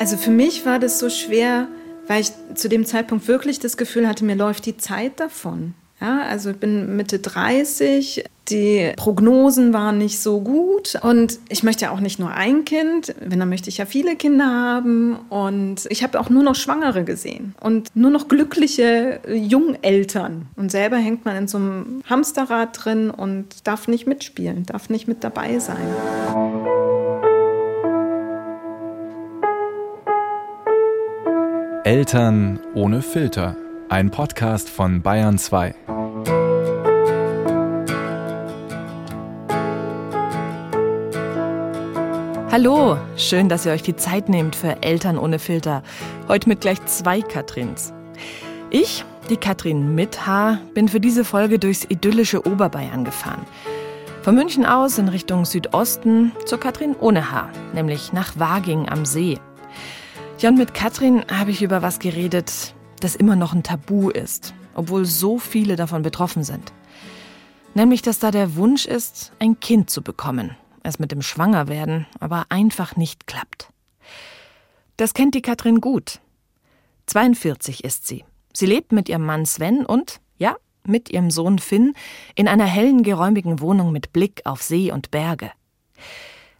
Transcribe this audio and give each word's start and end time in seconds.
Also 0.00 0.16
für 0.16 0.30
mich 0.30 0.64
war 0.64 0.78
das 0.78 0.98
so 0.98 1.10
schwer, 1.10 1.68
weil 2.06 2.22
ich 2.22 2.32
zu 2.54 2.70
dem 2.70 2.86
Zeitpunkt 2.86 3.28
wirklich 3.28 3.58
das 3.58 3.76
Gefühl 3.76 4.08
hatte, 4.08 4.24
mir 4.24 4.34
läuft 4.34 4.64
die 4.64 4.78
Zeit 4.78 5.20
davon. 5.20 5.74
Ja, 6.00 6.22
also 6.22 6.48
ich 6.48 6.56
bin 6.56 6.96
Mitte 6.96 7.18
30, 7.18 8.24
die 8.48 8.92
Prognosen 8.96 9.74
waren 9.74 9.98
nicht 9.98 10.18
so 10.18 10.40
gut 10.40 10.98
und 11.02 11.38
ich 11.50 11.62
möchte 11.62 11.84
ja 11.84 11.90
auch 11.90 12.00
nicht 12.00 12.18
nur 12.18 12.30
ein 12.30 12.64
Kind, 12.64 13.14
wenn 13.20 13.38
dann 13.38 13.50
möchte 13.50 13.68
ich 13.68 13.76
ja 13.76 13.84
viele 13.84 14.16
Kinder 14.16 14.46
haben 14.46 15.18
und 15.28 15.86
ich 15.90 16.02
habe 16.02 16.18
auch 16.18 16.30
nur 16.30 16.42
noch 16.42 16.54
Schwangere 16.54 17.04
gesehen 17.04 17.54
und 17.60 17.94
nur 17.94 18.10
noch 18.10 18.28
glückliche 18.28 19.20
Jungeltern 19.30 20.46
und 20.56 20.70
selber 20.70 20.96
hängt 20.96 21.26
man 21.26 21.36
in 21.36 21.48
so 21.48 21.58
einem 21.58 22.02
Hamsterrad 22.08 22.70
drin 22.82 23.10
und 23.10 23.66
darf 23.68 23.86
nicht 23.86 24.06
mitspielen, 24.06 24.64
darf 24.64 24.88
nicht 24.88 25.06
mit 25.06 25.22
dabei 25.22 25.58
sein. 25.58 25.76
Eltern 31.90 32.60
ohne 32.72 33.02
Filter. 33.02 33.56
Ein 33.88 34.12
Podcast 34.12 34.70
von 34.70 35.02
Bayern 35.02 35.38
2. 35.38 35.74
Hallo, 42.52 42.96
schön, 43.16 43.48
dass 43.48 43.66
ihr 43.66 43.72
euch 43.72 43.82
die 43.82 43.96
Zeit 43.96 44.28
nehmt 44.28 44.54
für 44.54 44.84
Eltern 44.84 45.18
ohne 45.18 45.40
Filter. 45.40 45.82
Heute 46.28 46.48
mit 46.48 46.60
gleich 46.60 46.80
zwei 46.84 47.22
Katrins. 47.22 47.92
Ich, 48.70 49.04
die 49.28 49.36
Katrin 49.36 49.92
mit 49.96 50.28
Haar, 50.28 50.60
bin 50.74 50.86
für 50.86 51.00
diese 51.00 51.24
Folge 51.24 51.58
durchs 51.58 51.86
idyllische 51.88 52.46
Oberbayern 52.46 53.04
gefahren. 53.04 53.44
Von 54.22 54.36
München 54.36 54.64
aus 54.64 54.96
in 54.98 55.08
Richtung 55.08 55.44
Südosten 55.44 56.30
zur 56.46 56.60
Katrin 56.60 56.94
ohne 57.00 57.32
Haar, 57.32 57.50
nämlich 57.74 58.12
nach 58.12 58.38
Waging 58.38 58.88
am 58.88 59.04
See. 59.04 59.40
Ja, 60.40 60.48
und 60.48 60.58
mit 60.58 60.74
Katrin 60.74 61.24
habe 61.30 61.50
ich 61.50 61.62
über 61.62 61.82
was 61.82 61.98
geredet, 61.98 62.74
das 63.00 63.14
immer 63.14 63.36
noch 63.36 63.52
ein 63.52 63.62
Tabu 63.62 64.10
ist, 64.10 64.54
obwohl 64.74 65.04
so 65.04 65.38
viele 65.38 65.76
davon 65.76 66.02
betroffen 66.02 66.44
sind. 66.44 66.72
Nämlich, 67.74 68.02
dass 68.02 68.18
da 68.18 68.30
der 68.30 68.56
Wunsch 68.56 68.86
ist, 68.86 69.32
ein 69.38 69.60
Kind 69.60 69.90
zu 69.90 70.02
bekommen 70.02 70.56
es 70.82 70.98
mit 70.98 71.12
dem 71.12 71.22
Schwangerwerden 71.22 72.06
aber 72.18 72.46
einfach 72.48 72.96
nicht 72.96 73.26
klappt. 73.26 73.68
Das 74.96 75.14
kennt 75.14 75.34
die 75.34 75.42
Katrin 75.42 75.80
gut. 75.80 76.20
42 77.06 77.84
ist 77.84 78.06
sie. 78.06 78.24
Sie 78.52 78.66
lebt 78.66 78.92
mit 78.92 79.08
ihrem 79.08 79.24
Mann 79.24 79.46
Sven 79.46 79.86
und, 79.86 80.20
ja, 80.38 80.56
mit 80.84 81.10
ihrem 81.10 81.30
Sohn 81.30 81.58
Finn 81.58 81.94
in 82.34 82.48
einer 82.48 82.64
hellen, 82.64 83.02
geräumigen 83.02 83.60
Wohnung 83.60 83.92
mit 83.92 84.12
Blick 84.12 84.42
auf 84.44 84.62
See 84.62 84.92
und 84.92 85.10
Berge. 85.10 85.50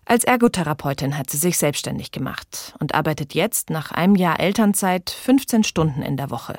Als 0.05 0.25
Ergotherapeutin 0.25 1.17
hat 1.17 1.31
sie 1.31 1.37
sich 1.37 1.57
selbstständig 1.59 2.11
gemacht 2.11 2.75
und 2.81 2.95
arbeitet 2.95 3.35
jetzt 3.35 3.71
nach 3.71 3.93
einem 3.93 4.17
Jahr 4.17 4.41
Elternzeit 4.41 5.11
15 5.11 5.65
Stunden 5.65 6.03
in 6.03 6.17
der 6.17 6.31
Woche. 6.31 6.59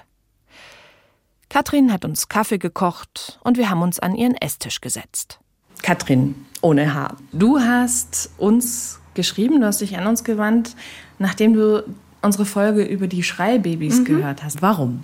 Katrin 1.49 1.91
hat 1.91 2.05
uns 2.05 2.29
Kaffee 2.29 2.59
gekocht 2.59 3.39
und 3.43 3.57
wir 3.57 3.69
haben 3.69 3.81
uns 3.81 3.99
an 3.99 4.15
ihren 4.15 4.35
Esstisch 4.35 4.79
gesetzt. 4.79 5.39
Katrin, 5.81 6.45
ohne 6.61 6.93
Haar. 6.93 7.17
Du 7.33 7.59
hast 7.59 8.29
uns 8.37 8.99
geschrieben, 9.15 9.59
du 9.59 9.67
hast 9.67 9.81
dich 9.81 9.97
an 9.97 10.07
uns 10.07 10.23
gewandt, 10.23 10.75
nachdem 11.19 11.53
du 11.53 11.83
unsere 12.21 12.45
Folge 12.45 12.83
über 12.83 13.07
die 13.07 13.23
Schreibabys 13.23 13.99
mhm. 13.99 14.05
gehört 14.05 14.43
hast. 14.43 14.61
Warum? 14.61 15.01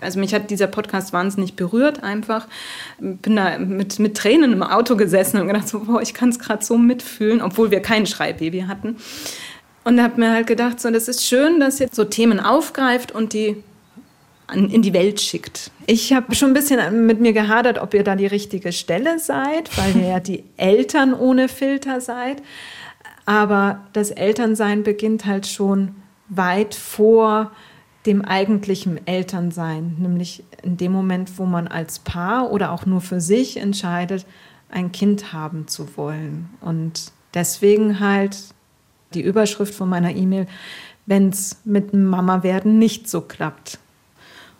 Also 0.00 0.18
mich 0.18 0.34
hat 0.34 0.50
dieser 0.50 0.66
Podcast 0.66 1.12
wahnsinnig 1.12 1.54
berührt 1.54 2.02
einfach. 2.02 2.46
Bin 2.98 3.36
da 3.36 3.58
mit, 3.58 3.98
mit 3.98 4.16
Tränen 4.16 4.52
im 4.52 4.62
Auto 4.62 4.96
gesessen 4.96 5.40
und 5.40 5.46
gedacht, 5.46 5.68
so, 5.68 5.80
boah, 5.80 6.00
ich 6.00 6.14
kann 6.14 6.30
es 6.30 6.38
gerade 6.38 6.64
so 6.64 6.78
mitfühlen, 6.78 7.42
obwohl 7.42 7.70
wir 7.70 7.80
kein 7.80 8.06
Schreibbaby 8.06 8.62
hatten. 8.68 8.96
Und 9.84 10.02
habe 10.02 10.20
mir 10.20 10.32
halt 10.32 10.46
gedacht, 10.46 10.80
so, 10.80 10.90
das 10.90 11.08
ist 11.08 11.26
schön, 11.26 11.60
dass 11.60 11.80
ihr 11.80 11.88
so 11.90 12.04
Themen 12.04 12.40
aufgreift 12.40 13.12
und 13.12 13.32
die 13.32 13.62
in 14.52 14.82
die 14.82 14.92
Welt 14.92 15.20
schickt. 15.20 15.70
Ich 15.86 16.12
habe 16.12 16.34
schon 16.34 16.50
ein 16.50 16.54
bisschen 16.54 17.06
mit 17.06 17.20
mir 17.20 17.32
gehadert, 17.32 17.78
ob 17.78 17.94
ihr 17.94 18.02
da 18.02 18.16
die 18.16 18.26
richtige 18.26 18.72
Stelle 18.72 19.18
seid, 19.18 19.70
weil 19.78 19.96
ihr 19.96 20.08
ja 20.08 20.20
die 20.20 20.44
Eltern 20.56 21.14
ohne 21.14 21.48
Filter 21.48 22.00
seid. 22.00 22.42
Aber 23.26 23.86
das 23.92 24.10
Elternsein 24.10 24.82
beginnt 24.82 25.24
halt 25.24 25.46
schon 25.46 25.94
weit 26.28 26.74
vor 26.74 27.52
dem 28.06 28.22
eigentlichen 28.22 29.06
Elternsein, 29.06 29.96
nämlich 29.98 30.42
in 30.62 30.76
dem 30.76 30.92
Moment, 30.92 31.38
wo 31.38 31.44
man 31.44 31.68
als 31.68 31.98
Paar 31.98 32.50
oder 32.50 32.72
auch 32.72 32.86
nur 32.86 33.00
für 33.00 33.20
sich 33.20 33.58
entscheidet, 33.58 34.26
ein 34.70 34.92
Kind 34.92 35.32
haben 35.32 35.68
zu 35.68 35.96
wollen. 35.96 36.48
Und 36.60 37.12
deswegen 37.34 38.00
halt 38.00 38.36
die 39.12 39.20
Überschrift 39.20 39.74
von 39.74 39.88
meiner 39.88 40.14
E-Mail, 40.14 40.46
wenn 41.06 41.28
es 41.28 41.58
mit 41.64 41.92
Mama 41.92 42.42
werden 42.42 42.78
nicht 42.78 43.08
so 43.08 43.20
klappt. 43.20 43.78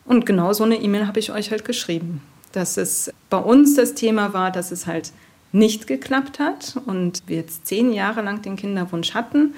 Und 0.04 0.26
genau 0.26 0.52
so 0.52 0.64
eine 0.64 0.76
E-Mail 0.76 1.06
habe 1.06 1.20
ich 1.20 1.30
euch 1.30 1.50
halt 1.50 1.64
geschrieben, 1.64 2.22
dass 2.52 2.76
es 2.76 3.12
bei 3.30 3.38
uns 3.38 3.76
das 3.76 3.94
Thema 3.94 4.32
war, 4.32 4.50
dass 4.50 4.72
es 4.72 4.86
halt 4.86 5.12
nicht 5.52 5.86
geklappt 5.86 6.38
hat 6.38 6.76
und 6.86 7.22
wir 7.26 7.36
jetzt 7.36 7.66
zehn 7.66 7.92
Jahre 7.92 8.22
lang 8.22 8.42
den 8.42 8.56
Kinderwunsch 8.56 9.14
hatten. 9.14 9.54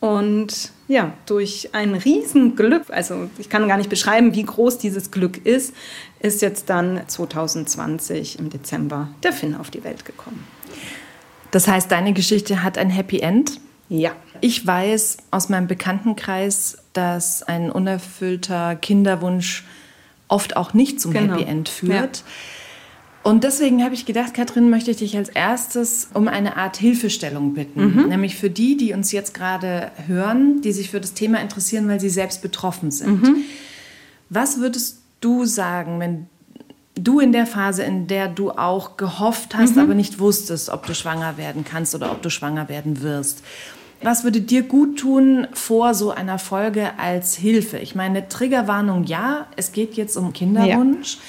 Und 0.00 0.70
ja, 0.86 1.12
durch 1.26 1.70
ein 1.74 1.94
Riesenglück, 1.94 2.84
also 2.90 3.28
ich 3.38 3.48
kann 3.48 3.66
gar 3.68 3.76
nicht 3.76 3.90
beschreiben, 3.90 4.34
wie 4.34 4.44
groß 4.44 4.78
dieses 4.78 5.10
Glück 5.10 5.44
ist, 5.44 5.74
ist 6.20 6.40
jetzt 6.40 6.70
dann 6.70 7.02
2020 7.06 8.38
im 8.38 8.50
Dezember 8.50 9.08
der 9.22 9.32
Finn 9.32 9.54
auf 9.54 9.70
die 9.70 9.84
Welt 9.84 10.04
gekommen. 10.04 10.46
Das 11.50 11.66
heißt, 11.66 11.90
deine 11.90 12.12
Geschichte 12.12 12.62
hat 12.62 12.78
ein 12.78 12.90
Happy 12.90 13.20
End? 13.20 13.60
Ja. 13.88 14.12
Ich 14.40 14.66
weiß 14.66 15.18
aus 15.30 15.48
meinem 15.48 15.66
Bekanntenkreis, 15.66 16.78
dass 16.92 17.42
ein 17.42 17.70
unerfüllter 17.70 18.76
Kinderwunsch 18.76 19.64
oft 20.28 20.56
auch 20.56 20.74
nicht 20.74 21.00
zum 21.00 21.12
genau. 21.12 21.34
Happy 21.34 21.44
End 21.44 21.68
führt. 21.68 22.18
Ja. 22.18 22.24
Und 23.22 23.44
deswegen 23.44 23.84
habe 23.84 23.94
ich 23.94 24.06
gedacht, 24.06 24.32
Katrin, 24.32 24.70
möchte 24.70 24.90
ich 24.90 24.98
dich 24.98 25.16
als 25.16 25.28
erstes 25.28 26.08
um 26.14 26.28
eine 26.28 26.56
Art 26.56 26.76
Hilfestellung 26.76 27.54
bitten. 27.54 27.94
Mhm. 27.94 28.08
Nämlich 28.08 28.36
für 28.36 28.48
die, 28.48 28.76
die 28.76 28.92
uns 28.92 29.12
jetzt 29.12 29.34
gerade 29.34 29.90
hören, 30.06 30.62
die 30.62 30.72
sich 30.72 30.90
für 30.90 31.00
das 31.00 31.14
Thema 31.14 31.40
interessieren, 31.40 31.88
weil 31.88 32.00
sie 32.00 32.08
selbst 32.08 32.42
betroffen 32.42 32.90
sind. 32.90 33.22
Mhm. 33.22 33.36
Was 34.30 34.58
würdest 34.60 34.98
du 35.20 35.44
sagen, 35.44 36.00
wenn 36.00 36.26
du 36.94 37.20
in 37.20 37.32
der 37.32 37.46
Phase, 37.46 37.82
in 37.82 38.06
der 38.06 38.28
du 38.28 38.50
auch 38.50 38.96
gehofft 38.96 39.56
hast, 39.56 39.76
mhm. 39.76 39.82
aber 39.82 39.94
nicht 39.94 40.18
wusstest, 40.18 40.70
ob 40.70 40.86
du 40.86 40.94
schwanger 40.94 41.36
werden 41.36 41.64
kannst 41.64 41.94
oder 41.94 42.12
ob 42.12 42.22
du 42.22 42.30
schwanger 42.30 42.68
werden 42.68 43.02
wirst? 43.02 43.42
Was 44.00 44.22
würde 44.22 44.40
dir 44.40 44.62
gut 44.62 45.00
tun 45.00 45.48
vor 45.52 45.92
so 45.92 46.12
einer 46.12 46.38
Folge 46.38 46.98
als 46.98 47.34
Hilfe? 47.34 47.78
Ich 47.78 47.94
meine, 47.94 48.28
Triggerwarnung 48.28 49.04
ja, 49.04 49.46
es 49.56 49.72
geht 49.72 49.94
jetzt 49.94 50.16
um 50.16 50.32
Kinderwunsch. 50.32 51.14
Ja. 51.14 51.20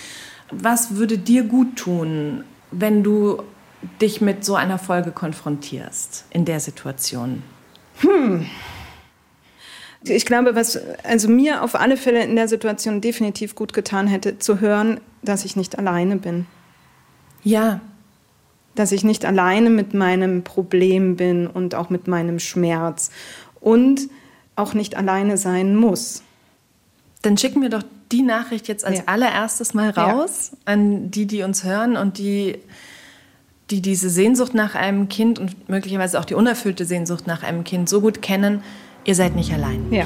Was 0.51 0.95
würde 0.95 1.17
dir 1.17 1.43
gut 1.43 1.75
tun, 1.75 2.43
wenn 2.71 3.03
du 3.03 3.43
dich 4.01 4.21
mit 4.21 4.43
so 4.43 4.55
einer 4.55 4.79
Folge 4.79 5.11
konfrontierst 5.11 6.25
in 6.31 6.45
der 6.45 6.59
Situation? 6.59 7.43
Hm. 7.99 8.45
Ich 10.03 10.25
glaube, 10.25 10.55
was 10.55 10.79
also 11.03 11.27
mir 11.27 11.61
auf 11.61 11.75
alle 11.75 11.97
Fälle 11.97 12.23
in 12.23 12.35
der 12.35 12.47
Situation 12.47 13.01
definitiv 13.01 13.55
gut 13.55 13.73
getan 13.73 14.07
hätte, 14.07 14.39
zu 14.39 14.59
hören, 14.61 15.01
dass 15.21 15.43
ich 15.43 15.55
nicht 15.55 15.77
alleine 15.77 16.15
bin. 16.15 16.45
Ja, 17.43 17.81
dass 18.75 18.93
ich 18.93 19.03
nicht 19.03 19.25
alleine 19.25 19.69
mit 19.69 19.93
meinem 19.93 20.43
Problem 20.43 21.17
bin 21.17 21.47
und 21.47 21.75
auch 21.75 21.89
mit 21.89 22.07
meinem 22.07 22.39
Schmerz 22.39 23.11
und 23.59 24.09
auch 24.55 24.73
nicht 24.73 24.95
alleine 24.95 25.37
sein 25.37 25.75
muss. 25.75 26.23
Dann 27.21 27.37
schicken 27.37 27.61
wir 27.61 27.69
doch 27.69 27.83
die 28.11 28.21
Nachricht 28.21 28.67
jetzt 28.67 28.85
als 28.85 28.99
ja. 28.99 29.03
allererstes 29.05 29.73
mal 29.73 29.89
raus 29.91 30.51
ja. 30.51 30.57
an 30.65 31.11
die, 31.11 31.25
die 31.25 31.43
uns 31.43 31.63
hören 31.63 31.95
und 31.95 32.17
die, 32.17 32.57
die 33.69 33.81
diese 33.81 34.09
Sehnsucht 34.09 34.53
nach 34.53 34.75
einem 34.75 35.09
Kind 35.09 35.39
und 35.39 35.69
möglicherweise 35.69 36.19
auch 36.19 36.25
die 36.25 36.33
unerfüllte 36.33 36.85
Sehnsucht 36.85 37.27
nach 37.27 37.43
einem 37.43 37.63
Kind 37.63 37.87
so 37.89 38.01
gut 38.01 38.21
kennen. 38.21 38.63
Ihr 39.05 39.15
seid 39.15 39.35
nicht 39.35 39.53
allein. 39.53 39.91
Ja. 39.91 40.05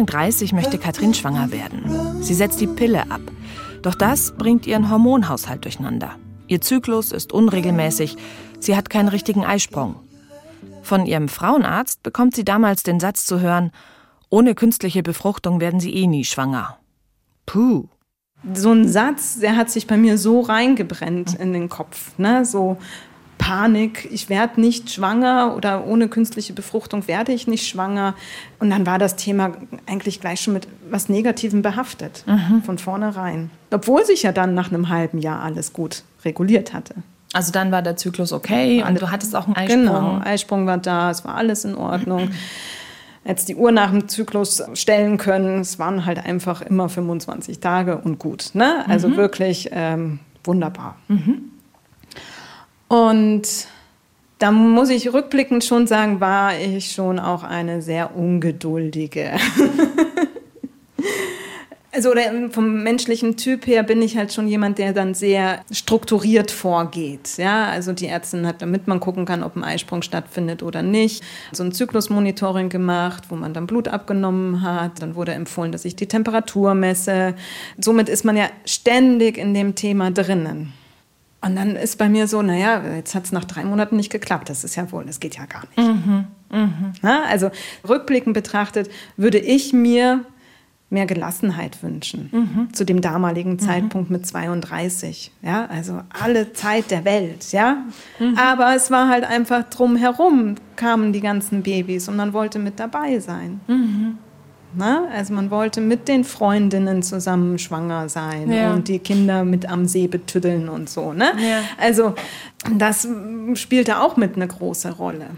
Anfang 0.00 0.18
30 0.18 0.54
möchte 0.54 0.78
Katrin 0.78 1.12
schwanger 1.12 1.52
werden. 1.52 2.22
Sie 2.22 2.32
setzt 2.32 2.58
die 2.62 2.66
Pille 2.66 3.10
ab. 3.10 3.20
Doch 3.82 3.94
das 3.94 4.32
bringt 4.34 4.66
ihren 4.66 4.90
Hormonhaushalt 4.90 5.62
durcheinander. 5.66 6.16
Ihr 6.46 6.62
Zyklus 6.62 7.12
ist 7.12 7.34
unregelmäßig. 7.34 8.16
Sie 8.60 8.76
hat 8.76 8.88
keinen 8.88 9.08
richtigen 9.08 9.44
Eisprung. 9.44 9.96
Von 10.82 11.04
ihrem 11.04 11.28
Frauenarzt 11.28 12.02
bekommt 12.02 12.34
sie 12.34 12.46
damals 12.46 12.82
den 12.82 12.98
Satz 12.98 13.26
zu 13.26 13.40
hören, 13.40 13.72
ohne 14.30 14.54
künstliche 14.54 15.02
Befruchtung 15.02 15.60
werden 15.60 15.80
sie 15.80 15.92
eh 15.92 16.06
nie 16.06 16.24
schwanger. 16.24 16.78
Puh. 17.44 17.84
So 18.54 18.72
ein 18.72 18.88
Satz, 18.88 19.38
der 19.38 19.54
hat 19.56 19.68
sich 19.68 19.86
bei 19.86 19.98
mir 19.98 20.16
so 20.16 20.40
reingebrennt 20.40 21.34
in 21.34 21.52
den 21.52 21.68
Kopf. 21.68 22.16
Ne? 22.16 22.46
So 22.46 22.78
Panik, 23.50 24.08
ich 24.12 24.28
werde 24.28 24.60
nicht 24.60 24.90
schwanger 24.90 25.54
oder 25.56 25.84
ohne 25.84 26.06
künstliche 26.06 26.52
Befruchtung 26.52 27.08
werde 27.08 27.32
ich 27.32 27.48
nicht 27.48 27.66
schwanger. 27.66 28.14
Und 28.60 28.70
dann 28.70 28.86
war 28.86 29.00
das 29.00 29.16
Thema 29.16 29.50
eigentlich 29.86 30.20
gleich 30.20 30.40
schon 30.40 30.54
mit 30.54 30.68
was 30.88 31.08
Negativem 31.08 31.60
behaftet, 31.60 32.22
mhm. 32.28 32.62
von 32.62 32.78
vornherein. 32.78 33.50
Obwohl 33.72 34.06
sich 34.06 34.22
ja 34.22 34.30
dann 34.30 34.54
nach 34.54 34.70
einem 34.70 34.88
halben 34.88 35.18
Jahr 35.18 35.42
alles 35.42 35.72
gut 35.72 36.04
reguliert 36.24 36.72
hatte. 36.72 36.94
Also 37.32 37.50
dann 37.50 37.72
war 37.72 37.82
der 37.82 37.96
Zyklus 37.96 38.32
okay 38.32 38.84
und 38.86 39.02
du 39.02 39.10
hattest 39.10 39.34
auch 39.34 39.46
einen 39.46 39.56
Eisprung. 39.56 39.84
Genau, 39.84 40.20
Eisprung 40.24 40.66
war 40.66 40.78
da, 40.78 41.10
es 41.10 41.24
war 41.24 41.34
alles 41.34 41.64
in 41.64 41.74
Ordnung. 41.74 42.30
Jetzt 43.24 43.48
die 43.48 43.56
Uhr 43.56 43.72
nach 43.72 43.90
dem 43.90 44.06
Zyklus 44.06 44.62
stellen 44.74 45.18
können. 45.18 45.60
Es 45.60 45.80
waren 45.80 46.06
halt 46.06 46.24
einfach 46.24 46.62
immer 46.62 46.88
25 46.88 47.58
Tage 47.58 47.98
und 47.98 48.20
gut. 48.20 48.50
Ne? 48.52 48.84
Also 48.86 49.08
mhm. 49.08 49.16
wirklich 49.16 49.70
ähm, 49.72 50.20
wunderbar. 50.44 50.96
Mhm. 51.08 51.49
Und 52.90 53.42
da 54.40 54.50
muss 54.50 54.90
ich 54.90 55.12
rückblickend 55.12 55.62
schon 55.62 55.86
sagen, 55.86 56.18
war 56.18 56.58
ich 56.58 56.90
schon 56.90 57.20
auch 57.20 57.44
eine 57.44 57.82
sehr 57.82 58.16
ungeduldige. 58.16 59.30
Also 61.92 62.12
vom 62.50 62.84
menschlichen 62.84 63.36
Typ 63.36 63.66
her 63.66 63.82
bin 63.82 64.00
ich 64.00 64.16
halt 64.16 64.32
schon 64.32 64.46
jemand, 64.46 64.78
der 64.78 64.92
dann 64.92 65.12
sehr 65.12 65.64
strukturiert 65.72 66.52
vorgeht. 66.52 67.36
Ja, 67.36 67.66
also 67.66 67.92
die 67.92 68.06
Ärztin 68.06 68.46
hat, 68.46 68.62
damit 68.62 68.86
man 68.86 69.00
gucken 69.00 69.24
kann, 69.24 69.42
ob 69.42 69.56
ein 69.56 69.64
Eisprung 69.64 70.00
stattfindet 70.00 70.62
oder 70.62 70.82
nicht, 70.82 71.24
so 71.50 71.64
ein 71.64 71.72
Zyklusmonitoring 71.72 72.68
gemacht, 72.68 73.24
wo 73.28 73.34
man 73.34 73.54
dann 73.54 73.66
Blut 73.66 73.88
abgenommen 73.88 74.62
hat. 74.62 75.02
Dann 75.02 75.16
wurde 75.16 75.32
empfohlen, 75.32 75.72
dass 75.72 75.84
ich 75.84 75.96
die 75.96 76.06
Temperatur 76.06 76.74
messe. 76.74 77.34
Somit 77.76 78.08
ist 78.08 78.24
man 78.24 78.36
ja 78.36 78.48
ständig 78.64 79.36
in 79.36 79.52
dem 79.52 79.74
Thema 79.74 80.12
drinnen. 80.12 80.72
Und 81.42 81.56
dann 81.56 81.74
ist 81.74 81.96
bei 81.96 82.08
mir 82.08 82.28
so, 82.28 82.42
naja, 82.42 82.82
jetzt 82.96 83.14
hat 83.14 83.24
es 83.24 83.32
nach 83.32 83.44
drei 83.44 83.64
Monaten 83.64 83.96
nicht 83.96 84.10
geklappt. 84.10 84.50
Das 84.50 84.62
ist 84.62 84.76
ja 84.76 84.90
wohl, 84.92 85.04
das 85.06 85.20
geht 85.20 85.36
ja 85.36 85.46
gar 85.46 85.62
nicht. 85.74 85.88
Mhm, 85.88 86.26
mh. 86.50 86.92
Na, 87.00 87.22
also 87.24 87.50
rückblickend 87.88 88.34
betrachtet 88.34 88.90
würde 89.16 89.38
ich 89.38 89.72
mir 89.72 90.24
mehr 90.90 91.06
Gelassenheit 91.06 91.82
wünschen 91.82 92.28
mhm. 92.32 92.74
zu 92.74 92.84
dem 92.84 93.00
damaligen 93.00 93.52
mhm. 93.52 93.58
Zeitpunkt 93.60 94.10
mit 94.10 94.26
32. 94.26 95.30
Ja, 95.40 95.66
also 95.66 96.02
alle 96.10 96.52
Zeit 96.52 96.90
der 96.90 97.04
Welt. 97.04 97.52
Ja, 97.52 97.84
mhm. 98.18 98.36
aber 98.36 98.74
es 98.74 98.90
war 98.90 99.08
halt 99.08 99.24
einfach 99.24 99.62
drumherum 99.70 100.56
kamen 100.76 101.12
die 101.12 101.20
ganzen 101.20 101.62
Babys 101.62 102.08
und 102.08 102.16
man 102.16 102.32
wollte 102.32 102.58
mit 102.58 102.80
dabei 102.80 103.20
sein. 103.20 103.60
Na, 104.74 105.08
also 105.12 105.34
man 105.34 105.50
wollte 105.50 105.80
mit 105.80 106.06
den 106.06 106.24
Freundinnen 106.24 107.02
zusammen 107.02 107.58
schwanger 107.58 108.08
sein 108.08 108.50
ja. 108.50 108.72
und 108.72 108.88
die 108.88 108.98
Kinder 108.98 109.44
mit 109.44 109.68
am 109.68 109.86
See 109.86 110.06
betüddeln 110.06 110.68
und 110.68 110.88
so. 110.88 111.12
Ne? 111.12 111.32
Ja. 111.38 111.62
Also 111.78 112.14
das 112.76 113.08
spielte 113.54 114.00
auch 114.00 114.16
mit 114.16 114.36
eine 114.36 114.46
große 114.46 114.92
Rolle. 114.92 115.30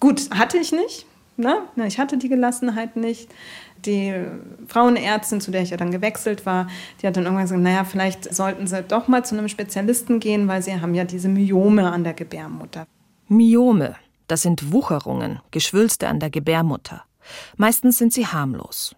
Gut, 0.00 0.30
hatte 0.30 0.58
ich 0.58 0.72
nicht. 0.72 1.06
Ne? 1.36 1.58
Ich 1.86 1.98
hatte 1.98 2.16
die 2.16 2.28
Gelassenheit 2.28 2.96
nicht 2.96 3.28
die 3.86 4.14
Frauenärztin, 4.66 5.40
zu 5.40 5.50
der 5.50 5.62
ich 5.62 5.70
ja 5.70 5.76
dann 5.76 5.90
gewechselt 5.90 6.46
war, 6.46 6.68
die 7.00 7.06
hat 7.06 7.16
dann 7.16 7.24
irgendwann 7.24 7.44
gesagt, 7.44 7.62
naja, 7.62 7.84
vielleicht 7.84 8.34
sollten 8.34 8.66
Sie 8.66 8.82
doch 8.82 9.08
mal 9.08 9.24
zu 9.24 9.36
einem 9.36 9.48
Spezialisten 9.48 10.20
gehen, 10.20 10.48
weil 10.48 10.62
Sie 10.62 10.80
haben 10.80 10.94
ja 10.94 11.04
diese 11.04 11.28
Myome 11.28 11.90
an 11.90 12.04
der 12.04 12.14
Gebärmutter. 12.14 12.86
Myome, 13.28 13.96
das 14.28 14.42
sind 14.42 14.72
Wucherungen, 14.72 15.40
Geschwülste 15.50 16.08
an 16.08 16.20
der 16.20 16.30
Gebärmutter. 16.30 17.04
Meistens 17.56 17.98
sind 17.98 18.12
sie 18.12 18.26
harmlos. 18.26 18.94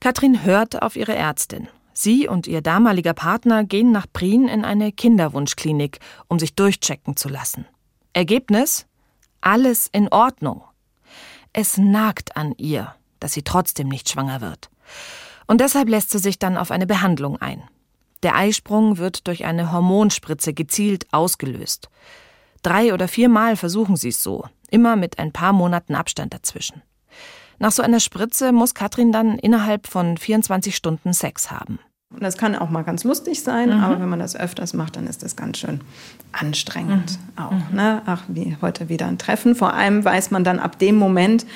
Katrin 0.00 0.44
hört 0.44 0.82
auf 0.82 0.96
ihre 0.96 1.14
Ärztin. 1.14 1.68
Sie 1.92 2.28
und 2.28 2.46
ihr 2.46 2.60
damaliger 2.60 3.14
Partner 3.14 3.64
gehen 3.64 3.90
nach 3.90 4.06
Prien 4.12 4.48
in 4.48 4.64
eine 4.64 4.92
Kinderwunschklinik, 4.92 5.98
um 6.28 6.38
sich 6.38 6.54
durchchecken 6.54 7.16
zu 7.16 7.28
lassen. 7.28 7.66
Ergebnis? 8.12 8.86
Alles 9.40 9.88
in 9.92 10.08
Ordnung. 10.08 10.62
Es 11.52 11.78
nagt 11.78 12.36
an 12.36 12.52
ihr, 12.58 12.94
dass 13.18 13.32
sie 13.32 13.42
trotzdem 13.42 13.88
nicht 13.88 14.10
schwanger 14.10 14.42
wird. 14.42 14.68
Und 15.46 15.60
deshalb 15.60 15.88
lässt 15.88 16.10
sie 16.10 16.18
sich 16.18 16.38
dann 16.38 16.58
auf 16.58 16.70
eine 16.70 16.86
Behandlung 16.86 17.40
ein. 17.40 17.62
Der 18.22 18.34
Eisprung 18.34 18.98
wird 18.98 19.26
durch 19.26 19.44
eine 19.44 19.72
Hormonspritze 19.72 20.52
gezielt 20.52 21.06
ausgelöst. 21.12 21.88
Drei 22.62 22.92
oder 22.92 23.08
viermal 23.08 23.56
versuchen 23.56 23.96
sie 23.96 24.08
es 24.08 24.22
so, 24.22 24.44
immer 24.70 24.96
mit 24.96 25.18
ein 25.18 25.32
paar 25.32 25.52
Monaten 25.52 25.94
Abstand 25.94 26.34
dazwischen. 26.34 26.82
Nach 27.58 27.72
so 27.72 27.82
einer 27.82 28.00
Spritze 28.00 28.52
muss 28.52 28.74
Katrin 28.74 29.12
dann 29.12 29.38
innerhalb 29.38 29.86
von 29.86 30.16
24 30.16 30.74
Stunden 30.74 31.12
Sex 31.12 31.50
haben. 31.50 31.78
Das 32.20 32.38
kann 32.38 32.54
auch 32.54 32.70
mal 32.70 32.82
ganz 32.82 33.04
lustig 33.04 33.42
sein, 33.42 33.76
mhm. 33.76 33.82
aber 33.82 34.00
wenn 34.00 34.08
man 34.08 34.20
das 34.20 34.36
öfters 34.36 34.74
macht, 34.74 34.96
dann 34.96 35.06
ist 35.06 35.22
das 35.22 35.34
ganz 35.34 35.58
schön 35.58 35.80
anstrengend 36.32 37.18
mhm. 37.36 37.42
auch. 37.42 37.70
Mhm. 37.70 37.76
Ne? 37.76 38.02
Ach, 38.06 38.22
wie 38.28 38.56
heute 38.62 38.88
wieder 38.88 39.06
ein 39.06 39.18
Treffen. 39.18 39.54
Vor 39.54 39.74
allem 39.74 40.04
weiß 40.04 40.30
man 40.30 40.44
dann 40.44 40.60
ab 40.60 40.78
dem 40.78 40.96
Moment, 40.96 41.46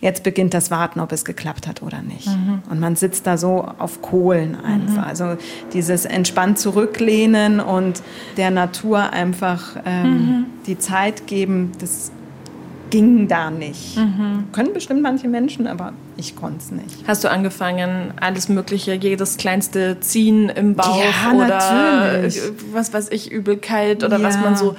jetzt 0.00 0.22
beginnt 0.22 0.54
das 0.54 0.70
Warten, 0.70 1.00
ob 1.00 1.10
es 1.10 1.24
geklappt 1.24 1.66
hat 1.66 1.82
oder 1.82 2.02
nicht. 2.02 2.28
Mhm. 2.28 2.62
Und 2.70 2.78
man 2.78 2.96
sitzt 2.96 3.26
da 3.26 3.36
so 3.36 3.66
auf 3.78 4.00
Kohlen 4.00 4.54
einfach. 4.54 5.02
Mhm. 5.02 5.08
Also 5.08 5.36
dieses 5.72 6.04
entspannt 6.04 6.58
zurücklehnen 6.58 7.60
und 7.60 8.02
der 8.36 8.50
Natur 8.50 9.10
einfach 9.10 9.76
ähm, 9.84 10.10
mhm. 10.12 10.44
die 10.66 10.78
Zeit 10.78 11.26
geben, 11.26 11.72
das 11.80 12.12
ging 12.90 13.28
da 13.28 13.50
nicht. 13.50 13.96
Mhm. 13.96 14.44
Können 14.52 14.72
bestimmt 14.72 15.02
manche 15.02 15.28
Menschen, 15.28 15.66
aber 15.66 15.92
ich 16.16 16.36
konnte 16.36 16.58
es 16.58 16.70
nicht. 16.70 17.06
Hast 17.06 17.24
du 17.24 17.30
angefangen, 17.30 18.14
alles 18.20 18.48
Mögliche, 18.48 18.94
jedes 18.94 19.36
kleinste 19.36 20.00
Ziehen 20.00 20.48
im 20.48 20.74
Bauch 20.74 20.98
ja, 20.98 21.32
oder 21.32 21.48
natürlich. 21.48 22.40
was 22.72 22.92
weiß 22.92 23.10
ich, 23.10 23.30
Übelkeit 23.30 24.02
oder 24.04 24.18
ja. 24.18 24.24
was 24.24 24.38
man 24.38 24.56
so 24.56 24.76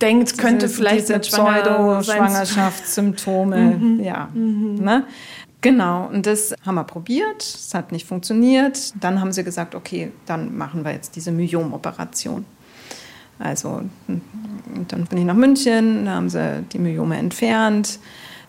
denkt, 0.00 0.38
könnte 0.38 0.66
diese, 0.66 0.76
vielleicht 0.76 1.08
diese 1.08 1.20
Pseudo-Schwangerschaftssymptome. 1.20 3.56
mhm. 3.56 4.00
Ja. 4.02 4.28
Mhm. 4.32 4.76
Ne? 4.76 5.04
Genau, 5.62 6.08
und 6.12 6.26
das 6.26 6.54
haben 6.64 6.76
wir 6.76 6.84
probiert, 6.84 7.42
es 7.42 7.74
hat 7.74 7.90
nicht 7.90 8.06
funktioniert. 8.06 8.92
Dann 9.02 9.20
haben 9.20 9.32
sie 9.32 9.42
gesagt, 9.42 9.74
okay, 9.74 10.12
dann 10.26 10.56
machen 10.56 10.84
wir 10.84 10.92
jetzt 10.92 11.16
diese 11.16 11.32
Myom-Operation. 11.32 12.44
Also 13.38 13.82
dann 14.88 15.04
bin 15.04 15.18
ich 15.18 15.24
nach 15.24 15.34
München, 15.34 16.04
da 16.06 16.12
haben 16.12 16.28
sie 16.28 16.64
die 16.72 16.78
Myome 16.78 17.16
entfernt 17.16 17.98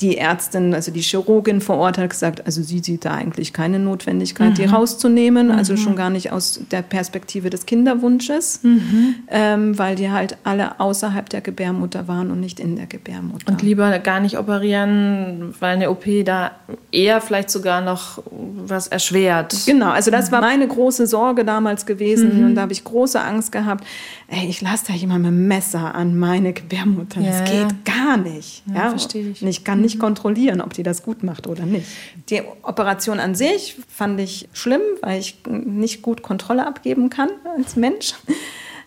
die 0.02 0.18
Ärztin, 0.18 0.74
also 0.76 0.92
die 0.92 1.02
Chirurgin 1.02 1.60
vor 1.60 1.78
Ort 1.78 1.98
hat 1.98 2.10
gesagt, 2.12 2.46
also 2.46 2.62
sie 2.62 2.80
sieht 2.80 3.06
da 3.06 3.14
eigentlich 3.16 3.52
keine 3.52 3.80
Notwendigkeit, 3.80 4.52
mhm. 4.52 4.54
die 4.56 4.66
rauszunehmen, 4.66 5.50
also 5.50 5.74
mhm. 5.74 5.78
schon 5.78 5.96
gar 5.96 6.10
nicht 6.10 6.32
aus 6.32 6.60
der 6.72 6.84
Perspektive 6.84 7.50
des 7.50 7.66
Kinderwunsches, 7.66 8.60
mhm. 8.62 9.16
ähm, 9.30 9.78
weil 9.78 9.96
die 9.96 10.12
halt 10.12 10.38
alle 10.44 10.80
außerhalb 10.80 11.30
der 11.30 11.42
Gebärmutter 11.42 12.08
waren 12.08 12.30
und 12.30 12.40
nicht 12.40 12.60
in 12.60 12.76
der 12.76 12.86
Gebärmutter. 12.86 13.52
Und 13.52 13.62
lieber 13.64 13.98
gar 14.00 14.20
nicht 14.20 14.38
operieren, 14.38 15.56
weil 15.60 15.76
eine 15.76 15.90
OP 15.90 16.06
da 16.26 16.52
eher 16.92 17.20
vielleicht 17.20 17.50
sogar 17.50 17.82
noch 17.82 18.22
was 18.30 18.88
erschwert. 18.88 19.56
Genau, 19.66 19.90
also 19.90 20.12
das 20.12 20.32
war 20.32 20.42
meine 20.42 20.68
große 20.68 21.08
Sorge 21.08 21.44
damals 21.44 21.88
gewesen 21.88 22.40
mhm. 22.40 22.46
und 22.46 22.56
da 22.56 22.62
habe 22.62 22.74
ich 22.74 22.84
große 22.84 23.20
Angst 23.20 23.52
gehabt, 23.52 23.84
ey, 24.28 24.48
ich 24.48 24.62
lasse 24.62 24.86
da 24.88 24.94
jemand 24.94 25.24
mit 25.24 25.32
dem 25.32 25.48
Messer 25.48 25.96
an 25.96 26.20
meine 26.20 26.54
Gebärmutter, 26.54 27.22
ja, 27.22 27.32
das 27.32 27.50
geht 27.50 27.72
ja. 27.72 27.94
gar 28.06 28.18
nicht. 28.18 28.64
Ja, 28.68 28.76
ja 28.76 28.90
verstehe 28.90 29.30
ich. 29.30 29.42
Und 29.42 29.48
ich 29.48 29.64
kann 29.64 29.87
nicht 29.88 30.00
kontrollieren, 30.00 30.60
ob 30.60 30.74
die 30.74 30.84
das 30.84 31.02
gut 31.02 31.24
macht 31.24 31.48
oder 31.48 31.66
nicht. 31.66 31.88
Die 32.30 32.42
Operation 32.62 33.20
an 33.20 33.36
sich 33.36 33.78
fand 33.88 34.20
ich 34.20 34.50
schlimm, 34.52 34.82
weil 35.02 35.20
ich 35.20 35.38
nicht 35.48 36.02
gut 36.02 36.22
Kontrolle 36.22 36.68
abgeben 36.68 37.10
kann 37.10 37.30
als 37.58 37.78
Mensch. 37.78 38.14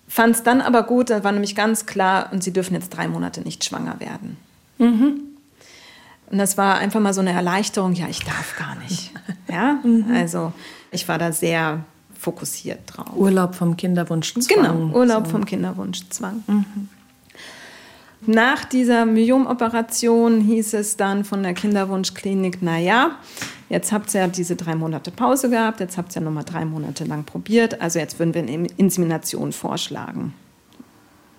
Fand 0.07 0.37
es 0.37 0.43
dann 0.43 0.61
aber 0.61 0.83
gut, 0.83 1.09
da 1.09 1.25
war 1.25 1.33
nämlich 1.33 1.55
ganz 1.55 1.87
klar, 1.87 2.29
und 2.33 2.43
sie 2.43 2.53
dürfen 2.53 2.75
jetzt 2.75 2.91
drei 2.91 3.09
Monate 3.09 3.41
nicht 3.41 3.65
schwanger 3.65 3.99
werden. 4.01 4.37
Mhm. 4.79 5.21
Und 6.31 6.39
das 6.39 6.59
war 6.59 6.77
einfach 6.77 7.01
mal 7.01 7.15
so 7.15 7.21
eine 7.21 7.33
Erleichterung, 7.33 7.95
ja, 7.95 8.07
ich 8.09 8.21
darf 8.21 8.57
gar 8.59 8.77
nicht. 8.77 9.13
Ja, 9.51 9.81
mhm. 9.83 10.07
also 10.15 10.53
ich 10.93 11.09
war 11.09 11.19
da 11.19 11.33
sehr 11.33 11.85
fokussiert 12.17 12.83
drauf. 12.87 13.17
Urlaub 13.17 13.57
vom 13.57 13.77
Kinderwunschzwang. 13.77 14.47
Genau, 14.47 14.97
Urlaub 14.97 15.27
so. 15.27 15.33
vom 15.33 15.45
Kinderwunschzwang. 15.45 16.45
Mhm. 16.47 16.89
Nach 18.27 18.65
dieser 18.65 19.07
Myom-Operation 19.07 20.43
hieß 20.43 20.75
es 20.75 20.97
dann 20.97 21.25
von 21.25 21.43
der 21.43 21.55
Kinderwunschklinik, 21.55 22.61
naja, 22.63 23.13
jetzt 23.71 23.93
habt 23.93 24.15
ihr 24.15 24.21
ja 24.21 24.29
diese 24.29 24.57
drei 24.57 24.75
Monate 24.75 25.11
Pause 25.11 25.49
gehabt, 25.49 25.81
jetzt 25.81 25.97
habt 25.97 26.13
ihr 26.13 26.21
ja 26.21 26.27
nochmal 26.27 26.45
drei 26.45 26.67
Monate 26.67 27.05
lang 27.05 27.25
probiert, 27.25 27.81
also 27.81 27.99
jetzt 27.99 28.19
würden 28.19 28.35
wir 28.35 28.43
eine 28.43 28.69
Insemination 28.77 29.53
vorschlagen. 29.53 30.35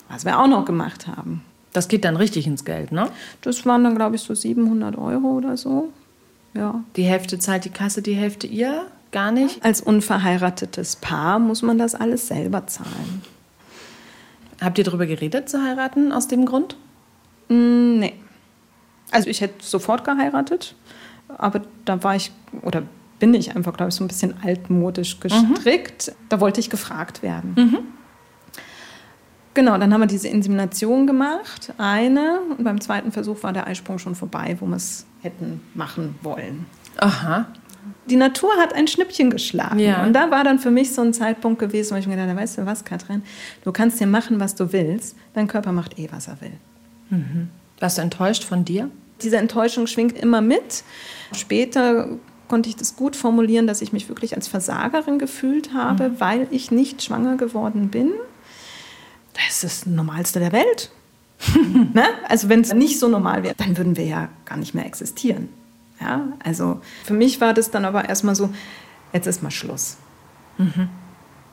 Was 0.10 0.26
wir 0.26 0.40
auch 0.40 0.48
noch 0.48 0.66
gemacht 0.66 1.08
haben. 1.08 1.44
Das 1.72 1.88
geht 1.88 2.04
dann 2.04 2.18
richtig 2.18 2.48
ins 2.48 2.66
Geld, 2.66 2.92
ne? 2.92 3.10
Das 3.42 3.66
waren 3.66 3.84
dann, 3.84 3.96
glaube 3.96 4.16
ich, 4.16 4.22
so 4.22 4.34
700 4.34 4.98
Euro 4.98 5.38
oder 5.38 5.56
so. 5.56 5.90
Ja. 6.54 6.84
Die 6.98 7.04
Hälfte 7.04 7.40
zahlt 7.40 7.64
die 7.64 7.70
Kasse, 7.70 8.02
die 8.02 8.16
Hälfte 8.16 8.48
ihr? 8.48 8.88
Gar 9.12 9.32
nicht? 9.32 9.64
Als 9.64 9.82
unverheiratetes 9.82 10.98
Paar 10.98 11.40
muss 11.40 11.62
man 11.62 11.78
das 11.78 11.96
alles 11.96 12.28
selber 12.28 12.68
zahlen. 12.68 13.22
Habt 14.62 14.78
ihr 14.78 14.84
darüber 14.84 15.06
geredet, 15.06 15.50
zu 15.50 15.62
heiraten 15.64 16.12
aus 16.12 16.28
dem 16.28 16.46
Grund? 16.46 16.78
Mm, 17.50 18.04
Also 19.12 19.30
ich 19.30 19.42
hätte 19.42 19.66
sofort 19.66 20.06
geheiratet, 20.06 20.76
aber 21.38 21.62
da 21.86 22.02
war 22.04 22.16
ich 22.16 22.32
oder 22.62 22.84
bin 23.20 23.34
ich 23.34 23.56
einfach, 23.56 23.74
glaube 23.76 23.90
ich, 23.90 23.96
so 23.96 24.04
ein 24.04 24.08
bisschen 24.08 24.36
altmodisch 24.44 25.20
gestrickt. 25.20 26.08
Mhm. 26.08 26.26
Da 26.30 26.40
wollte 26.40 26.60
ich 26.60 26.70
gefragt 26.70 27.22
werden. 27.22 27.54
Mhm. 27.56 27.78
Genau, 29.54 29.78
dann 29.78 29.94
haben 29.94 30.00
wir 30.00 30.08
diese 30.08 30.30
Insemination 30.30 31.06
gemacht, 31.08 31.74
eine. 31.78 32.40
Und 32.58 32.64
beim 32.64 32.80
zweiten 32.80 33.12
Versuch 33.12 33.44
war 33.44 33.52
der 33.52 33.68
Eisprung 33.68 34.00
schon 34.00 34.16
vorbei, 34.16 34.56
wo 34.60 34.66
wir 34.66 34.78
es 34.78 35.06
hätten 35.22 35.62
machen 35.74 36.16
wollen. 36.24 36.66
Aha. 36.98 37.48
Die 38.06 38.16
Natur 38.16 38.52
hat 38.58 38.74
ein 38.74 38.88
Schnippchen 38.88 39.30
geschlagen. 39.30 39.80
Ja. 39.80 40.04
Und 40.04 40.14
da 40.14 40.32
war 40.32 40.44
dann 40.44 40.60
für 40.60 40.72
mich 40.72 40.94
so 40.94 41.02
ein 41.02 41.14
Zeitpunkt 41.14 41.60
gewesen, 41.60 41.96
wo 41.96 42.00
ich 42.00 42.08
mir 42.08 42.16
gedacht 42.16 42.30
habe, 42.30 42.40
weißt 42.40 42.58
du 42.58 42.66
was, 42.66 42.84
Katrin, 42.84 43.24
du 43.64 43.72
kannst 43.72 44.00
dir 44.00 44.08
machen, 44.08 44.40
was 44.40 44.56
du 44.56 44.74
willst. 44.74 45.16
Dein 45.34 45.48
Körper 45.48 45.72
macht 45.72 45.98
eh, 45.98 46.10
was 46.12 46.28
er 46.28 46.42
will. 46.42 46.54
Mhm. 47.10 47.50
Warst 47.80 47.98
du 47.98 48.02
enttäuscht 48.02 48.44
von 48.44 48.66
dir? 48.66 48.90
Diese 49.22 49.38
Enttäuschung 49.38 49.88
schwingt 49.88 50.18
immer 50.18 50.42
mit. 50.42 50.84
Später 51.34 52.10
konnte 52.48 52.70
ich 52.70 52.76
das 52.76 52.96
gut 52.96 53.16
formulieren, 53.16 53.66
dass 53.66 53.82
ich 53.82 53.94
mich 53.94 54.10
wirklich 54.10 54.36
als 54.36 54.48
Versagerin 54.48 55.20
gefühlt 55.20 55.74
habe, 55.74 56.10
mhm. 56.10 56.20
weil 56.20 56.48
ich 56.52 56.72
nicht 56.72 57.02
schwanger 57.02 57.38
geworden 57.38 57.90
bin. 57.90 58.12
Das 59.34 59.64
ist 59.64 59.64
das 59.64 59.86
Normalste 59.86 60.40
der 60.40 60.52
Welt. 60.52 60.92
ne? 61.94 62.04
Also 62.28 62.50
wenn 62.50 62.62
es 62.62 62.74
nicht 62.74 63.00
so 63.00 63.08
normal 63.08 63.44
wäre, 63.44 63.56
dann 63.58 63.78
würden 63.78 63.96
wir 63.96 64.06
ja 64.06 64.30
gar 64.46 64.58
nicht 64.58 64.74
mehr 64.74 64.86
existieren. 64.86 65.50
Ja? 66.02 66.28
Also 66.44 66.82
für 67.04 67.14
mich 67.14 67.40
war 67.40 67.54
das 67.54 67.72
dann 67.72 67.86
aber 67.86 68.10
erstmal 68.10 68.36
so, 68.36 68.50
jetzt 69.14 69.28
ist 69.28 69.44
mal 69.44 69.52
Schluss. 69.52 69.98
Mhm. 70.58 70.90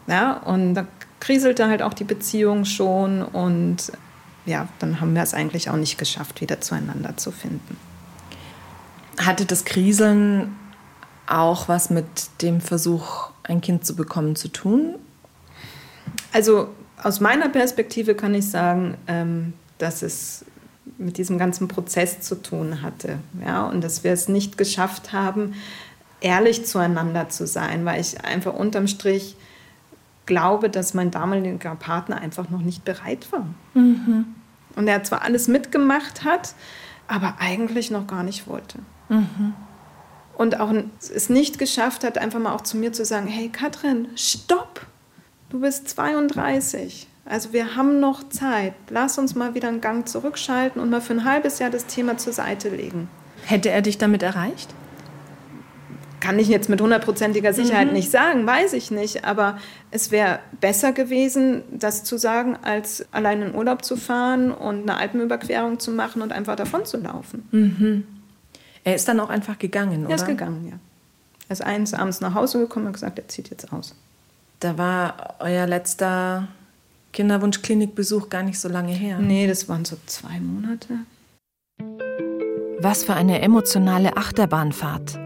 Ja, 0.06 0.38
und 0.38 0.74
da 0.74 0.86
kriselte 1.20 1.68
halt 1.68 1.82
auch 1.82 1.94
die 1.94 2.04
Beziehung 2.04 2.64
schon 2.64 3.22
und 3.22 3.92
ja, 4.46 4.68
dann 4.78 5.00
haben 5.00 5.14
wir 5.14 5.22
es 5.22 5.34
eigentlich 5.34 5.68
auch 5.68 5.76
nicht 5.76 5.98
geschafft, 5.98 6.40
wieder 6.40 6.60
zueinander 6.60 7.16
zu 7.16 7.30
finden. 7.30 7.76
Hatte 9.18 9.44
das 9.44 9.64
Kriseln 9.64 10.56
auch 11.26 11.68
was 11.68 11.90
mit 11.90 12.06
dem 12.40 12.60
Versuch, 12.60 13.30
ein 13.42 13.60
Kind 13.60 13.84
zu 13.84 13.94
bekommen, 13.94 14.36
zu 14.36 14.48
tun? 14.48 14.94
Also 16.32 16.68
aus 17.02 17.20
meiner 17.20 17.48
Perspektive 17.48 18.14
kann 18.14 18.34
ich 18.34 18.48
sagen, 18.48 18.96
ähm, 19.06 19.52
dass 19.76 20.02
es 20.02 20.44
mit 20.98 21.16
diesem 21.16 21.38
ganzen 21.38 21.68
Prozess 21.68 22.20
zu 22.20 22.34
tun 22.34 22.82
hatte. 22.82 23.18
Ja? 23.44 23.66
Und 23.66 23.82
dass 23.82 24.04
wir 24.04 24.12
es 24.12 24.28
nicht 24.28 24.58
geschafft 24.58 25.12
haben, 25.12 25.54
ehrlich 26.20 26.66
zueinander 26.66 27.28
zu 27.28 27.46
sein, 27.46 27.84
weil 27.84 28.00
ich 28.00 28.24
einfach 28.24 28.52
unterm 28.52 28.88
Strich 28.88 29.36
glaube, 30.26 30.68
dass 30.68 30.92
mein 30.92 31.10
damaliger 31.10 31.74
Partner 31.76 32.20
einfach 32.20 32.50
noch 32.50 32.60
nicht 32.60 32.84
bereit 32.84 33.30
war. 33.32 33.46
Mhm. 33.74 34.26
Und 34.76 34.86
er 34.88 35.02
zwar 35.04 35.22
alles 35.22 35.48
mitgemacht 35.48 36.24
hat, 36.24 36.54
aber 37.06 37.36
eigentlich 37.38 37.90
noch 37.90 38.06
gar 38.06 38.22
nicht 38.22 38.46
wollte. 38.46 38.78
Mhm. 39.08 39.54
Und 40.36 40.60
auch 40.60 40.72
es 41.00 41.30
nicht 41.30 41.58
geschafft 41.58 42.04
hat, 42.04 42.18
einfach 42.18 42.38
mal 42.38 42.52
auch 42.52 42.60
zu 42.60 42.76
mir 42.76 42.92
zu 42.92 43.04
sagen, 43.04 43.26
hey 43.26 43.48
Katrin, 43.48 44.08
stopp, 44.14 44.86
du 45.50 45.60
bist 45.60 45.88
32. 45.88 47.08
Also 47.28 47.52
wir 47.52 47.76
haben 47.76 48.00
noch 48.00 48.26
Zeit. 48.30 48.72
Lass 48.88 49.18
uns 49.18 49.34
mal 49.34 49.54
wieder 49.54 49.68
einen 49.68 49.82
Gang 49.82 50.08
zurückschalten 50.08 50.80
und 50.80 50.88
mal 50.88 51.02
für 51.02 51.12
ein 51.12 51.24
halbes 51.24 51.58
Jahr 51.58 51.70
das 51.70 51.86
Thema 51.86 52.16
zur 52.16 52.32
Seite 52.32 52.70
legen. 52.70 53.08
Hätte 53.44 53.70
er 53.70 53.82
dich 53.82 53.98
damit 53.98 54.22
erreicht? 54.22 54.74
Kann 56.20 56.38
ich 56.38 56.48
jetzt 56.48 56.68
mit 56.68 56.80
hundertprozentiger 56.80 57.52
Sicherheit 57.52 57.88
mhm. 57.88 57.92
nicht 57.92 58.10
sagen, 58.10 58.46
weiß 58.46 58.72
ich 58.72 58.90
nicht. 58.90 59.24
Aber 59.24 59.58
es 59.90 60.10
wäre 60.10 60.40
besser 60.60 60.92
gewesen, 60.92 61.62
das 61.70 62.02
zu 62.02 62.16
sagen, 62.16 62.56
als 62.62 63.06
allein 63.12 63.42
in 63.42 63.54
Urlaub 63.54 63.84
zu 63.84 63.96
fahren 63.96 64.50
und 64.50 64.82
eine 64.82 64.96
Alpenüberquerung 64.96 65.78
zu 65.78 65.90
machen 65.90 66.22
und 66.22 66.32
einfach 66.32 66.56
davon 66.56 66.86
zu 66.86 66.96
laufen. 66.96 67.46
Mhm. 67.50 68.04
Er 68.84 68.94
ist 68.94 69.06
dann 69.06 69.20
auch 69.20 69.28
einfach 69.28 69.58
gegangen, 69.58 70.00
oder? 70.06 70.10
Er 70.10 70.16
ist 70.16 70.26
gegangen, 70.26 70.66
ja. 70.66 70.78
Er 71.48 71.52
ist 71.52 71.62
eines 71.62 71.92
abends 71.92 72.20
nach 72.20 72.34
Hause 72.34 72.58
gekommen 72.58 72.86
und 72.86 72.94
gesagt, 72.94 73.18
er 73.18 73.28
zieht 73.28 73.50
jetzt 73.50 73.70
aus. 73.72 73.94
Da 74.60 74.76
war 74.76 75.36
euer 75.40 75.66
letzter 75.66 76.48
Kinderwunschklinikbesuch 77.12 78.28
gar 78.28 78.42
nicht 78.42 78.60
so 78.60 78.68
lange 78.68 78.92
her. 78.92 79.18
Nee, 79.18 79.46
das 79.46 79.68
waren 79.68 79.84
so 79.84 79.96
zwei 80.06 80.40
Monate. 80.40 80.94
Was 82.80 83.04
für 83.04 83.14
eine 83.14 83.40
emotionale 83.40 84.16
Achterbahnfahrt. 84.16 85.18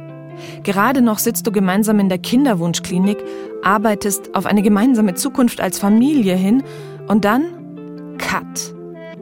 Gerade 0.63 1.03
noch 1.03 1.19
sitzt 1.19 1.47
du 1.47 1.53
gemeinsam 1.53 2.01
in 2.01 2.09
der 2.09 2.19
Kinderwunschklinik, 2.19 3.19
arbeitest 3.63 4.35
auf 4.35 4.47
eine 4.47 4.63
gemeinsame 4.63 5.15
Zukunft 5.15 5.61
als 5.61 5.79
Familie 5.79 6.35
hin 6.35 6.63
und 7.09 7.25
dann 7.25 8.17
Cut. 8.19 8.75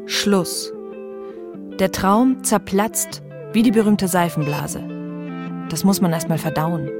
Schluss. 0.06 0.72
Der 1.78 1.90
Traum 1.92 2.44
zerplatzt 2.44 3.22
wie 3.52 3.62
die 3.62 3.70
berühmte 3.70 4.06
Seifenblase. 4.06 4.82
Das 5.70 5.84
muss 5.84 6.00
man 6.00 6.12
erstmal 6.12 6.38
verdauen. 6.38 6.90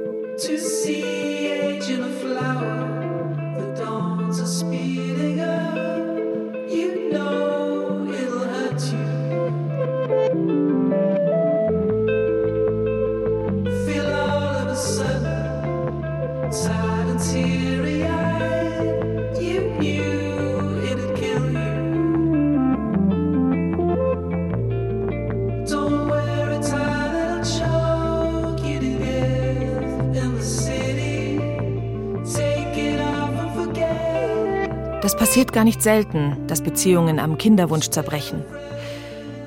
Passiert 35.41 35.55
gar 35.55 35.65
nicht 35.65 35.83
selten, 35.83 36.37
dass 36.49 36.61
Beziehungen 36.61 37.19
am 37.19 37.39
Kinderwunsch 37.39 37.89
zerbrechen. 37.89 38.45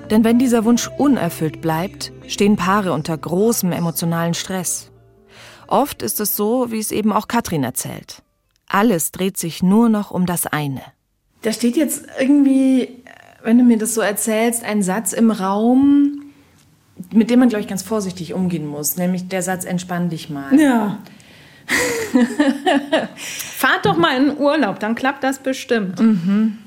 Denn 0.09 0.23
wenn 0.23 0.39
dieser 0.39 0.65
Wunsch 0.65 0.89
unerfüllt 0.97 1.61
bleibt, 1.61 2.11
stehen 2.27 2.55
Paare 2.55 2.93
unter 2.93 3.15
großem 3.15 3.71
emotionalen 3.71 4.33
Stress. 4.33 4.89
Oft 5.67 6.01
ist 6.01 6.19
es 6.19 6.35
so, 6.35 6.71
wie 6.71 6.79
es 6.79 6.91
eben 6.91 7.13
auch 7.13 7.27
Katrin 7.27 7.63
erzählt. 7.63 8.23
Alles 8.67 9.11
dreht 9.11 9.37
sich 9.37 9.61
nur 9.61 9.87
noch 9.87 10.09
um 10.09 10.25
das 10.25 10.47
eine. 10.47 10.81
Da 11.43 11.53
steht 11.53 11.77
jetzt 11.77 12.07
irgendwie, 12.19 13.03
wenn 13.43 13.59
du 13.59 13.63
mir 13.63 13.77
das 13.77 13.93
so 13.93 14.01
erzählst, 14.01 14.63
ein 14.63 14.81
Satz 14.81 15.13
im 15.13 15.29
Raum, 15.29 16.23
mit 17.11 17.29
dem 17.29 17.37
man, 17.37 17.49
glaube 17.49 17.61
ich, 17.61 17.67
ganz 17.67 17.83
vorsichtig 17.83 18.33
umgehen 18.33 18.65
muss, 18.65 18.97
nämlich 18.97 19.27
der 19.27 19.43
Satz, 19.43 19.63
entspann 19.63 20.09
dich 20.09 20.31
mal. 20.31 20.59
Ja. 20.59 20.97
Fahrt 23.15 23.85
doch 23.85 23.97
mal 23.97 24.17
in 24.17 24.37
Urlaub, 24.37 24.79
dann 24.79 24.95
klappt 24.95 25.23
das 25.23 25.39
bestimmt. 25.39 25.99
Mhm. 25.99 26.57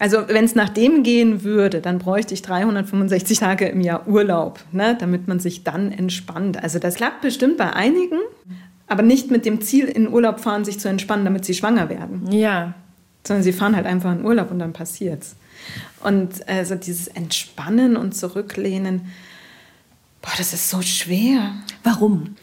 Also 0.00 0.28
wenn 0.28 0.46
es 0.46 0.54
nach 0.54 0.70
dem 0.70 1.02
gehen 1.02 1.44
würde, 1.44 1.82
dann 1.82 1.98
bräuchte 1.98 2.32
ich 2.32 2.40
365 2.40 3.38
Tage 3.38 3.66
im 3.66 3.82
Jahr 3.82 4.08
Urlaub, 4.08 4.60
ne, 4.72 4.96
damit 4.98 5.28
man 5.28 5.40
sich 5.40 5.62
dann 5.62 5.92
entspannt. 5.92 6.62
Also 6.62 6.78
das 6.78 6.94
klappt 6.94 7.20
bestimmt 7.20 7.58
bei 7.58 7.74
einigen, 7.74 8.18
aber 8.86 9.02
nicht 9.02 9.30
mit 9.30 9.44
dem 9.44 9.60
Ziel, 9.60 9.84
in 9.84 10.08
Urlaub 10.08 10.40
fahren, 10.40 10.64
sich 10.64 10.80
zu 10.80 10.88
entspannen, 10.88 11.26
damit 11.26 11.44
sie 11.44 11.52
schwanger 11.52 11.90
werden. 11.90 12.32
Ja. 12.32 12.72
Sondern 13.26 13.42
sie 13.42 13.52
fahren 13.52 13.76
halt 13.76 13.84
einfach 13.84 14.10
in 14.12 14.24
Urlaub 14.24 14.50
und 14.50 14.58
dann 14.58 14.72
passiert's. 14.72 15.36
Und 16.02 16.48
also 16.48 16.76
dieses 16.76 17.06
Entspannen 17.06 17.96
und 17.96 18.16
Zurücklehnen, 18.16 19.02
boah, 20.22 20.32
das 20.38 20.54
ist 20.54 20.70
so 20.70 20.80
schwer. 20.80 21.52
Warum? 21.84 22.36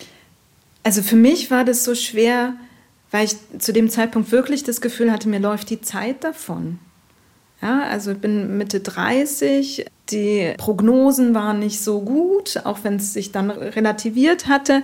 Also 0.87 1.01
für 1.01 1.17
mich 1.17 1.51
war 1.51 1.65
das 1.65 1.83
so 1.83 1.95
schwer, 1.95 2.53
weil 3.11 3.25
ich 3.25 3.35
zu 3.59 3.73
dem 3.73 3.89
Zeitpunkt 3.89 4.31
wirklich 4.31 4.63
das 4.63 4.79
Gefühl 4.79 5.11
hatte, 5.11 5.27
mir 5.27 5.41
läuft 5.41 5.69
die 5.69 5.81
Zeit 5.81 6.23
davon. 6.23 6.79
Ja, 7.61 7.81
also 7.81 8.11
ich 8.11 8.19
bin 8.19 8.57
Mitte 8.57 8.79
30, 8.79 9.85
die 10.11 10.53
Prognosen 10.57 11.35
waren 11.35 11.59
nicht 11.59 11.81
so 11.81 11.99
gut, 11.99 12.61
auch 12.63 12.85
wenn 12.85 12.95
es 12.95 13.11
sich 13.11 13.33
dann 13.33 13.51
relativiert 13.51 14.47
hatte. 14.47 14.81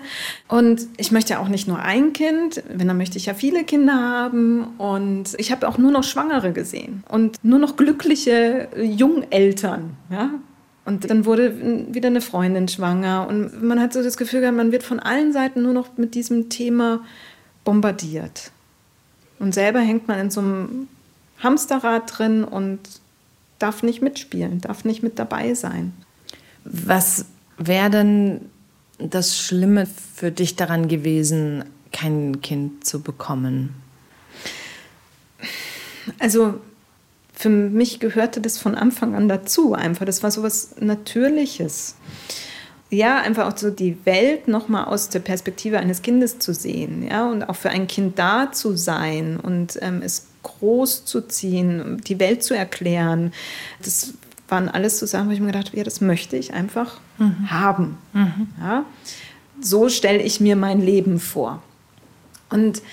Und 0.49 0.87
ich 0.97 1.13
möchte 1.13 1.35
ja 1.35 1.39
auch 1.39 1.47
nicht 1.47 1.69
nur 1.69 1.79
ein 1.79 2.11
Kind, 2.11 2.61
wenn 2.67 2.89
dann 2.89 2.97
möchte 2.97 3.17
ich 3.17 3.27
ja 3.27 3.33
viele 3.33 3.63
Kinder 3.63 3.93
haben. 3.93 4.75
Und 4.79 5.35
ich 5.37 5.53
habe 5.53 5.69
auch 5.69 5.77
nur 5.77 5.91
noch 5.91 6.03
Schwangere 6.03 6.51
gesehen 6.51 7.05
und 7.07 7.41
nur 7.45 7.59
noch 7.59 7.77
glückliche 7.77 8.67
Jungeltern. 8.75 9.91
Ja? 10.11 10.31
Und 10.85 11.09
dann 11.09 11.25
wurde 11.25 11.93
wieder 11.93 12.07
eine 12.07 12.21
Freundin 12.21 12.67
schwanger. 12.67 13.27
Und 13.27 13.63
man 13.63 13.79
hat 13.79 13.93
so 13.93 14.03
das 14.03 14.17
Gefühl 14.17 14.41
gehabt, 14.41 14.57
man 14.57 14.71
wird 14.71 14.83
von 14.83 14.99
allen 14.99 15.31
Seiten 15.31 15.61
nur 15.61 15.73
noch 15.73 15.97
mit 15.97 16.13
diesem 16.13 16.49
Thema 16.49 17.01
bombardiert. 17.63 18.51
Und 19.39 19.53
selber 19.53 19.79
hängt 19.79 20.07
man 20.07 20.19
in 20.19 20.31
so 20.31 20.41
einem 20.41 20.87
Hamsterrad 21.39 22.17
drin 22.17 22.43
und 22.43 22.79
darf 23.59 23.83
nicht 23.83 24.01
mitspielen, 24.01 24.61
darf 24.61 24.83
nicht 24.83 25.03
mit 25.03 25.19
dabei 25.19 25.53
sein. 25.53 25.93
Was 26.65 27.25
wäre 27.57 27.89
denn 27.89 28.41
das 28.99 29.37
Schlimme 29.37 29.87
für 30.15 30.31
dich 30.31 30.55
daran 30.55 30.87
gewesen, 30.87 31.63
kein 31.91 32.41
Kind 32.41 32.85
zu 32.85 33.01
bekommen? 33.01 33.73
Also 36.19 36.59
für 37.33 37.49
mich 37.49 37.99
gehörte 37.99 38.39
das 38.39 38.57
von 38.57 38.75
Anfang 38.75 39.15
an 39.15 39.27
dazu. 39.27 39.73
Einfach, 39.73 40.05
das 40.05 40.23
war 40.23 40.31
so 40.31 40.43
was 40.43 40.75
Natürliches. 40.79 41.95
Ja, 42.89 43.21
einfach 43.21 43.51
auch 43.51 43.57
so 43.57 43.71
die 43.71 43.97
Welt 44.05 44.47
nochmal 44.47 44.85
aus 44.85 45.09
der 45.09 45.19
Perspektive 45.19 45.79
eines 45.79 46.03
Kindes 46.03 46.37
zu 46.37 46.53
sehen, 46.53 47.07
ja, 47.09 47.27
und 47.27 47.43
auch 47.43 47.55
für 47.55 47.71
ein 47.71 47.87
Kind 47.87 48.19
da 48.19 48.51
zu 48.51 48.75
sein 48.77 49.39
und 49.39 49.79
ähm, 49.81 50.01
es 50.03 50.27
groß 50.43 51.03
zu 51.05 51.21
ziehen, 51.21 52.01
die 52.05 52.19
Welt 52.19 52.43
zu 52.43 52.53
erklären. 52.53 53.33
Das 53.81 54.13
waren 54.47 54.69
alles 54.69 54.99
so 54.99 55.07
Sachen, 55.07 55.29
wo 55.29 55.31
ich 55.31 55.39
mir 55.39 55.47
gedacht 55.47 55.69
habe, 55.69 55.77
ja, 55.77 55.83
das 55.83 56.01
möchte 56.01 56.37
ich 56.37 56.53
einfach 56.53 56.99
mhm. 57.17 57.49
haben. 57.49 57.97
Mhm. 58.13 58.47
Ja? 58.59 58.85
So 59.59 59.89
stelle 59.89 60.21
ich 60.21 60.39
mir 60.39 60.55
mein 60.55 60.79
Leben 60.79 61.19
vor. 61.19 61.63
Und 62.49 62.83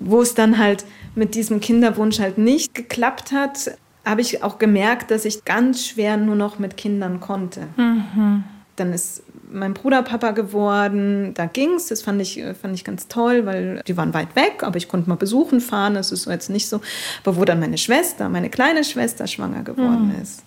wo 0.00 0.20
es 0.20 0.34
dann 0.34 0.58
halt 0.58 0.84
mit 1.14 1.34
diesem 1.34 1.60
Kinderwunsch 1.60 2.18
halt 2.18 2.38
nicht 2.38 2.74
geklappt 2.74 3.32
hat, 3.32 3.72
habe 4.04 4.20
ich 4.20 4.42
auch 4.42 4.58
gemerkt, 4.58 5.10
dass 5.10 5.24
ich 5.24 5.44
ganz 5.44 5.86
schwer 5.86 6.16
nur 6.16 6.36
noch 6.36 6.58
mit 6.58 6.76
Kindern 6.76 7.20
konnte. 7.20 7.68
Mhm. 7.76 8.44
Dann 8.76 8.92
ist 8.92 9.22
mein 9.50 9.74
Bruder 9.74 10.02
Papa 10.02 10.32
geworden, 10.32 11.32
da 11.34 11.46
ging 11.46 11.74
es, 11.74 11.86
das 11.86 12.02
fand 12.02 12.20
ich, 12.20 12.42
fand 12.60 12.74
ich 12.74 12.84
ganz 12.84 13.08
toll, 13.08 13.46
weil 13.46 13.82
die 13.86 13.96
waren 13.96 14.14
weit 14.14 14.36
weg, 14.36 14.62
aber 14.62 14.76
ich 14.76 14.88
konnte 14.88 15.08
mal 15.08 15.16
besuchen 15.16 15.60
fahren, 15.60 15.94
das 15.94 16.12
ist 16.12 16.26
jetzt 16.26 16.50
nicht 16.50 16.68
so. 16.68 16.80
Aber 17.24 17.36
wo 17.36 17.44
dann 17.44 17.60
meine 17.60 17.78
Schwester, 17.78 18.28
meine 18.28 18.50
kleine 18.50 18.84
Schwester 18.84 19.26
schwanger 19.26 19.62
geworden 19.62 20.14
mhm. 20.14 20.22
ist, 20.22 20.42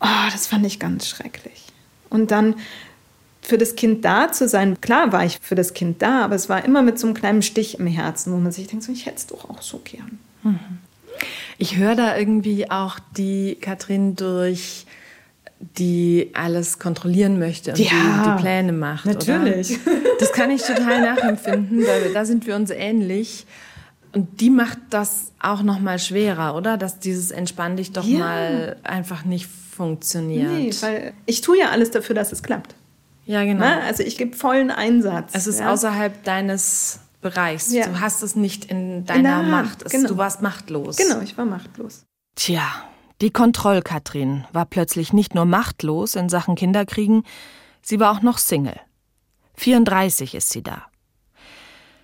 oh, 0.00 0.30
das 0.30 0.46
fand 0.46 0.66
ich 0.66 0.78
ganz 0.78 1.08
schrecklich. 1.08 1.66
Und 2.10 2.30
dann 2.30 2.56
für 3.42 3.58
das 3.58 3.74
Kind 3.74 4.04
da 4.04 4.30
zu 4.32 4.48
sein. 4.48 4.80
Klar 4.80 5.12
war 5.12 5.24
ich 5.24 5.38
für 5.42 5.56
das 5.56 5.74
Kind 5.74 6.00
da, 6.00 6.24
aber 6.24 6.36
es 6.36 6.48
war 6.48 6.64
immer 6.64 6.82
mit 6.82 6.98
so 6.98 7.06
einem 7.06 7.14
kleinen 7.14 7.42
Stich 7.42 7.78
im 7.78 7.86
Herzen, 7.86 8.32
wo 8.32 8.38
man 8.38 8.52
sich 8.52 8.68
denkt, 8.68 8.84
so, 8.84 8.92
ich 8.92 9.04
hätte 9.04 9.16
es 9.16 9.26
doch 9.26 9.50
auch 9.50 9.60
so 9.60 9.80
gern. 9.84 10.18
Mhm. 10.42 10.58
Ich 11.58 11.76
höre 11.76 11.94
da 11.94 12.16
irgendwie 12.16 12.70
auch 12.70 12.98
die 13.16 13.56
Katrin 13.60 14.16
durch 14.16 14.86
die 15.78 16.30
alles 16.34 16.78
kontrollieren 16.80 17.38
möchte 17.38 17.70
und 17.70 17.78
ja, 17.78 17.90
die, 17.90 18.30
die, 18.30 18.42
Pläne 18.42 18.72
macht. 18.72 19.06
Natürlich. 19.06 19.78
Oder? 19.86 19.96
Das 20.18 20.32
kann 20.32 20.52
ich 20.52 20.62
total 20.62 21.00
nachempfinden, 21.02 21.84
weil 21.84 22.12
da 22.12 22.24
sind 22.24 22.46
wir 22.46 22.54
uns 22.54 22.70
ähnlich. 22.70 23.44
Und 24.12 24.40
die 24.40 24.50
macht 24.50 24.78
das 24.90 25.32
auch 25.40 25.62
noch 25.62 25.80
mal 25.80 25.98
schwerer, 25.98 26.54
oder? 26.54 26.76
Dass 26.76 27.00
dieses 27.00 27.32
Entspann 27.32 27.76
dich 27.76 27.90
doch 27.90 28.04
ja. 28.04 28.18
mal 28.20 28.76
einfach 28.84 29.24
nicht 29.24 29.46
funktioniert. 29.46 30.48
Nee, 30.48 30.70
weil 30.80 31.12
ich 31.26 31.40
tue 31.40 31.58
ja 31.58 31.70
alles 31.70 31.90
dafür, 31.90 32.14
dass 32.14 32.30
es 32.30 32.44
klappt. 32.44 32.76
Ja, 33.24 33.44
genau. 33.44 33.60
Na, 33.60 33.80
also 33.80 34.02
ich 34.02 34.16
gebe 34.18 34.36
vollen 34.36 34.70
Einsatz. 34.70 35.30
Es 35.34 35.46
ist 35.46 35.60
ja. 35.60 35.72
außerhalb 35.72 36.24
deines 36.24 37.00
Bereichs. 37.20 37.72
Ja. 37.72 37.86
Du 37.86 38.00
hast 38.00 38.22
es 38.22 38.34
nicht 38.34 38.66
in 38.66 39.06
deiner 39.06 39.40
in 39.40 39.50
Macht. 39.50 39.82
Es, 39.82 39.92
genau. 39.92 40.08
Du 40.08 40.16
warst 40.16 40.42
machtlos. 40.42 40.96
Genau, 40.96 41.20
ich 41.20 41.38
war 41.38 41.44
machtlos. 41.44 42.04
Tja, 42.34 42.66
die 43.20 43.30
Kontroll-Katrin 43.30 44.44
war 44.52 44.66
plötzlich 44.66 45.12
nicht 45.12 45.34
nur 45.34 45.44
machtlos 45.44 46.16
in 46.16 46.28
Sachen 46.28 46.56
Kinderkriegen, 46.56 47.22
sie 47.80 48.00
war 48.00 48.10
auch 48.12 48.22
noch 48.22 48.38
Single. 48.38 48.80
34 49.54 50.34
ist 50.34 50.50
sie 50.50 50.62
da. 50.62 50.86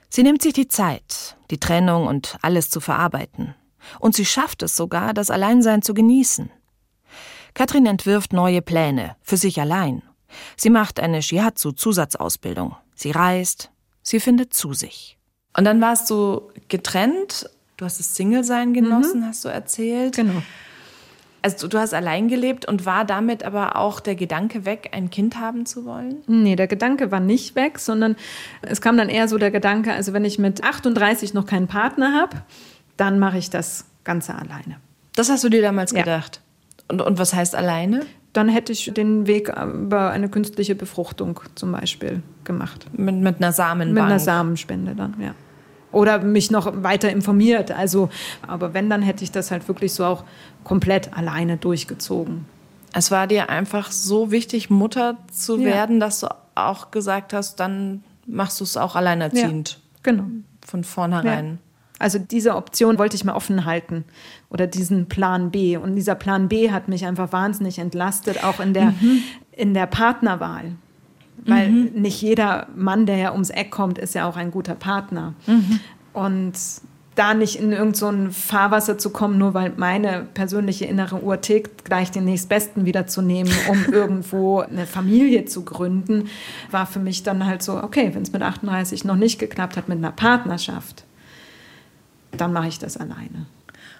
Sie 0.08 0.22
nimmt 0.22 0.42
sich 0.42 0.52
die 0.52 0.68
Zeit, 0.68 1.36
die 1.50 1.58
Trennung 1.58 2.06
und 2.06 2.38
alles 2.40 2.70
zu 2.70 2.80
verarbeiten. 2.80 3.54
Und 3.98 4.14
sie 4.14 4.24
schafft 4.24 4.62
es 4.62 4.76
sogar, 4.76 5.12
das 5.12 5.30
Alleinsein 5.30 5.82
zu 5.82 5.94
genießen. 5.94 6.50
Katrin 7.54 7.86
entwirft 7.86 8.32
neue 8.32 8.62
Pläne, 8.62 9.16
für 9.22 9.36
sich 9.36 9.60
allein 9.60 10.02
Sie 10.56 10.70
macht 10.70 11.00
eine 11.00 11.22
Shiatsu-Zusatzausbildung. 11.22 12.76
Sie 12.94 13.10
reist, 13.10 13.70
sie 14.02 14.20
findet 14.20 14.54
zu 14.54 14.72
sich. 14.72 15.18
Und 15.56 15.64
dann 15.64 15.80
warst 15.80 16.10
du 16.10 16.50
getrennt, 16.68 17.48
du 17.76 17.84
hast 17.84 17.98
das 17.98 18.14
Single-Sein 18.14 18.74
genossen, 18.74 19.20
mhm. 19.20 19.26
hast 19.26 19.44
du 19.44 19.48
erzählt. 19.48 20.16
Genau. 20.16 20.42
Also 21.40 21.68
du 21.68 21.78
hast 21.78 21.94
allein 21.94 22.28
gelebt 22.28 22.66
und 22.66 22.84
war 22.84 23.04
damit 23.04 23.44
aber 23.44 23.76
auch 23.76 24.00
der 24.00 24.16
Gedanke 24.16 24.64
weg, 24.64 24.90
ein 24.92 25.08
Kind 25.08 25.38
haben 25.38 25.66
zu 25.66 25.84
wollen? 25.84 26.16
Nee, 26.26 26.56
der 26.56 26.66
Gedanke 26.66 27.12
war 27.12 27.20
nicht 27.20 27.54
weg, 27.54 27.78
sondern 27.78 28.16
es 28.62 28.80
kam 28.80 28.96
dann 28.96 29.08
eher 29.08 29.28
so 29.28 29.38
der 29.38 29.52
Gedanke, 29.52 29.92
also 29.92 30.12
wenn 30.12 30.24
ich 30.24 30.38
mit 30.38 30.64
38 30.64 31.34
noch 31.34 31.46
keinen 31.46 31.68
Partner 31.68 32.12
habe, 32.12 32.42
dann 32.96 33.18
mache 33.18 33.38
ich 33.38 33.50
das 33.50 33.84
Ganze 34.02 34.34
alleine. 34.34 34.80
Das 35.14 35.30
hast 35.30 35.44
du 35.44 35.48
dir 35.48 35.62
damals 35.62 35.92
ja. 35.92 36.00
gedacht? 36.00 36.40
Und, 36.88 37.02
und 37.02 37.18
was 37.18 37.34
heißt 37.34 37.54
alleine? 37.54 38.04
Dann 38.32 38.48
hätte 38.48 38.72
ich 38.72 38.92
den 38.94 39.26
Weg 39.26 39.48
über 39.48 40.10
eine 40.10 40.28
künstliche 40.28 40.74
Befruchtung 40.74 41.40
zum 41.54 41.72
Beispiel 41.72 42.22
gemacht. 42.44 42.86
Mit, 42.92 43.16
mit 43.16 43.36
einer 43.36 43.52
Samenbank? 43.52 43.94
Mit 43.94 44.04
einer 44.04 44.20
Samenspende 44.20 44.94
dann, 44.94 45.14
ja. 45.20 45.34
Oder 45.90 46.18
mich 46.18 46.50
noch 46.50 46.82
weiter 46.82 47.10
informiert. 47.10 47.70
Also, 47.70 48.10
aber 48.46 48.74
wenn, 48.74 48.90
dann 48.90 49.00
hätte 49.00 49.24
ich 49.24 49.32
das 49.32 49.50
halt 49.50 49.66
wirklich 49.68 49.94
so 49.94 50.04
auch 50.04 50.24
komplett 50.62 51.16
alleine 51.16 51.56
durchgezogen. 51.56 52.44
Es 52.92 53.10
war 53.10 53.26
dir 53.26 53.48
einfach 53.48 53.90
so 53.90 54.30
wichtig, 54.30 54.70
Mutter 54.70 55.16
zu 55.30 55.58
ja. 55.58 55.64
werden, 55.64 56.00
dass 56.00 56.20
du 56.20 56.28
auch 56.54 56.90
gesagt 56.90 57.32
hast, 57.32 57.58
dann 57.60 58.04
machst 58.26 58.60
du 58.60 58.64
es 58.64 58.76
auch 58.76 58.96
alleinerziehend. 58.96 59.70
Ja, 59.70 59.78
genau. 60.02 60.24
Von 60.66 60.84
vornherein. 60.84 61.46
Ja. 61.46 61.67
Also 61.98 62.18
diese 62.18 62.54
Option 62.54 62.98
wollte 62.98 63.16
ich 63.16 63.24
mal 63.24 63.34
offen 63.34 63.64
halten 63.64 64.04
oder 64.50 64.66
diesen 64.66 65.08
Plan 65.08 65.50
B. 65.50 65.76
Und 65.76 65.96
dieser 65.96 66.14
Plan 66.14 66.48
B 66.48 66.70
hat 66.70 66.88
mich 66.88 67.06
einfach 67.06 67.32
wahnsinnig 67.32 67.78
entlastet, 67.78 68.44
auch 68.44 68.60
in 68.60 68.74
der, 68.74 68.86
mhm. 68.86 69.22
in 69.52 69.74
der 69.74 69.86
Partnerwahl. 69.86 70.72
Weil 71.44 71.70
mhm. 71.70 71.90
nicht 71.94 72.20
jeder 72.20 72.66
Mann, 72.76 73.06
der 73.06 73.16
ja 73.16 73.32
ums 73.32 73.50
Eck 73.50 73.70
kommt, 73.70 73.98
ist 73.98 74.14
ja 74.14 74.28
auch 74.28 74.36
ein 74.36 74.50
guter 74.50 74.74
Partner. 74.74 75.34
Mhm. 75.46 75.80
Und 76.12 76.54
da 77.18 77.34
nicht 77.34 77.56
in 77.56 77.72
irgendein 77.72 78.30
so 78.30 78.30
Fahrwasser 78.30 78.96
zu 78.96 79.10
kommen, 79.10 79.38
nur 79.38 79.52
weil 79.52 79.72
meine 79.76 80.26
persönliche 80.34 80.84
innere 80.84 81.20
Uhr 81.22 81.40
tickt, 81.40 81.84
gleich 81.84 82.12
den 82.12 82.24
nächstbesten 82.24 82.84
wiederzunehmen, 82.84 83.52
um 83.68 83.84
irgendwo 83.92 84.60
eine 84.60 84.86
Familie 84.86 85.44
zu 85.44 85.64
gründen, 85.64 86.28
war 86.70 86.86
für 86.86 87.00
mich 87.00 87.24
dann 87.24 87.44
halt 87.44 87.62
so, 87.62 87.82
okay, 87.82 88.10
wenn 88.14 88.22
es 88.22 88.32
mit 88.32 88.42
38 88.42 89.04
noch 89.04 89.16
nicht 89.16 89.40
geklappt 89.40 89.76
hat 89.76 89.88
mit 89.88 89.98
einer 89.98 90.12
Partnerschaft, 90.12 91.04
dann 92.40 92.52
mache 92.52 92.68
ich 92.68 92.78
das 92.78 92.96
alleine. 92.96 93.46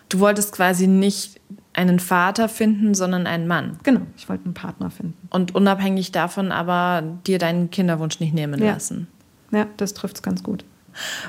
Du 0.09 0.21
wolltest 0.21 0.53
quasi 0.53 0.87
nicht 0.87 1.41
einen 1.75 2.01
Vater 2.01 2.49
finden, 2.49 2.95
sondern 2.95 3.27
einen 3.27 3.47
Mann. 3.47 3.79
Genau, 3.83 4.01
ich 4.17 4.29
wollte 4.29 4.47
einen 4.47 4.55
Partner 4.55 4.91
finden. 4.91 5.29
Und 5.31 5.55
unabhängig 5.55 6.13
davon 6.13 6.51
aber 6.51 7.03
dir 7.27 7.39
deinen 7.39 7.71
Kinderwunsch 7.71 8.19
nicht 8.21 8.35
nehmen 8.35 8.61
ja. 8.63 8.73
lassen. 8.73 9.07
Ja, 9.53 9.67
das 9.77 9.95
trifft 9.95 10.17
es 10.17 10.23
ganz 10.23 10.43
gut. 10.43 10.65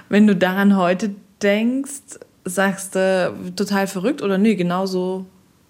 Wenn 0.07 0.27
du 0.27 0.35
daran 0.35 0.75
heute 0.75 1.13
denkst, 1.41 2.19
sagst 2.45 2.95
du 2.95 3.51
total 3.55 3.87
verrückt 3.87 4.21
oder 4.21 4.37
nee, 4.37 4.55
genau 4.55 4.85
so 4.85 5.25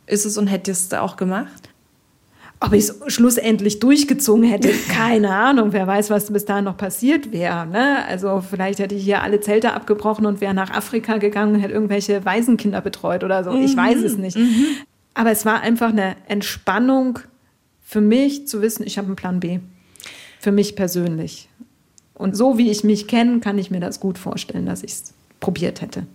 ist 0.06 0.26
es 0.26 0.38
und 0.38 0.48
hättest 0.48 0.92
du 0.92 1.02
auch 1.02 1.18
gemacht? 1.18 1.69
Ob 2.62 2.74
ich 2.74 2.90
es 2.90 3.00
schlussendlich 3.08 3.80
durchgezogen 3.80 4.44
hätte, 4.44 4.70
keine 4.90 5.34
Ahnung. 5.34 5.72
Wer 5.72 5.88
weiß, 5.88 6.10
was 6.10 6.32
bis 6.32 6.46
dahin 6.46 6.66
noch 6.66 6.78
passiert 6.78 7.32
wäre. 7.32 7.66
Ne? 7.66 8.06
Also 8.06 8.42
vielleicht 8.42 8.80
hätte 8.80 8.96
ich 8.96 9.04
hier 9.04 9.24
alle 9.24 9.40
Zelte 9.40 9.74
abgebrochen 9.74 10.26
und 10.26 10.42
wäre 10.42 10.54
nach 10.54 10.72
Afrika 10.72 11.18
gegangen 11.18 11.56
und 11.56 11.62
hätte 11.62 11.74
irgendwelche 11.74 12.26
Waisenkinder 12.26 12.82
betreut 12.82 13.24
oder 13.24 13.44
so. 13.44 13.52
Mhm. 13.52 13.64
Ich 13.64 13.78
weiß 13.78 14.04
es 14.04 14.18
nicht. 14.18 14.38
Mhm. 14.38 14.66
Aber 15.14 15.32
es 15.32 15.46
war 15.46 15.62
einfach 15.62 15.90
eine 15.90 16.16
Entspannung 16.28 17.20
für 17.82 18.02
mich 18.02 18.48
zu 18.48 18.62
wissen, 18.62 18.86
ich 18.86 18.98
habe 18.98 19.08
einen 19.08 19.16
Plan 19.16 19.40
B. 19.40 19.60
Für 20.40 20.52
mich 20.52 20.76
persönlich. 20.76 21.50
Und 22.14 22.36
so 22.36 22.58
wie 22.58 22.70
ich 22.70 22.84
mich 22.84 23.08
kenne, 23.08 23.40
kann 23.40 23.58
ich 23.58 23.72
mir 23.72 23.80
das 23.80 24.00
gut 24.00 24.18
vorstellen, 24.18 24.66
dass 24.66 24.84
ich 24.84 24.92
es 24.92 25.14
probiert 25.40 25.82
hätte. 25.82 26.06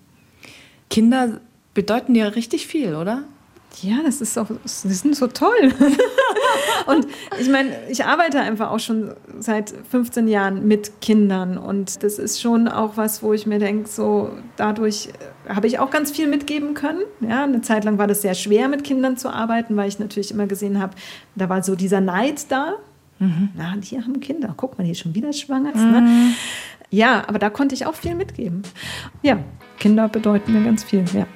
Kinder 0.89 1.41
bedeuten 1.73 2.15
dir 2.15 2.37
richtig 2.37 2.67
viel, 2.67 2.95
oder? 2.95 3.25
Ja, 3.83 3.97
das 4.05 4.21
ist 4.21 4.39
auch, 4.39 4.47
sie 4.65 4.95
sind 4.95 5.17
so 5.17 5.27
toll. 5.27 5.73
und 6.87 7.07
ich 7.41 7.49
meine, 7.49 7.71
ich 7.89 8.05
arbeite 8.05 8.41
einfach 8.41 8.71
auch 8.71 8.79
schon 8.79 9.15
seit 9.39 9.75
15 9.91 10.29
Jahren 10.29 10.67
mit 10.67 11.01
Kindern 11.01 11.59
und 11.59 12.03
das 12.03 12.19
ist 12.19 12.41
schon 12.41 12.69
auch 12.69 12.97
was, 12.97 13.23
wo 13.23 13.33
ich 13.33 13.47
mir 13.47 13.59
denke, 13.59 13.89
so 13.89 14.31
dadurch 14.57 15.11
habe 15.49 15.67
ich 15.67 15.79
auch 15.79 15.91
ganz 15.91 16.11
viel 16.11 16.27
mitgeben 16.27 16.75
können. 16.75 17.03
Ja, 17.21 17.45
eine 17.45 17.63
Zeit 17.63 17.85
lang 17.85 17.99
war 17.99 18.07
das 18.07 18.23
sehr 18.23 18.35
schwer, 18.35 18.69
mit 18.69 18.85
Kindern 18.85 19.17
zu 19.17 19.29
arbeiten, 19.29 19.77
weil 19.77 19.89
ich 19.89 19.99
natürlich 19.99 20.31
immer 20.31 20.47
gesehen 20.47 20.81
habe, 20.81 20.95
da 21.35 21.49
war 21.49 21.63
so 21.63 21.75
dieser 21.75 22.01
Neid 22.01 22.51
da. 22.51 22.75
Mhm. 23.19 23.51
Na, 23.55 23.75
die 23.77 23.99
haben 23.99 24.21
Kinder. 24.21 24.55
Guck 24.57 24.79
mal, 24.79 24.85
die 24.85 24.91
ist 24.91 25.01
schon 25.01 25.15
wieder 25.15 25.33
schwanger. 25.33 25.75
Ne? 25.75 25.83
Mhm. 25.83 25.93
Ne? 25.93 26.35
Ja, 26.91 27.25
aber 27.27 27.39
da 27.39 27.51
konnte 27.51 27.75
ich 27.75 27.87
auch 27.87 27.95
viel 27.95 28.15
mitgeben. 28.15 28.63
Ja, 29.23 29.39
Kinder 29.79 30.09
bedeuten 30.09 30.53
mir 30.53 30.65
ganz 30.65 30.85
viel, 30.85 31.05
ja. 31.13 31.27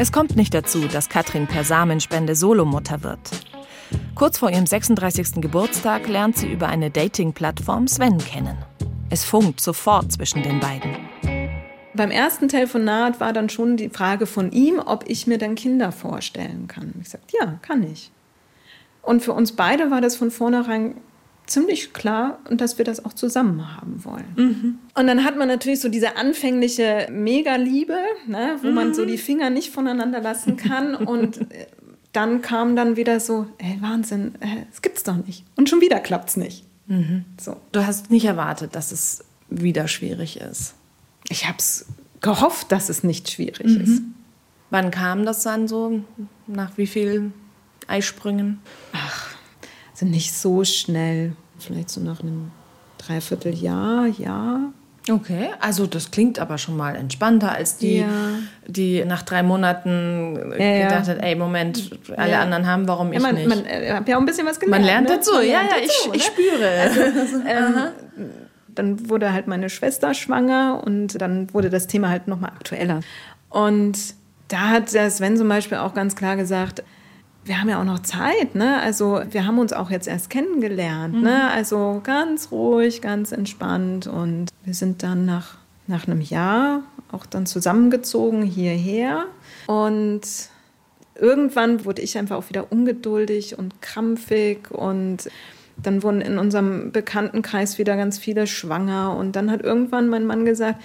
Es 0.00 0.12
kommt 0.12 0.34
nicht 0.34 0.54
dazu, 0.54 0.88
dass 0.88 1.10
Katrin 1.10 1.46
per 1.46 1.62
Samenspende 1.62 2.34
Solomutter 2.34 3.02
wird. 3.02 3.20
Kurz 4.14 4.38
vor 4.38 4.48
ihrem 4.48 4.64
36. 4.64 5.42
Geburtstag 5.42 6.08
lernt 6.08 6.38
sie 6.38 6.50
über 6.50 6.68
eine 6.68 6.90
Dating-Plattform 6.90 7.86
Sven 7.86 8.16
kennen. 8.16 8.56
Es 9.10 9.26
funkt 9.26 9.60
sofort 9.60 10.10
zwischen 10.10 10.42
den 10.42 10.58
beiden. 10.58 10.96
Beim 11.92 12.10
ersten 12.10 12.48
Telefonat 12.48 13.20
war 13.20 13.34
dann 13.34 13.50
schon 13.50 13.76
die 13.76 13.90
Frage 13.90 14.24
von 14.24 14.52
ihm, 14.52 14.78
ob 14.78 15.04
ich 15.06 15.26
mir 15.26 15.36
dann 15.36 15.54
Kinder 15.54 15.92
vorstellen 15.92 16.66
kann. 16.66 16.94
Ich 17.02 17.10
sagte, 17.10 17.36
ja, 17.38 17.58
kann 17.60 17.82
ich. 17.82 18.10
Und 19.02 19.20
für 19.20 19.34
uns 19.34 19.52
beide 19.52 19.90
war 19.90 20.00
das 20.00 20.16
von 20.16 20.30
vornherein 20.30 20.94
ziemlich 21.50 21.92
klar 21.92 22.38
und 22.48 22.60
dass 22.60 22.78
wir 22.78 22.84
das 22.84 23.04
auch 23.04 23.12
zusammen 23.12 23.76
haben 23.76 24.04
wollen. 24.04 24.32
Mhm. 24.36 24.78
Und 24.94 25.06
dann 25.06 25.24
hat 25.24 25.36
man 25.36 25.48
natürlich 25.48 25.80
so 25.80 25.88
diese 25.88 26.16
anfängliche 26.16 27.08
Mega-Liebe, 27.10 27.98
ne, 28.26 28.56
wo 28.62 28.68
mhm. 28.68 28.74
man 28.74 28.94
so 28.94 29.04
die 29.04 29.18
Finger 29.18 29.50
nicht 29.50 29.70
voneinander 29.72 30.20
lassen 30.20 30.56
kann. 30.56 30.94
und 31.06 31.52
äh, 31.52 31.66
dann 32.12 32.40
kam 32.40 32.76
dann 32.76 32.96
wieder 32.96 33.20
so, 33.20 33.46
ey, 33.58 33.78
Wahnsinn, 33.80 34.34
äh, 34.40 34.64
es 34.72 34.80
gibt's 34.82 35.02
doch 35.02 35.16
nicht. 35.26 35.44
Und 35.56 35.68
schon 35.68 35.80
wieder 35.80 36.00
klappt's 36.00 36.36
nicht. 36.36 36.64
Mhm. 36.86 37.24
So. 37.40 37.56
Du 37.72 37.84
hast 37.84 38.10
nicht 38.10 38.24
erwartet, 38.24 38.74
dass 38.74 38.92
es 38.92 39.24
wieder 39.48 39.88
schwierig 39.88 40.40
ist. 40.40 40.74
Ich 41.28 41.46
habe 41.46 41.58
es 41.58 41.86
gehofft, 42.20 42.70
dass 42.72 42.88
es 42.88 43.02
nicht 43.02 43.30
schwierig 43.30 43.66
mhm. 43.66 43.80
ist. 43.80 44.02
Wann 44.70 44.90
kam 44.90 45.24
das 45.24 45.42
dann 45.42 45.66
so? 45.66 46.02
Nach 46.46 46.76
wie 46.78 46.86
vielen 46.86 47.32
Eisprüngen? 47.88 48.60
Ach, 48.92 49.28
also 49.92 50.06
nicht 50.06 50.32
so 50.32 50.64
schnell. 50.64 51.34
Vielleicht 51.60 51.90
so 51.90 52.00
nach 52.00 52.20
einem 52.20 52.50
Dreivierteljahr, 52.98 54.06
ja. 54.06 54.72
Okay, 55.08 55.50
also 55.60 55.86
das 55.86 56.10
klingt 56.10 56.38
aber 56.38 56.58
schon 56.58 56.76
mal 56.76 56.94
entspannter 56.94 57.52
als 57.52 57.78
die, 57.78 58.00
ja. 58.00 58.08
die 58.66 59.04
nach 59.04 59.22
drei 59.22 59.42
Monaten 59.42 60.36
ja, 60.58 60.88
gedacht 60.88 61.08
hat, 61.08 61.22
ey, 61.22 61.34
Moment, 61.34 61.90
alle 62.16 62.38
anderen 62.38 62.66
haben, 62.66 62.86
warum 62.86 63.12
ich 63.12 63.20
man, 63.20 63.34
nicht? 63.34 63.48
Man 63.48 63.64
äh, 63.64 63.92
hat 63.92 64.08
ja 64.08 64.16
auch 64.16 64.20
ein 64.20 64.26
bisschen 64.26 64.46
was 64.46 64.60
gelernt. 64.60 64.84
Man 64.84 64.86
lernt 64.86 65.08
ne? 65.08 65.16
dazu, 65.16 65.32
man 65.32 65.46
ja, 65.46 65.62
ja, 65.62 65.76
ich, 65.82 66.08
ne? 66.08 66.16
ich 66.16 66.24
spüre. 66.24 66.68
Also, 66.68 67.00
ähm, 67.48 67.74
dann 68.74 69.08
wurde 69.08 69.32
halt 69.32 69.46
meine 69.46 69.70
Schwester 69.70 70.12
schwanger 70.14 70.82
und 70.84 71.20
dann 71.20 71.52
wurde 71.54 71.70
das 71.70 71.86
Thema 71.86 72.10
halt 72.10 72.28
nochmal 72.28 72.50
aktueller. 72.50 73.00
Und 73.48 73.98
da 74.48 74.68
hat 74.68 74.92
der 74.92 75.10
Sven 75.10 75.36
zum 75.36 75.48
Beispiel 75.48 75.78
auch 75.78 75.94
ganz 75.94 76.14
klar 76.14 76.36
gesagt, 76.36 76.82
wir 77.44 77.60
haben 77.60 77.68
ja 77.68 77.80
auch 77.80 77.84
noch 77.84 78.00
Zeit, 78.00 78.54
ne? 78.54 78.80
Also 78.80 79.22
wir 79.30 79.46
haben 79.46 79.58
uns 79.58 79.72
auch 79.72 79.90
jetzt 79.90 80.06
erst 80.06 80.30
kennengelernt, 80.30 81.14
ne? 81.14 81.18
mhm. 81.18 81.24
ne? 81.24 81.50
Also 81.50 82.00
ganz 82.04 82.50
ruhig, 82.50 83.00
ganz 83.00 83.32
entspannt 83.32 84.06
und 84.06 84.50
wir 84.64 84.74
sind 84.74 85.02
dann 85.02 85.24
nach, 85.24 85.56
nach 85.86 86.06
einem 86.06 86.20
Jahr 86.20 86.82
auch 87.12 87.26
dann 87.26 87.46
zusammengezogen 87.46 88.42
hierher 88.42 89.24
und 89.66 90.20
irgendwann 91.16 91.84
wurde 91.84 92.02
ich 92.02 92.16
einfach 92.18 92.36
auch 92.36 92.48
wieder 92.48 92.70
ungeduldig 92.70 93.58
und 93.58 93.80
krampfig 93.82 94.70
und 94.70 95.28
dann 95.76 96.02
wurden 96.02 96.20
in 96.20 96.38
unserem 96.38 96.92
Bekanntenkreis 96.92 97.78
wieder 97.78 97.96
ganz 97.96 98.18
viele 98.18 98.46
schwanger 98.46 99.16
und 99.16 99.34
dann 99.34 99.50
hat 99.50 99.62
irgendwann 99.62 100.08
mein 100.08 100.26
Mann 100.26 100.44
gesagt, 100.44 100.80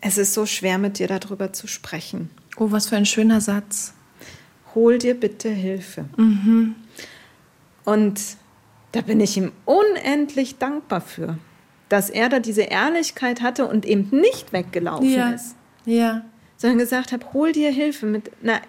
es 0.00 0.18
ist 0.18 0.34
so 0.34 0.46
schwer 0.46 0.78
mit 0.78 0.98
dir 0.98 1.08
darüber 1.08 1.52
zu 1.52 1.66
sprechen. 1.66 2.30
Oh, 2.58 2.70
was 2.70 2.88
für 2.88 2.96
ein 2.96 3.06
schöner 3.06 3.40
Satz 3.40 3.94
hol 4.74 4.98
dir 4.98 5.14
bitte 5.14 5.48
Hilfe. 5.48 6.06
Mhm. 6.16 6.74
Und 7.84 8.20
da 8.92 9.00
bin 9.00 9.20
ich 9.20 9.36
ihm 9.36 9.52
unendlich 9.64 10.58
dankbar 10.58 11.00
für, 11.00 11.38
dass 11.88 12.10
er 12.10 12.28
da 12.28 12.38
diese 12.38 12.62
Ehrlichkeit 12.62 13.40
hatte 13.40 13.66
und 13.66 13.86
eben 13.86 14.08
nicht 14.10 14.52
weggelaufen 14.52 15.10
ja. 15.10 15.30
ist. 15.30 15.56
Ja. 15.84 16.24
Sondern 16.56 16.78
gesagt 16.78 17.12
hat, 17.12 17.32
hol 17.32 17.52
dir 17.52 17.70
Hilfe 17.70 18.06
mit 18.06 18.30
einer 18.42 18.60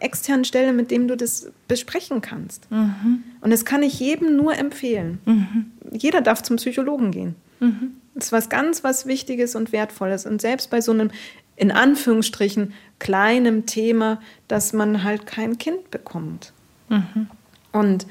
externen 0.00 0.44
Stelle, 0.44 0.72
mit 0.72 0.90
dem 0.90 1.08
du 1.08 1.16
das 1.16 1.50
besprechen 1.68 2.20
kannst. 2.20 2.70
Mhm. 2.70 3.24
Und 3.40 3.50
das 3.50 3.64
kann 3.64 3.82
ich 3.82 3.98
jedem 3.98 4.36
nur 4.36 4.56
empfehlen. 4.56 5.18
Mhm. 5.24 5.72
Jeder 5.92 6.20
darf 6.20 6.42
zum 6.42 6.56
Psychologen 6.56 7.10
gehen. 7.10 7.34
Mhm. 7.60 7.94
Das 8.14 8.26
ist 8.26 8.32
was 8.32 8.48
ganz 8.48 8.84
was 8.84 9.06
Wichtiges 9.06 9.56
und 9.56 9.72
Wertvolles. 9.72 10.26
Und 10.26 10.40
selbst 10.40 10.70
bei 10.70 10.80
so 10.80 10.92
einem 10.92 11.10
in 11.56 11.70
Anführungsstrichen 11.70 12.72
kleinem 12.98 13.66
Thema, 13.66 14.20
dass 14.48 14.72
man 14.72 15.04
halt 15.04 15.26
kein 15.26 15.58
Kind 15.58 15.90
bekommt. 15.90 16.52
Mhm. 16.88 17.28
Und 17.72 18.06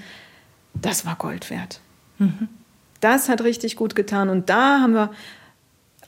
das 0.73 1.05
war 1.05 1.15
Gold 1.15 1.49
wert. 1.49 1.79
Mhm. 2.19 2.47
Das 2.99 3.29
hat 3.29 3.41
richtig 3.41 3.75
gut 3.75 3.95
getan. 3.95 4.29
Und 4.29 4.49
da 4.49 4.79
haben 4.79 4.93
wir, 4.93 5.11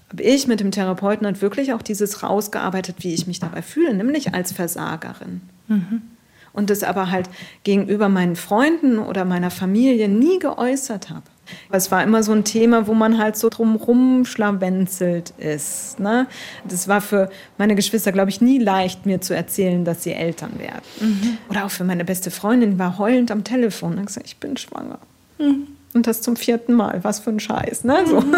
habe 0.09 0.23
ich 0.23 0.47
mit 0.47 0.59
dem 0.59 0.71
Therapeuten 0.71 1.25
halt 1.25 1.41
wirklich 1.41 1.73
auch 1.73 1.81
dieses 1.81 2.23
rausgearbeitet, 2.23 2.97
wie 2.99 3.13
ich 3.13 3.27
mich 3.27 3.39
dabei 3.39 3.61
fühle, 3.61 3.93
nämlich 3.93 4.33
als 4.33 4.51
Versagerin. 4.51 5.41
Mhm. 5.67 6.01
Und 6.53 6.69
das 6.69 6.83
aber 6.83 7.11
halt 7.11 7.29
gegenüber 7.63 8.07
meinen 8.07 8.37
Freunden 8.37 8.97
oder 8.97 9.25
meiner 9.25 9.51
Familie 9.51 10.07
nie 10.07 10.39
geäußert 10.39 11.09
habe. 11.09 11.25
Es 11.71 11.91
war 11.91 12.03
immer 12.03 12.23
so 12.23 12.31
ein 12.31 12.43
Thema, 12.43 12.87
wo 12.87 12.93
man 12.93 13.17
halt 13.17 13.37
so 13.37 13.49
drumrum 13.49 14.25
schlawenzelt 14.25 15.33
ist. 15.37 15.99
Ne? 15.99 16.27
Das 16.67 16.87
war 16.87 17.01
für 17.01 17.29
meine 17.57 17.75
Geschwister, 17.75 18.11
glaube 18.11 18.29
ich, 18.29 18.41
nie 18.41 18.59
leicht, 18.59 19.05
mir 19.05 19.21
zu 19.21 19.35
erzählen, 19.35 19.85
dass 19.85 20.03
sie 20.03 20.13
Eltern 20.13 20.59
werden. 20.59 20.81
Mhm. 20.99 21.37
Oder 21.49 21.65
auch 21.65 21.71
für 21.71 21.83
meine 21.83 22.05
beste 22.05 22.31
Freundin, 22.31 22.71
die 22.71 22.79
war 22.79 22.97
heulend 22.97 23.31
am 23.31 23.43
Telefon 23.43 23.97
und 23.97 24.05
gesagt, 24.05 24.27
ich 24.27 24.37
bin 24.37 24.57
schwanger. 24.57 24.99
Mhm. 25.37 25.67
Und 25.95 26.07
das 26.07 26.21
zum 26.21 26.35
vierten 26.35 26.73
Mal. 26.73 26.99
Was 27.03 27.21
für 27.21 27.29
ein 27.29 27.39
Scheiß. 27.39 27.85
Ne? 27.85 28.03
So. 28.05 28.19
Mhm. 28.19 28.35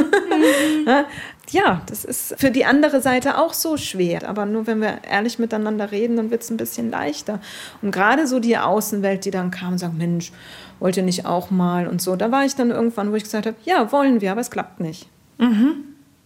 ja, 1.49 1.81
das 1.87 2.05
ist 2.05 2.35
für 2.37 2.51
die 2.51 2.65
andere 2.65 3.01
Seite 3.01 3.39
auch 3.39 3.53
so 3.53 3.77
schwer. 3.77 4.29
Aber 4.29 4.45
nur 4.45 4.67
wenn 4.67 4.79
wir 4.79 4.99
ehrlich 5.09 5.39
miteinander 5.39 5.91
reden, 5.91 6.17
dann 6.17 6.29
wird 6.29 6.43
es 6.43 6.51
ein 6.51 6.57
bisschen 6.57 6.91
leichter. 6.91 7.39
Und 7.81 7.91
gerade 7.91 8.27
so 8.27 8.39
die 8.39 8.59
Außenwelt, 8.59 9.25
die 9.25 9.31
dann 9.31 9.49
kam 9.49 9.71
und 9.71 9.77
sagt, 9.79 9.97
Mensch, 9.97 10.31
wollt 10.79 10.97
ihr 10.97 11.03
nicht 11.03 11.25
auch 11.25 11.51
mal 11.51 11.87
und 11.87 12.01
so. 12.01 12.15
Da 12.15 12.31
war 12.31 12.45
ich 12.45 12.55
dann 12.55 12.71
irgendwann, 12.71 13.11
wo 13.11 13.15
ich 13.15 13.23
gesagt 13.23 13.45
habe, 13.45 13.57
ja, 13.63 13.91
wollen 13.91 14.21
wir, 14.21 14.31
aber 14.31 14.41
es 14.41 14.51
klappt 14.51 14.79
nicht. 14.79 15.07
Mhm. 15.37 15.83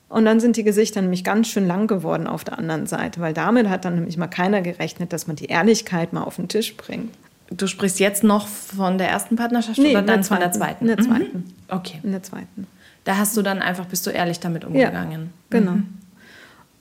Und 0.10 0.26
dann 0.26 0.42
sind 0.42 0.58
die 0.58 0.64
Gesichter 0.64 1.02
nämlich 1.02 1.24
ganz 1.24 1.48
schön 1.48 1.66
lang 1.66 1.88
geworden 1.88 2.28
auf 2.28 2.44
der 2.44 2.60
anderen 2.60 2.86
Seite, 2.86 3.22
weil 3.22 3.34
damit 3.34 3.70
hat 3.70 3.86
dann 3.86 3.96
nämlich 3.96 4.18
mal 4.18 4.28
keiner 4.28 4.62
gerechnet, 4.62 5.14
dass 5.14 5.26
man 5.26 5.38
die 5.38 5.46
Ehrlichkeit 5.46 6.12
mal 6.12 6.24
auf 6.24 6.36
den 6.36 6.50
Tisch 6.50 6.76
bringt. 6.76 7.14
Du 7.50 7.68
sprichst 7.68 8.00
jetzt 8.00 8.24
noch 8.24 8.48
von 8.48 8.98
der 8.98 9.10
ersten 9.10 9.36
Partnerschaft 9.36 9.78
nee, 9.78 9.92
oder 9.92 10.02
dann 10.02 10.24
von 10.24 10.40
der 10.40 10.52
zweiten? 10.52 10.88
In 10.88 10.96
der 10.96 11.06
zweiten. 11.06 11.38
Mhm. 11.38 11.44
Okay. 11.70 12.00
In 12.04 12.12
der 12.12 12.24
zweiten. 12.24 12.68
Da 13.04 13.18
hast 13.18 13.36
du 13.36 13.42
dann 13.42 13.62
einfach, 13.62 13.86
bist 13.86 14.06
du 14.06 14.10
ehrlich 14.10 14.40
damit 14.40 14.64
umgegangen. 14.66 15.22
Ja, 15.22 15.60
genau. 15.60 15.72
Mhm. 15.72 15.88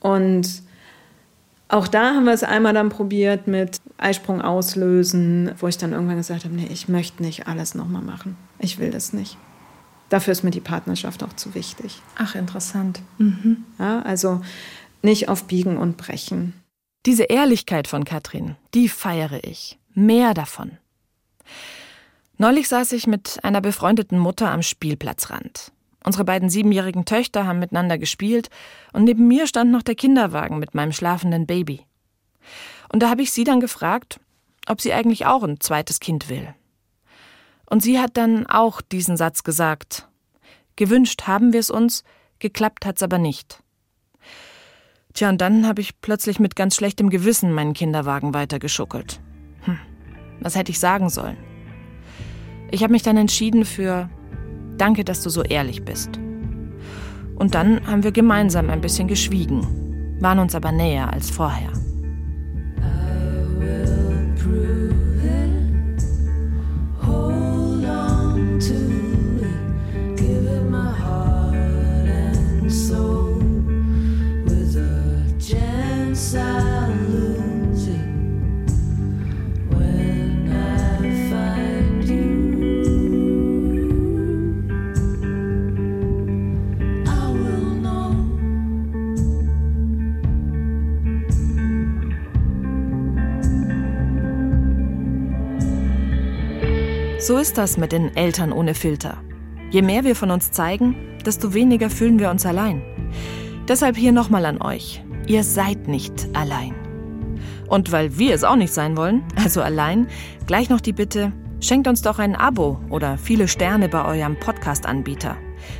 Und 0.01 0.61
auch 1.71 1.87
da 1.87 2.15
haben 2.15 2.25
wir 2.25 2.33
es 2.33 2.43
einmal 2.43 2.73
dann 2.73 2.89
probiert 2.89 3.47
mit 3.47 3.77
Eisprung 3.97 4.41
auslösen, 4.41 5.53
wo 5.57 5.67
ich 5.67 5.77
dann 5.77 5.93
irgendwann 5.93 6.17
gesagt 6.17 6.43
habe, 6.43 6.53
nee, 6.53 6.67
ich 6.69 6.89
möchte 6.89 7.23
nicht 7.23 7.47
alles 7.47 7.75
nochmal 7.75 8.01
machen. 8.01 8.35
Ich 8.59 8.77
will 8.77 8.91
das 8.91 9.13
nicht. 9.13 9.37
Dafür 10.09 10.33
ist 10.33 10.43
mir 10.43 10.51
die 10.51 10.59
Partnerschaft 10.59 11.23
auch 11.23 11.33
zu 11.33 11.55
wichtig. 11.55 12.01
Ach, 12.17 12.35
interessant. 12.35 13.01
Mhm. 13.17 13.63
Ja, 13.79 14.01
also 14.01 14.41
nicht 15.01 15.29
auf 15.29 15.45
Biegen 15.45 15.77
und 15.77 15.95
Brechen. 15.95 16.53
Diese 17.05 17.23
Ehrlichkeit 17.23 17.87
von 17.87 18.03
Katrin, 18.03 18.57
die 18.73 18.89
feiere 18.89 19.43
ich. 19.43 19.79
Mehr 19.93 20.33
davon. 20.33 20.77
Neulich 22.37 22.67
saß 22.67 22.91
ich 22.91 23.07
mit 23.07 23.39
einer 23.43 23.61
befreundeten 23.61 24.19
Mutter 24.19 24.51
am 24.51 24.61
Spielplatzrand. 24.61 25.71
Unsere 26.03 26.25
beiden 26.25 26.49
siebenjährigen 26.49 27.05
Töchter 27.05 27.45
haben 27.45 27.59
miteinander 27.59 27.97
gespielt 27.97 28.49
und 28.91 29.03
neben 29.03 29.27
mir 29.27 29.45
stand 29.47 29.71
noch 29.71 29.83
der 29.83 29.95
Kinderwagen 29.95 30.57
mit 30.57 30.73
meinem 30.73 30.91
schlafenden 30.91 31.45
Baby. 31.45 31.85
Und 32.91 33.03
da 33.03 33.09
habe 33.09 33.21
ich 33.21 33.31
sie 33.31 33.43
dann 33.43 33.59
gefragt, 33.59 34.19
ob 34.67 34.81
sie 34.81 34.93
eigentlich 34.93 35.25
auch 35.25 35.43
ein 35.43 35.59
zweites 35.59 35.99
Kind 35.99 36.29
will. 36.29 36.53
Und 37.69 37.83
sie 37.83 37.99
hat 37.99 38.17
dann 38.17 38.47
auch 38.47 38.81
diesen 38.81 39.15
Satz 39.15 39.43
gesagt. 39.43 40.07
Gewünscht 40.75 41.27
haben 41.27 41.53
wir 41.53 41.59
es 41.59 41.69
uns, 41.69 42.03
geklappt 42.39 42.85
hat's 42.85 43.03
aber 43.03 43.17
nicht. 43.17 43.61
Tja, 45.13 45.29
und 45.29 45.39
dann 45.39 45.67
habe 45.67 45.81
ich 45.81 45.99
plötzlich 46.01 46.39
mit 46.39 46.55
ganz 46.55 46.75
schlechtem 46.75 47.09
Gewissen 47.09 47.53
meinen 47.53 47.73
Kinderwagen 47.73 48.33
weitergeschuckelt. 48.33 49.19
Hm, 49.61 49.77
was 50.39 50.55
hätte 50.55 50.71
ich 50.71 50.79
sagen 50.79 51.09
sollen? 51.09 51.37
Ich 52.71 52.83
habe 52.83 52.93
mich 52.93 53.03
dann 53.03 53.17
entschieden 53.17 53.65
für 53.65 54.09
Danke, 54.81 55.03
dass 55.03 55.21
du 55.21 55.29
so 55.29 55.43
ehrlich 55.43 55.85
bist. 55.85 56.09
Und 57.35 57.53
dann 57.53 57.85
haben 57.85 58.03
wir 58.03 58.11
gemeinsam 58.11 58.71
ein 58.71 58.81
bisschen 58.81 59.07
geschwiegen, 59.07 60.17
waren 60.19 60.39
uns 60.39 60.55
aber 60.55 60.71
näher 60.71 61.13
als 61.13 61.29
vorher. 61.29 61.69
Hold 67.03 67.85
on 67.85 68.59
to 68.59 68.90
So 97.31 97.37
ist 97.37 97.57
das 97.57 97.77
mit 97.77 97.93
den 97.93 98.13
Eltern 98.17 98.51
ohne 98.51 98.73
Filter. 98.73 99.23
Je 99.69 99.81
mehr 99.81 100.03
wir 100.03 100.17
von 100.17 100.31
uns 100.31 100.51
zeigen, 100.51 100.97
desto 101.25 101.53
weniger 101.53 101.89
fühlen 101.89 102.19
wir 102.19 102.29
uns 102.29 102.45
allein. 102.45 102.81
Deshalb 103.69 103.95
hier 103.95 104.11
nochmal 104.11 104.45
an 104.45 104.61
euch. 104.61 105.01
Ihr 105.27 105.45
seid 105.45 105.87
nicht 105.87 106.27
allein. 106.33 106.75
Und 107.69 107.93
weil 107.93 108.17
wir 108.17 108.35
es 108.35 108.43
auch 108.43 108.57
nicht 108.57 108.73
sein 108.73 108.97
wollen, 108.97 109.23
also 109.37 109.61
allein, 109.61 110.07
gleich 110.45 110.69
noch 110.69 110.81
die 110.81 110.91
Bitte, 110.91 111.31
schenkt 111.61 111.87
uns 111.87 112.01
doch 112.01 112.19
ein 112.19 112.35
Abo 112.35 112.81
oder 112.89 113.17
viele 113.17 113.47
Sterne 113.47 113.87
bei 113.87 114.03
eurem 114.03 114.37
Podcast-Anbieter. 114.37 115.37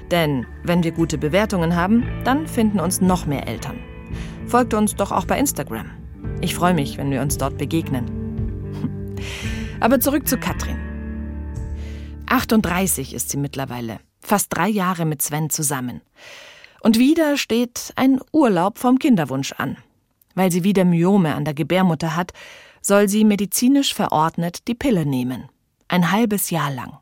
Denn 0.09 0.45
wenn 0.63 0.85
wir 0.85 0.93
gute 0.93 1.17
Bewertungen 1.17 1.75
haben, 1.75 2.05
dann 2.23 2.47
finden 2.47 2.79
uns 2.79 3.01
noch 3.01 3.25
mehr 3.25 3.45
Eltern. 3.45 3.75
Folgt 4.47 4.73
uns 4.73 4.95
doch 4.95 5.11
auch 5.11 5.25
bei 5.25 5.37
Instagram. 5.37 5.87
Ich 6.39 6.55
freue 6.55 6.73
mich, 6.73 6.97
wenn 6.97 7.11
wir 7.11 7.21
uns 7.21 7.37
dort 7.37 7.57
begegnen. 7.57 8.05
Aber 9.81 9.99
zurück 9.99 10.29
zu 10.29 10.37
Katrin. 10.37 10.90
38 12.31 13.13
ist 13.13 13.29
sie 13.29 13.35
mittlerweile, 13.35 13.99
fast 14.21 14.55
drei 14.55 14.69
Jahre 14.69 15.03
mit 15.03 15.21
Sven 15.21 15.49
zusammen. 15.49 15.99
Und 16.79 16.97
wieder 16.97 17.35
steht 17.35 17.91
ein 17.97 18.21
Urlaub 18.31 18.77
vom 18.77 18.99
Kinderwunsch 18.99 19.51
an. 19.57 19.75
Weil 20.33 20.49
sie 20.49 20.63
wieder 20.63 20.85
Myome 20.85 21.35
an 21.35 21.43
der 21.43 21.53
Gebärmutter 21.53 22.15
hat, 22.15 22.31
soll 22.81 23.09
sie 23.09 23.25
medizinisch 23.25 23.93
verordnet 23.93 24.69
die 24.69 24.75
Pille 24.75 25.05
nehmen. 25.05 25.49
Ein 25.89 26.09
halbes 26.09 26.51
Jahr 26.51 26.71
lang. 26.71 26.99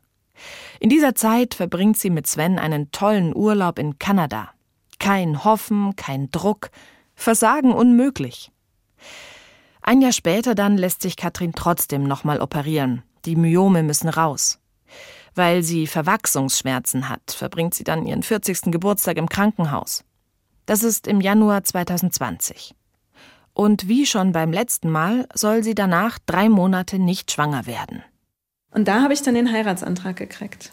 In 0.80 0.90
dieser 0.90 1.14
Zeit 1.14 1.54
verbringt 1.54 1.96
sie 1.96 2.10
mit 2.10 2.26
Sven 2.26 2.58
einen 2.58 2.90
tollen 2.90 3.32
Urlaub 3.34 3.78
in 3.78 4.00
Kanada. 4.00 4.50
Kein 4.98 5.44
Hoffen, 5.44 5.94
kein 5.94 6.32
Druck, 6.32 6.70
Versagen 7.14 7.72
unmöglich. 7.72 8.50
Ein 9.80 10.02
Jahr 10.02 10.12
später 10.12 10.56
dann 10.56 10.76
lässt 10.76 11.02
sich 11.02 11.16
Katrin 11.16 11.52
trotzdem 11.54 12.02
nochmal 12.02 12.40
operieren. 12.40 13.04
Die 13.26 13.36
Myome 13.36 13.84
müssen 13.84 14.08
raus. 14.08 14.59
Weil 15.40 15.62
sie 15.62 15.86
Verwachsungsschmerzen 15.86 17.08
hat, 17.08 17.30
verbringt 17.30 17.72
sie 17.72 17.82
dann 17.82 18.04
ihren 18.04 18.22
40. 18.22 18.70
Geburtstag 18.70 19.16
im 19.16 19.26
Krankenhaus. 19.26 20.04
Das 20.66 20.82
ist 20.82 21.06
im 21.06 21.22
Januar 21.22 21.64
2020. 21.64 22.74
Und 23.54 23.88
wie 23.88 24.04
schon 24.04 24.32
beim 24.32 24.52
letzten 24.52 24.90
Mal 24.90 25.26
soll 25.32 25.64
sie 25.64 25.74
danach 25.74 26.18
drei 26.26 26.50
Monate 26.50 26.98
nicht 26.98 27.32
schwanger 27.32 27.64
werden. 27.64 28.02
Und 28.70 28.86
da 28.86 29.00
habe 29.00 29.14
ich 29.14 29.22
dann 29.22 29.32
den 29.32 29.50
Heiratsantrag 29.50 30.16
gekriegt. 30.16 30.72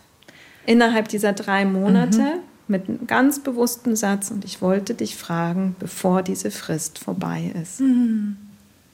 Innerhalb 0.66 1.08
dieser 1.08 1.32
drei 1.32 1.64
Monate 1.64 2.20
mhm. 2.20 2.40
mit 2.68 2.90
einem 2.90 3.08
ganz 3.08 3.42
bewussten 3.42 3.96
Satz. 3.96 4.32
Und 4.32 4.44
ich 4.44 4.62
wollte 4.62 4.96
dich 4.96 5.16
fragen, 5.16 5.78
bevor 5.80 6.24
diese 6.24 6.52
Frist 6.52 7.00
vorbei 7.00 7.54
ist. 7.64 7.80
Mhm. 7.80 8.36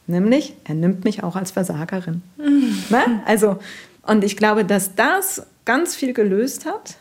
Nämlich, 0.06 0.54
er 0.66 0.76
nimmt 0.76 1.04
mich 1.04 1.24
auch 1.24 1.36
als 1.36 1.50
Versagerin. 1.50 2.22
Mhm. 2.38 2.78
Ne? 2.92 3.24
Also, 3.26 3.58
und 4.04 4.24
ich 4.24 4.38
glaube, 4.38 4.66
dass 4.66 4.94
das 4.94 5.48
ganz 5.66 5.96
viel 5.96 6.14
gelöst 6.14 6.66
hat. 6.66 6.98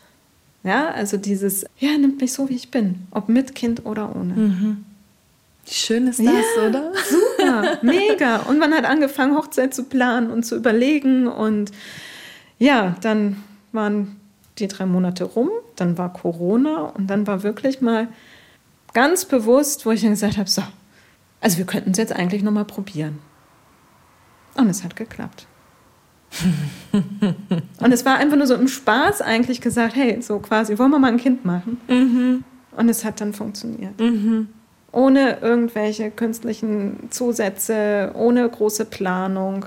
Ja, 0.63 0.89
also 0.91 1.17
dieses, 1.17 1.65
ja, 1.77 1.97
nimmt 1.97 2.21
mich 2.21 2.31
so, 2.31 2.47
wie 2.49 2.55
ich 2.55 2.71
bin, 2.71 3.05
ob 3.11 3.27
mit 3.27 3.53
Kind 3.53 3.85
oder 3.85 4.15
ohne. 4.15 4.33
Mhm. 4.33 4.85
Schön 5.65 6.07
ist 6.07 6.19
das, 6.19 6.25
ja, 6.25 6.67
oder? 6.67 6.91
Super, 7.09 7.79
mega. 7.81 8.37
Und 8.37 8.59
man 8.59 8.73
hat 8.73 8.85
angefangen, 8.85 9.35
Hochzeit 9.35 9.73
zu 9.73 9.83
planen 9.83 10.29
und 10.29 10.43
zu 10.43 10.55
überlegen. 10.55 11.27
Und 11.27 11.71
ja, 12.59 12.95
dann 13.01 13.37
waren 13.71 14.19
die 14.59 14.67
drei 14.67 14.85
Monate 14.85 15.23
rum, 15.23 15.49
dann 15.75 15.97
war 15.97 16.13
Corona 16.13 16.83
und 16.83 17.07
dann 17.07 17.27
war 17.27 17.43
wirklich 17.43 17.81
mal 17.81 18.07
ganz 18.93 19.25
bewusst, 19.25 19.85
wo 19.85 19.91
ich 19.91 20.01
dann 20.01 20.11
gesagt 20.11 20.37
habe, 20.37 20.49
so, 20.49 20.61
also 21.41 21.57
wir 21.57 21.65
könnten 21.65 21.91
es 21.91 21.97
jetzt 21.97 22.13
eigentlich 22.13 22.43
nochmal 22.43 22.65
probieren. 22.65 23.19
Und 24.55 24.69
es 24.69 24.83
hat 24.83 24.95
geklappt. 24.95 25.47
Und 26.91 27.91
es 27.91 28.05
war 28.05 28.17
einfach 28.17 28.37
nur 28.37 28.47
so 28.47 28.55
im 28.55 28.67
Spaß 28.67 29.21
eigentlich 29.21 29.61
gesagt, 29.61 29.95
hey, 29.95 30.21
so 30.21 30.39
quasi, 30.39 30.77
wollen 30.77 30.91
wir 30.91 30.99
mal 30.99 31.11
ein 31.11 31.17
Kind 31.17 31.45
machen? 31.45 31.79
Mhm. 31.87 32.43
Und 32.75 32.89
es 32.89 33.05
hat 33.05 33.21
dann 33.21 33.33
funktioniert. 33.33 33.99
Mhm 33.99 34.47
ohne 34.93 35.39
irgendwelche 35.41 36.11
künstlichen 36.11 37.09
Zusätze, 37.09 38.11
ohne 38.13 38.47
große 38.47 38.85
Planung, 38.85 39.65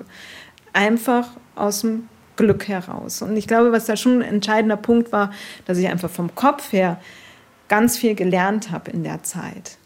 einfach 0.73 1.29
aus 1.57 1.81
dem 1.81 2.09
Glück 2.37 2.69
heraus. 2.69 3.23
Und 3.23 3.37
ich 3.37 3.47
glaube, 3.47 3.73
was 3.73 3.87
da 3.87 3.97
schon 3.97 4.23
ein 4.23 4.35
entscheidender 4.35 4.77
Punkt 4.77 5.13
war, 5.13 5.33
dass 5.67 5.79
ich 5.79 5.89
einfach 5.89 6.11
vom 6.11 6.35
Kopf 6.35 6.73
her 6.73 7.01
ganz 7.69 7.99
viel 7.99 8.15
gelernt 8.15 8.71
habe 8.71 8.93
in 8.93 9.03
der 9.03 9.25
Zeit. 9.25 9.79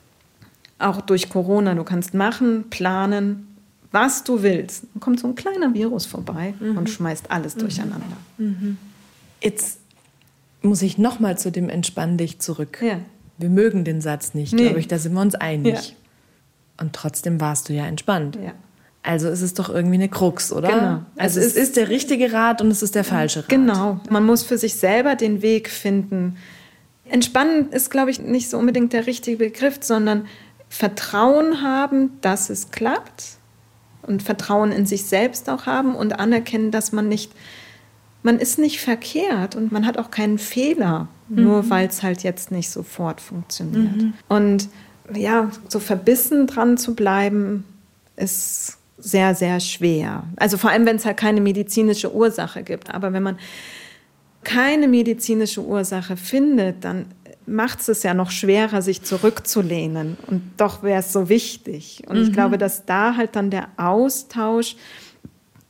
Auch 0.78 1.00
durch 1.00 1.30
Corona. 1.30 1.74
Du 1.74 1.84
kannst 1.84 2.12
machen, 2.12 2.68
planen, 2.68 3.49
was 3.92 4.24
du 4.24 4.42
willst. 4.42 4.84
Dann 4.94 5.00
kommt 5.00 5.20
so 5.20 5.26
ein 5.26 5.34
kleiner 5.34 5.74
Virus 5.74 6.06
vorbei 6.06 6.54
mhm. 6.60 6.78
und 6.78 6.90
schmeißt 6.90 7.30
alles 7.30 7.56
mhm. 7.56 7.60
durcheinander. 7.60 8.16
Mhm. 8.38 8.78
Jetzt 9.42 9.78
muss 10.62 10.82
ich 10.82 10.98
nochmal 10.98 11.38
zu 11.38 11.50
dem 11.50 11.68
Entspann 11.68 12.16
dich 12.18 12.38
zurück. 12.38 12.78
Ja. 12.82 12.98
Wir 13.38 13.48
mögen 13.48 13.84
den 13.84 14.00
Satz 14.00 14.34
nicht, 14.34 14.52
nee. 14.52 14.64
glaube 14.64 14.80
ich, 14.80 14.88
da 14.88 14.98
sind 14.98 15.14
wir 15.14 15.22
uns 15.22 15.34
einig. 15.34 15.74
Ja. 15.74 15.94
Und 16.84 16.92
trotzdem 16.92 17.40
warst 17.40 17.68
du 17.68 17.72
ja 17.72 17.86
entspannt. 17.86 18.36
Ja. 18.42 18.52
Also 19.02 19.28
ist 19.28 19.40
es 19.40 19.54
doch 19.54 19.70
irgendwie 19.70 19.94
eine 19.94 20.10
Krux, 20.10 20.52
oder? 20.52 20.68
Genau. 20.68 21.00
Also 21.16 21.40
es, 21.40 21.46
es 21.46 21.52
ist, 21.52 21.62
ist 21.62 21.76
der 21.76 21.88
richtige 21.88 22.32
Rat 22.32 22.60
und 22.60 22.70
es 22.70 22.82
ist 22.82 22.94
der 22.94 23.04
falsche 23.04 23.40
Rat. 23.40 23.48
Genau. 23.48 24.00
Man 24.10 24.26
muss 24.26 24.42
für 24.42 24.58
sich 24.58 24.74
selber 24.74 25.16
den 25.16 25.40
Weg 25.40 25.70
finden. 25.70 26.36
Entspannen 27.06 27.70
ist, 27.72 27.90
glaube 27.90 28.10
ich, 28.10 28.20
nicht 28.20 28.50
so 28.50 28.58
unbedingt 28.58 28.92
der 28.92 29.06
richtige 29.06 29.38
Begriff, 29.38 29.78
sondern 29.80 30.26
Vertrauen 30.68 31.62
haben, 31.62 32.12
dass 32.20 32.50
es 32.50 32.70
klappt 32.70 33.39
und 34.10 34.22
Vertrauen 34.22 34.72
in 34.72 34.84
sich 34.84 35.06
selbst 35.06 35.48
auch 35.48 35.64
haben 35.64 35.94
und 35.94 36.20
anerkennen, 36.20 36.70
dass 36.70 36.92
man 36.92 37.08
nicht, 37.08 37.32
man 38.22 38.38
ist 38.38 38.58
nicht 38.58 38.80
verkehrt 38.80 39.56
und 39.56 39.72
man 39.72 39.86
hat 39.86 39.96
auch 39.96 40.10
keinen 40.10 40.38
Fehler 40.38 41.08
mhm. 41.30 41.44
nur 41.44 41.70
weil 41.70 41.88
es 41.88 42.02
halt 42.02 42.22
jetzt 42.22 42.50
nicht 42.50 42.70
sofort 42.70 43.20
funktioniert. 43.20 43.96
Mhm. 43.96 44.14
Und 44.28 44.68
ja, 45.14 45.50
so 45.68 45.78
verbissen 45.78 46.46
dran 46.46 46.76
zu 46.76 46.94
bleiben, 46.94 47.64
ist 48.16 48.76
sehr, 48.98 49.34
sehr 49.34 49.60
schwer. 49.60 50.24
Also 50.36 50.58
vor 50.58 50.70
allem, 50.70 50.86
wenn 50.86 50.96
es 50.96 51.06
halt 51.06 51.16
keine 51.16 51.40
medizinische 51.40 52.14
Ursache 52.14 52.62
gibt. 52.62 52.92
Aber 52.94 53.12
wenn 53.12 53.22
man 53.22 53.38
keine 54.44 54.88
medizinische 54.88 55.62
Ursache 55.62 56.16
findet, 56.16 56.84
dann 56.84 57.06
macht 57.50 57.86
es 57.88 58.02
ja 58.02 58.14
noch 58.14 58.30
schwerer, 58.30 58.80
sich 58.80 59.02
zurückzulehnen. 59.02 60.16
Und 60.26 60.42
doch 60.56 60.82
wäre 60.82 61.00
es 61.00 61.12
so 61.12 61.28
wichtig. 61.28 62.04
Und 62.06 62.16
mhm. 62.16 62.22
ich 62.24 62.32
glaube, 62.32 62.58
dass 62.58 62.86
da 62.86 63.16
halt 63.16 63.36
dann 63.36 63.50
der 63.50 63.68
Austausch 63.76 64.76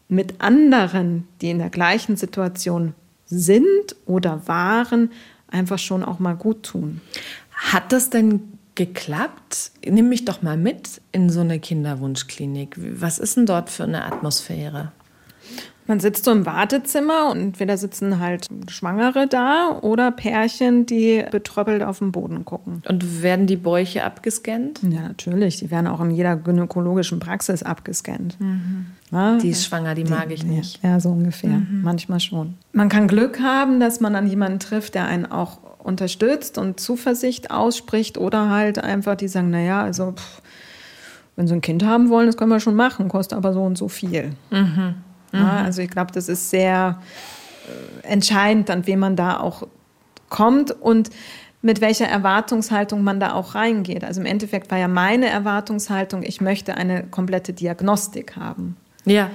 mit 0.08 0.40
anderen, 0.40 1.26
die 1.40 1.50
in 1.50 1.58
der 1.58 1.70
gleichen 1.70 2.16
Situation 2.16 2.94
sind 3.26 3.96
oder 4.06 4.46
waren, 4.46 5.10
einfach 5.48 5.78
schon 5.78 6.04
auch 6.04 6.18
mal 6.18 6.34
gut 6.34 6.64
tun. 6.64 7.00
Hat 7.52 7.92
das 7.92 8.10
denn 8.10 8.58
geklappt? 8.74 9.72
Nimm 9.84 10.08
mich 10.08 10.24
doch 10.24 10.42
mal 10.42 10.56
mit 10.56 11.00
in 11.12 11.30
so 11.30 11.40
eine 11.40 11.60
Kinderwunschklinik. 11.60 12.76
Was 12.78 13.18
ist 13.18 13.36
denn 13.36 13.46
dort 13.46 13.70
für 13.70 13.84
eine 13.84 14.04
Atmosphäre? 14.04 14.92
Man 15.86 15.98
sitzt 15.98 16.24
so 16.24 16.30
im 16.30 16.46
Wartezimmer 16.46 17.30
und 17.30 17.40
entweder 17.40 17.76
sitzen 17.76 18.20
halt 18.20 18.46
Schwangere 18.68 19.26
da 19.26 19.76
oder 19.82 20.12
Pärchen, 20.12 20.86
die 20.86 21.24
betröppelt 21.30 21.82
auf 21.82 21.98
den 21.98 22.12
Boden 22.12 22.44
gucken. 22.44 22.82
Und 22.88 23.22
werden 23.22 23.46
die 23.46 23.56
Bäuche 23.56 24.04
abgescannt? 24.04 24.80
Ja, 24.82 25.00
natürlich. 25.00 25.58
Die 25.58 25.70
werden 25.70 25.88
auch 25.88 26.00
in 26.00 26.12
jeder 26.12 26.36
gynäkologischen 26.36 27.18
Praxis 27.18 27.64
abgescannt. 27.64 28.38
Mhm. 28.40 28.86
Ja, 29.10 29.38
die 29.38 29.50
ist 29.50 29.64
schwanger, 29.64 29.96
die, 29.96 30.04
die, 30.04 30.10
mag 30.10 30.30
ich 30.30 30.44
nicht. 30.44 30.80
Ja, 30.84 31.00
so 31.00 31.10
ungefähr. 31.10 31.50
Mhm. 31.50 31.80
Manchmal 31.82 32.20
schon. 32.20 32.54
Man 32.72 32.88
kann 32.88 33.08
Glück 33.08 33.40
haben, 33.40 33.80
dass 33.80 34.00
man 34.00 34.14
an 34.14 34.28
jemanden 34.28 34.60
trifft, 34.60 34.94
der 34.94 35.06
einen 35.06 35.26
auch 35.26 35.58
unterstützt 35.78 36.58
und 36.58 36.78
Zuversicht 36.78 37.50
ausspricht 37.50 38.18
oder 38.18 38.50
halt 38.50 38.78
einfach 38.78 39.16
die 39.16 39.28
sagen, 39.28 39.50
naja, 39.50 39.82
also 39.82 40.12
pff, 40.12 40.42
wenn 41.36 41.48
sie 41.48 41.54
ein 41.54 41.62
Kind 41.62 41.84
haben 41.84 42.10
wollen, 42.10 42.26
das 42.26 42.36
können 42.36 42.50
wir 42.50 42.60
schon 42.60 42.76
machen, 42.76 43.08
kostet 43.08 43.36
aber 43.36 43.52
so 43.52 43.62
und 43.62 43.76
so 43.76 43.88
viel. 43.88 44.32
Mhm. 44.50 44.94
Mhm. 45.32 45.40
Ja, 45.40 45.62
also 45.62 45.82
ich 45.82 45.90
glaube, 45.90 46.12
das 46.12 46.28
ist 46.28 46.50
sehr 46.50 47.00
äh, 48.04 48.06
entscheidend, 48.06 48.70
an 48.70 48.86
wen 48.86 48.98
man 48.98 49.16
da 49.16 49.38
auch 49.38 49.66
kommt 50.28 50.70
und 50.70 51.10
mit 51.62 51.80
welcher 51.80 52.06
Erwartungshaltung 52.06 53.02
man 53.02 53.20
da 53.20 53.34
auch 53.34 53.54
reingeht. 53.54 54.02
Also 54.02 54.20
im 54.20 54.26
Endeffekt 54.26 54.70
war 54.70 54.78
ja 54.78 54.88
meine 54.88 55.28
Erwartungshaltung, 55.28 56.22
ich 56.22 56.40
möchte 56.40 56.76
eine 56.76 57.04
komplette 57.04 57.52
Diagnostik 57.52 58.36
haben. 58.36 58.76
Ja. 59.04 59.30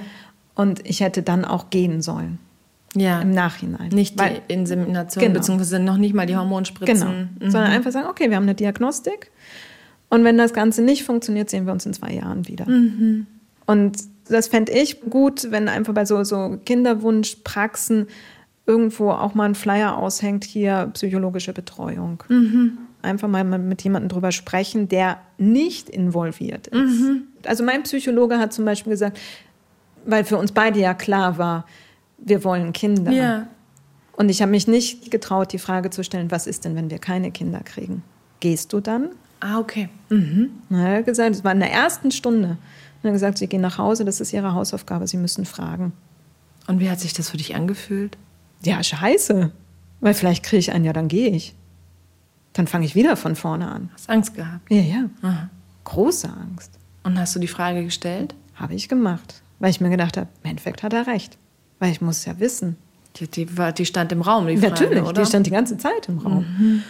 Und 0.54 0.84
ich 0.88 1.00
hätte 1.00 1.22
dann 1.22 1.44
auch 1.44 1.70
gehen 1.70 2.02
sollen. 2.02 2.38
Ja. 2.94 3.20
Im 3.20 3.30
Nachhinein. 3.30 3.90
Nicht 3.90 4.18
Weil, 4.18 4.40
die 4.48 4.54
Insemination, 4.54 5.22
genau. 5.22 5.34
beziehungsweise 5.34 5.78
noch 5.78 5.98
nicht 5.98 6.14
mal 6.14 6.26
die 6.26 6.36
Hormonspritzen. 6.36 6.96
Genau. 6.98 7.46
Mhm. 7.46 7.50
Sondern 7.50 7.70
einfach 7.70 7.92
sagen, 7.92 8.08
okay, 8.08 8.30
wir 8.30 8.36
haben 8.36 8.44
eine 8.44 8.54
Diagnostik. 8.54 9.30
Und 10.08 10.24
wenn 10.24 10.38
das 10.38 10.52
Ganze 10.52 10.82
nicht 10.82 11.04
funktioniert, 11.04 11.50
sehen 11.50 11.66
wir 11.66 11.72
uns 11.72 11.84
in 11.84 11.92
zwei 11.92 12.12
Jahren 12.12 12.48
wieder. 12.48 12.66
Mhm. 12.68 13.26
Und 13.66 13.98
das 14.28 14.48
fände 14.48 14.72
ich 14.72 15.00
gut, 15.02 15.50
wenn 15.50 15.68
einfach 15.68 15.94
bei 15.94 16.04
so, 16.04 16.22
so 16.24 16.58
Kinderwunschpraxen 16.64 18.08
irgendwo 18.66 19.10
auch 19.10 19.34
mal 19.34 19.44
ein 19.44 19.54
Flyer 19.54 19.96
aushängt, 19.96 20.44
hier 20.44 20.90
psychologische 20.94 21.52
Betreuung. 21.52 22.22
Mhm. 22.28 22.78
Einfach 23.02 23.28
mal 23.28 23.44
mit 23.44 23.82
jemandem 23.82 24.08
drüber 24.08 24.32
sprechen, 24.32 24.88
der 24.88 25.18
nicht 25.38 25.88
involviert 25.88 26.66
ist. 26.66 27.00
Mhm. 27.00 27.22
Also 27.44 27.62
mein 27.62 27.84
Psychologe 27.84 28.38
hat 28.38 28.52
zum 28.52 28.64
Beispiel 28.64 28.90
gesagt, 28.90 29.18
weil 30.04 30.24
für 30.24 30.36
uns 30.36 30.52
beide 30.52 30.80
ja 30.80 30.94
klar 30.94 31.38
war, 31.38 31.66
wir 32.18 32.42
wollen 32.42 32.72
Kinder. 32.72 33.12
Ja. 33.12 33.46
Und 34.16 34.30
ich 34.30 34.42
habe 34.42 34.50
mich 34.50 34.66
nicht 34.66 35.10
getraut, 35.10 35.52
die 35.52 35.58
Frage 35.58 35.90
zu 35.90 36.02
stellen, 36.02 36.30
was 36.30 36.46
ist 36.46 36.64
denn, 36.64 36.74
wenn 36.74 36.90
wir 36.90 36.98
keine 36.98 37.30
Kinder 37.30 37.60
kriegen? 37.60 38.02
Gehst 38.40 38.72
du 38.72 38.80
dann? 38.80 39.10
Ah, 39.40 39.58
okay. 39.58 39.88
Mhm. 40.08 40.50
Na, 40.68 40.88
er 40.88 40.98
hat 40.98 41.06
gesagt, 41.06 41.34
es 41.34 41.44
war 41.44 41.52
in 41.52 41.60
der 41.60 41.70
ersten 41.70 42.10
Stunde. 42.10 42.56
Und 43.02 43.08
hat 43.08 43.12
gesagt, 43.12 43.38
Sie 43.38 43.46
gehen 43.46 43.60
nach 43.60 43.78
Hause, 43.78 44.04
das 44.04 44.20
ist 44.20 44.32
Ihre 44.32 44.54
Hausaufgabe, 44.54 45.06
Sie 45.06 45.16
müssen 45.16 45.44
fragen. 45.44 45.92
Und 46.66 46.80
wie 46.80 46.90
hat 46.90 47.00
sich 47.00 47.12
das 47.12 47.30
für 47.30 47.36
dich 47.36 47.54
angefühlt? 47.54 48.16
Ja, 48.62 48.82
scheiße. 48.82 49.52
Weil 50.00 50.14
vielleicht 50.14 50.44
kriege 50.44 50.58
ich 50.58 50.72
einen, 50.72 50.84
ja, 50.84 50.92
dann 50.92 51.08
gehe 51.08 51.30
ich. 51.30 51.54
Dann 52.52 52.66
fange 52.66 52.86
ich 52.86 52.94
wieder 52.94 53.16
von 53.16 53.36
vorne 53.36 53.70
an. 53.70 53.90
Hast 53.92 54.10
Angst 54.10 54.34
gehabt? 54.34 54.70
Ja, 54.70 54.80
ja. 54.80 55.10
Aha. 55.22 55.50
Große 55.84 56.28
Angst. 56.28 56.72
Und 57.04 57.18
hast 57.18 57.34
du 57.36 57.38
die 57.38 57.48
Frage 57.48 57.84
gestellt? 57.84 58.34
Habe 58.54 58.74
ich 58.74 58.88
gemacht. 58.88 59.42
Weil 59.58 59.70
ich 59.70 59.80
mir 59.80 59.90
gedacht 59.90 60.16
habe, 60.16 60.28
im 60.42 60.50
Endeffekt 60.50 60.82
hat 60.82 60.92
er 60.92 61.06
recht. 61.06 61.38
Weil 61.78 61.92
ich 61.92 62.00
muss 62.00 62.24
ja 62.24 62.38
wissen. 62.40 62.76
Die, 63.16 63.28
die, 63.28 63.56
war, 63.56 63.72
die 63.72 63.86
stand 63.86 64.12
im 64.12 64.22
Raum, 64.22 64.46
die 64.46 64.56
Frage, 64.56 64.72
Natürlich, 64.72 65.02
oder? 65.02 65.22
die 65.22 65.26
stand 65.26 65.46
die 65.46 65.50
ganze 65.50 65.78
Zeit 65.78 66.08
im 66.08 66.18
Raum. 66.18 66.82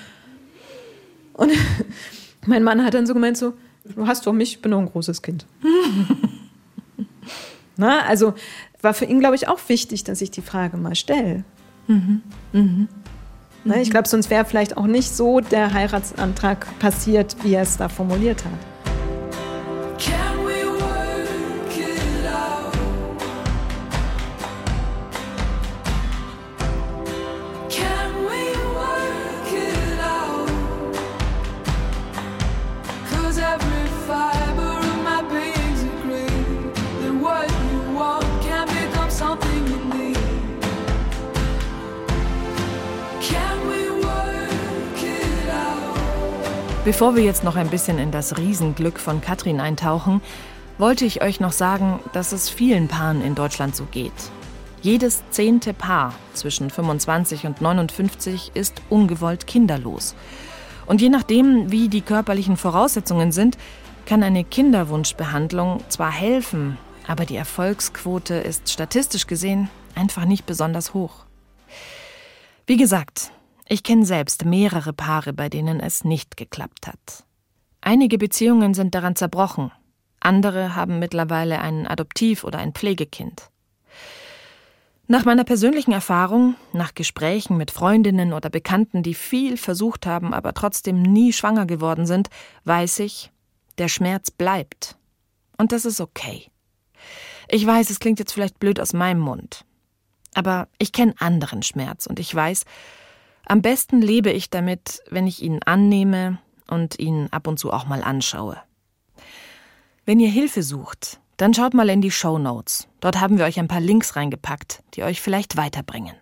Und 1.35 1.53
mein 2.47 2.63
Mann 2.65 2.85
hat 2.85 2.95
dann 2.95 3.07
so 3.07 3.15
gemeint, 3.15 3.37
so, 3.37 3.55
du 3.95 4.07
hast 4.07 4.27
doch 4.27 4.33
mich, 4.33 4.53
ich 4.55 4.63
bin 4.63 4.73
doch 4.73 4.79
ein 4.79 4.91
großes 4.91 5.23
Kind. 5.23 5.47
Na, 7.77 8.01
also 8.07 8.35
war 8.81 8.95
für 8.95 9.05
ihn, 9.05 9.21
glaube 9.21 9.35
ich, 9.35 9.49
auch 9.49 9.61
wichtig, 9.69 10.05
dass 10.05 10.21
ich 10.21 10.31
die 10.31 10.43
Frage 10.43 10.77
mal 10.77 10.95
stelle. 10.95 11.45
Na, 13.65 13.81
ich 13.81 13.91
glaube, 13.91 14.09
sonst 14.09 14.31
wäre 14.31 14.45
vielleicht 14.45 14.77
auch 14.77 14.87
nicht 14.87 15.15
so 15.15 15.41
der 15.41 15.73
Heiratsantrag 15.73 16.79
passiert, 16.79 17.37
wie 17.43 17.55
er 17.55 17.63
es 17.63 17.77
da 17.77 17.89
formuliert 17.89 18.45
hat. 18.45 18.53
Bevor 46.97 47.15
wir 47.15 47.25
jetzt 47.25 47.45
noch 47.45 47.57
ein 47.57 47.69
bisschen 47.69 47.99
in 47.99 48.11
das 48.11 48.39
Riesenglück 48.39 48.99
von 48.99 49.21
Katrin 49.21 49.61
eintauchen, 49.61 50.23
wollte 50.79 51.05
ich 51.05 51.23
euch 51.23 51.41
noch 51.41 51.53
sagen, 51.53 52.01
dass 52.15 52.33
es 52.33 52.49
vielen 52.49 52.89
Paaren 52.89 53.21
in 53.23 53.35
Deutschland 53.35 53.77
so 53.77 53.85
geht. 53.85 54.15
Jedes 54.81 55.23
zehnte 55.29 55.75
Paar 55.75 56.15
zwischen 56.33 56.71
25 56.71 57.45
und 57.45 57.61
59 57.61 58.53
ist 58.55 58.81
ungewollt 58.89 59.47
kinderlos. 59.47 60.15
Und 60.87 61.03
je 61.03 61.11
nachdem, 61.11 61.71
wie 61.71 61.91
die 61.91 62.01
körperlichen 62.01 62.57
Voraussetzungen 62.57 63.31
sind, 63.31 63.59
kann 64.07 64.23
eine 64.23 64.43
Kinderwunschbehandlung 64.43 65.83
zwar 65.91 66.11
helfen, 66.11 66.79
aber 67.07 67.27
die 67.27 67.37
Erfolgsquote 67.37 68.37
ist 68.37 68.73
statistisch 68.73 69.27
gesehen 69.27 69.69
einfach 69.95 70.25
nicht 70.25 70.47
besonders 70.47 70.95
hoch. 70.95 71.27
Wie 72.67 72.79
gesagt, 72.79 73.33
ich 73.69 73.83
kenne 73.83 74.07
selbst 74.07 74.45
mehrere 74.45 74.93
Paare, 74.93 75.33
bei 75.33 75.49
denen 75.49 75.81
es 75.81 76.05
nicht 76.05 76.37
geklappt 76.37 76.87
hat. 76.87 77.25
Einige 77.81 78.19
Beziehungen 78.19 78.75
sind 78.75 78.95
daran 78.95 79.17
zerbrochen, 79.17 79.71
andere 80.21 80.75
haben 80.75 80.99
mittlerweile 80.99 81.61
ein 81.61 81.87
Adoptiv- 81.87 82.45
oder 82.45 82.59
ein 82.59 82.73
Pflegekind. 82.73 83.51
Nach 85.09 85.25
meiner 85.25 85.45
persönlichen 85.45 85.93
Erfahrung, 85.93 86.57
nach 86.73 86.95
Gesprächen 86.95 87.57
mit 87.57 87.71
Freundinnen 87.71 88.33
oder 88.33 88.51
Bekannten, 88.51 89.05
die 89.05 89.15
viel 89.15 89.57
versucht 89.57 90.05
haben, 90.05 90.35
aber 90.35 90.53
trotzdem 90.53 91.01
nie 91.01 91.33
schwanger 91.33 91.65
geworden 91.65 92.07
sind, 92.07 92.29
weiß 92.65 92.99
ich, 92.99 93.31
der 93.79 93.87
Schmerz 93.87 94.33
bleibt. 94.33 94.97
Und 95.59 95.71
das 95.71 95.85
ist 95.85 96.01
okay. 96.01 96.49
Ich 97.49 97.65
weiß, 97.65 97.91
es 97.91 98.01
klingt 98.01 98.19
jetzt 98.19 98.33
vielleicht 98.33 98.59
blöd 98.59 98.81
aus 98.81 98.93
meinem 98.93 99.21
Mund. 99.21 99.65
Aber 100.35 100.67
ich 100.79 100.91
kenne 100.91 101.15
anderen 101.21 101.63
Schmerz 101.63 102.07
und 102.07 102.19
ich 102.19 102.35
weiß, 102.35 102.65
am 103.47 103.63
besten 103.63 104.03
lebe 104.03 104.31
ich 104.31 104.51
damit, 104.51 105.03
wenn 105.09 105.27
ich 105.27 105.43
ihn 105.43 105.61
annehme 105.65 106.39
und 106.69 106.99
ihn 106.99 107.29
ab 107.31 107.47
und 107.47 107.59
zu 107.59 107.73
auch 107.73 107.87
mal 107.87 108.03
anschaue. 108.03 108.61
Wenn 110.05 110.21
ihr 110.21 110.31
Hilfe 110.31 110.63
sucht, 110.63 111.21
dann 111.37 111.55
schaut 111.55 111.75
mal 111.75 111.89
in 111.89 112.01
die 112.01 112.11
Show 112.11 112.39
Notes. 112.39 112.89
Dort 113.01 113.21
haben 113.21 113.39
wir 113.39 113.45
euch 113.45 113.59
ein 113.59 113.69
paar 113.69 113.81
Links 113.81 114.17
reingepackt, 114.17 114.83
die 114.95 115.05
euch 115.05 115.21
vielleicht 115.21 115.57
weiterbringen. 115.57 116.17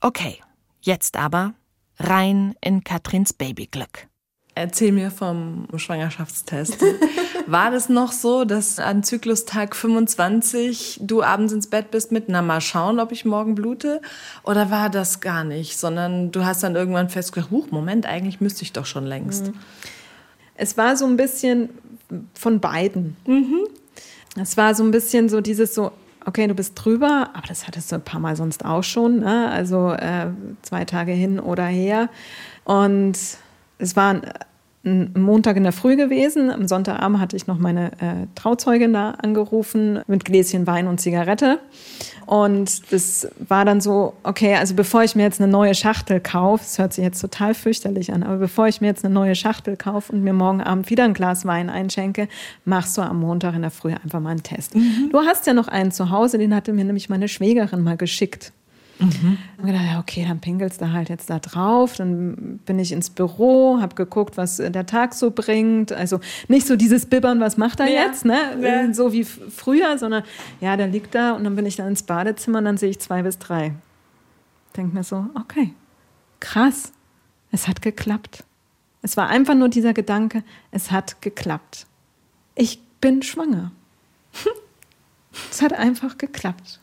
Okay, 0.00 0.40
jetzt 0.80 1.16
aber 1.16 1.54
rein 1.98 2.54
in 2.60 2.82
Katrins 2.82 3.32
Babyglück. 3.32 4.07
Erzähl 4.58 4.90
mir 4.90 5.12
vom 5.12 5.68
Schwangerschaftstest. 5.76 6.78
War 7.46 7.70
das 7.70 7.88
noch 7.88 8.10
so, 8.10 8.44
dass 8.44 8.80
an 8.80 9.04
Zyklustag 9.04 9.76
25 9.76 10.98
du 11.00 11.22
abends 11.22 11.52
ins 11.52 11.68
Bett 11.68 11.92
bist 11.92 12.10
mit, 12.10 12.28
na 12.28 12.42
mal 12.42 12.60
schauen, 12.60 12.98
ob 12.98 13.12
ich 13.12 13.24
morgen 13.24 13.54
blute? 13.54 14.00
Oder 14.42 14.68
war 14.72 14.90
das 14.90 15.20
gar 15.20 15.44
nicht, 15.44 15.78
sondern 15.78 16.32
du 16.32 16.44
hast 16.44 16.64
dann 16.64 16.74
irgendwann 16.74 17.08
festgestellt, 17.08 17.52
huch, 17.52 17.70
Moment, 17.70 18.04
eigentlich 18.04 18.40
müsste 18.40 18.64
ich 18.64 18.72
doch 18.72 18.84
schon 18.84 19.06
längst. 19.06 19.52
Es 20.56 20.76
war 20.76 20.96
so 20.96 21.06
ein 21.06 21.16
bisschen 21.16 21.68
von 22.34 22.58
beiden. 22.58 23.16
Es 24.42 24.56
war 24.56 24.74
so 24.74 24.82
ein 24.82 24.90
bisschen 24.90 25.28
so 25.28 25.40
dieses 25.40 25.72
so, 25.72 25.92
okay, 26.26 26.48
du 26.48 26.54
bist 26.54 26.72
drüber, 26.74 27.30
aber 27.32 27.46
das 27.46 27.68
hattest 27.68 27.92
du 27.92 27.94
ein 27.94 28.02
paar 28.02 28.18
Mal 28.18 28.34
sonst 28.34 28.64
auch 28.64 28.82
schon, 28.82 29.20
ne? 29.20 29.48
also 29.52 29.92
äh, 29.92 30.26
zwei 30.62 30.84
Tage 30.84 31.12
hin 31.12 31.38
oder 31.38 31.64
her. 31.64 32.08
Und 32.64 33.16
es 33.78 33.96
war 33.96 34.20
Montag 35.16 35.56
in 35.56 35.62
der 35.62 35.72
Früh 35.72 35.96
gewesen. 35.96 36.50
Am 36.50 36.68
Sonntagabend 36.68 37.20
hatte 37.20 37.36
ich 37.36 37.46
noch 37.46 37.58
meine 37.58 37.92
äh, 37.92 38.26
Trauzeugin 38.34 38.92
da 38.92 39.12
angerufen 39.12 40.00
mit 40.06 40.24
Gläschen 40.24 40.66
Wein 40.66 40.86
und 40.86 41.00
Zigarette. 41.00 41.58
Und 42.26 42.92
das 42.92 43.28
war 43.38 43.64
dann 43.64 43.80
so, 43.80 44.12
okay, 44.22 44.56
also 44.56 44.74
bevor 44.74 45.02
ich 45.02 45.16
mir 45.16 45.22
jetzt 45.22 45.40
eine 45.40 45.50
neue 45.50 45.74
Schachtel 45.74 46.20
kaufe, 46.20 46.62
das 46.62 46.78
hört 46.78 46.92
sich 46.92 47.02
jetzt 47.02 47.20
total 47.20 47.54
fürchterlich 47.54 48.12
an, 48.12 48.22
aber 48.22 48.36
bevor 48.36 48.68
ich 48.68 48.82
mir 48.82 48.88
jetzt 48.88 49.04
eine 49.04 49.14
neue 49.14 49.34
Schachtel 49.34 49.76
kaufe 49.76 50.12
und 50.12 50.22
mir 50.22 50.34
morgen 50.34 50.60
Abend 50.60 50.90
wieder 50.90 51.04
ein 51.04 51.14
Glas 51.14 51.46
Wein 51.46 51.70
einschenke, 51.70 52.28
machst 52.66 52.98
du 52.98 53.02
am 53.02 53.20
Montag 53.20 53.54
in 53.54 53.62
der 53.62 53.70
Früh 53.70 53.94
einfach 53.94 54.20
mal 54.20 54.30
einen 54.30 54.42
Test. 54.42 54.74
Du 55.10 55.18
hast 55.20 55.46
ja 55.46 55.54
noch 55.54 55.68
einen 55.68 55.90
zu 55.90 56.10
Hause, 56.10 56.36
den 56.36 56.54
hatte 56.54 56.72
mir 56.74 56.84
nämlich 56.84 57.08
meine 57.08 57.28
Schwägerin 57.28 57.82
mal 57.82 57.96
geschickt. 57.96 58.52
Mhm. 58.98 59.38
Und 59.58 59.66
gedacht, 59.66 59.84
ja, 59.86 60.00
okay, 60.00 60.24
dann 60.26 60.40
pinkelst 60.40 60.80
du 60.80 60.92
halt 60.92 61.08
jetzt 61.08 61.30
da 61.30 61.38
drauf. 61.38 61.96
Dann 61.96 62.58
bin 62.66 62.78
ich 62.78 62.90
ins 62.92 63.10
Büro, 63.10 63.78
habe 63.80 63.94
geguckt, 63.94 64.36
was 64.36 64.56
der 64.56 64.86
Tag 64.86 65.14
so 65.14 65.30
bringt. 65.30 65.92
Also 65.92 66.18
nicht 66.48 66.66
so 66.66 66.74
dieses 66.76 67.06
Bibbern, 67.06 67.38
was 67.40 67.56
macht 67.56 67.78
er 67.80 67.86
Ja. 67.88 68.02
jetzt, 68.06 68.24
ne? 68.24 68.38
Ja. 68.60 68.92
So 68.92 69.12
wie 69.12 69.24
früher, 69.24 69.98
sondern 69.98 70.24
ja, 70.60 70.76
der 70.76 70.88
liegt 70.88 71.14
da 71.14 71.32
und 71.32 71.44
dann 71.44 71.54
bin 71.54 71.64
ich 71.66 71.76
dann 71.76 71.86
ins 71.88 72.02
Badezimmer 72.02 72.58
und 72.58 72.64
dann 72.64 72.76
sehe 72.76 72.90
ich 72.90 72.98
zwei 72.98 73.22
bis 73.22 73.38
drei. 73.38 73.72
Denk 74.76 74.92
mir 74.94 75.04
so, 75.04 75.26
okay, 75.34 75.72
krass, 76.40 76.92
es 77.52 77.68
hat 77.68 77.82
geklappt. 77.82 78.44
Es 79.02 79.16
war 79.16 79.28
einfach 79.28 79.54
nur 79.54 79.68
dieser 79.68 79.94
Gedanke, 79.94 80.42
es 80.72 80.90
hat 80.90 81.22
geklappt. 81.22 81.86
Ich 82.56 82.80
bin 83.00 83.22
schwanger. 83.22 83.70
es 85.50 85.62
hat 85.62 85.72
einfach 85.72 86.18
geklappt. 86.18 86.80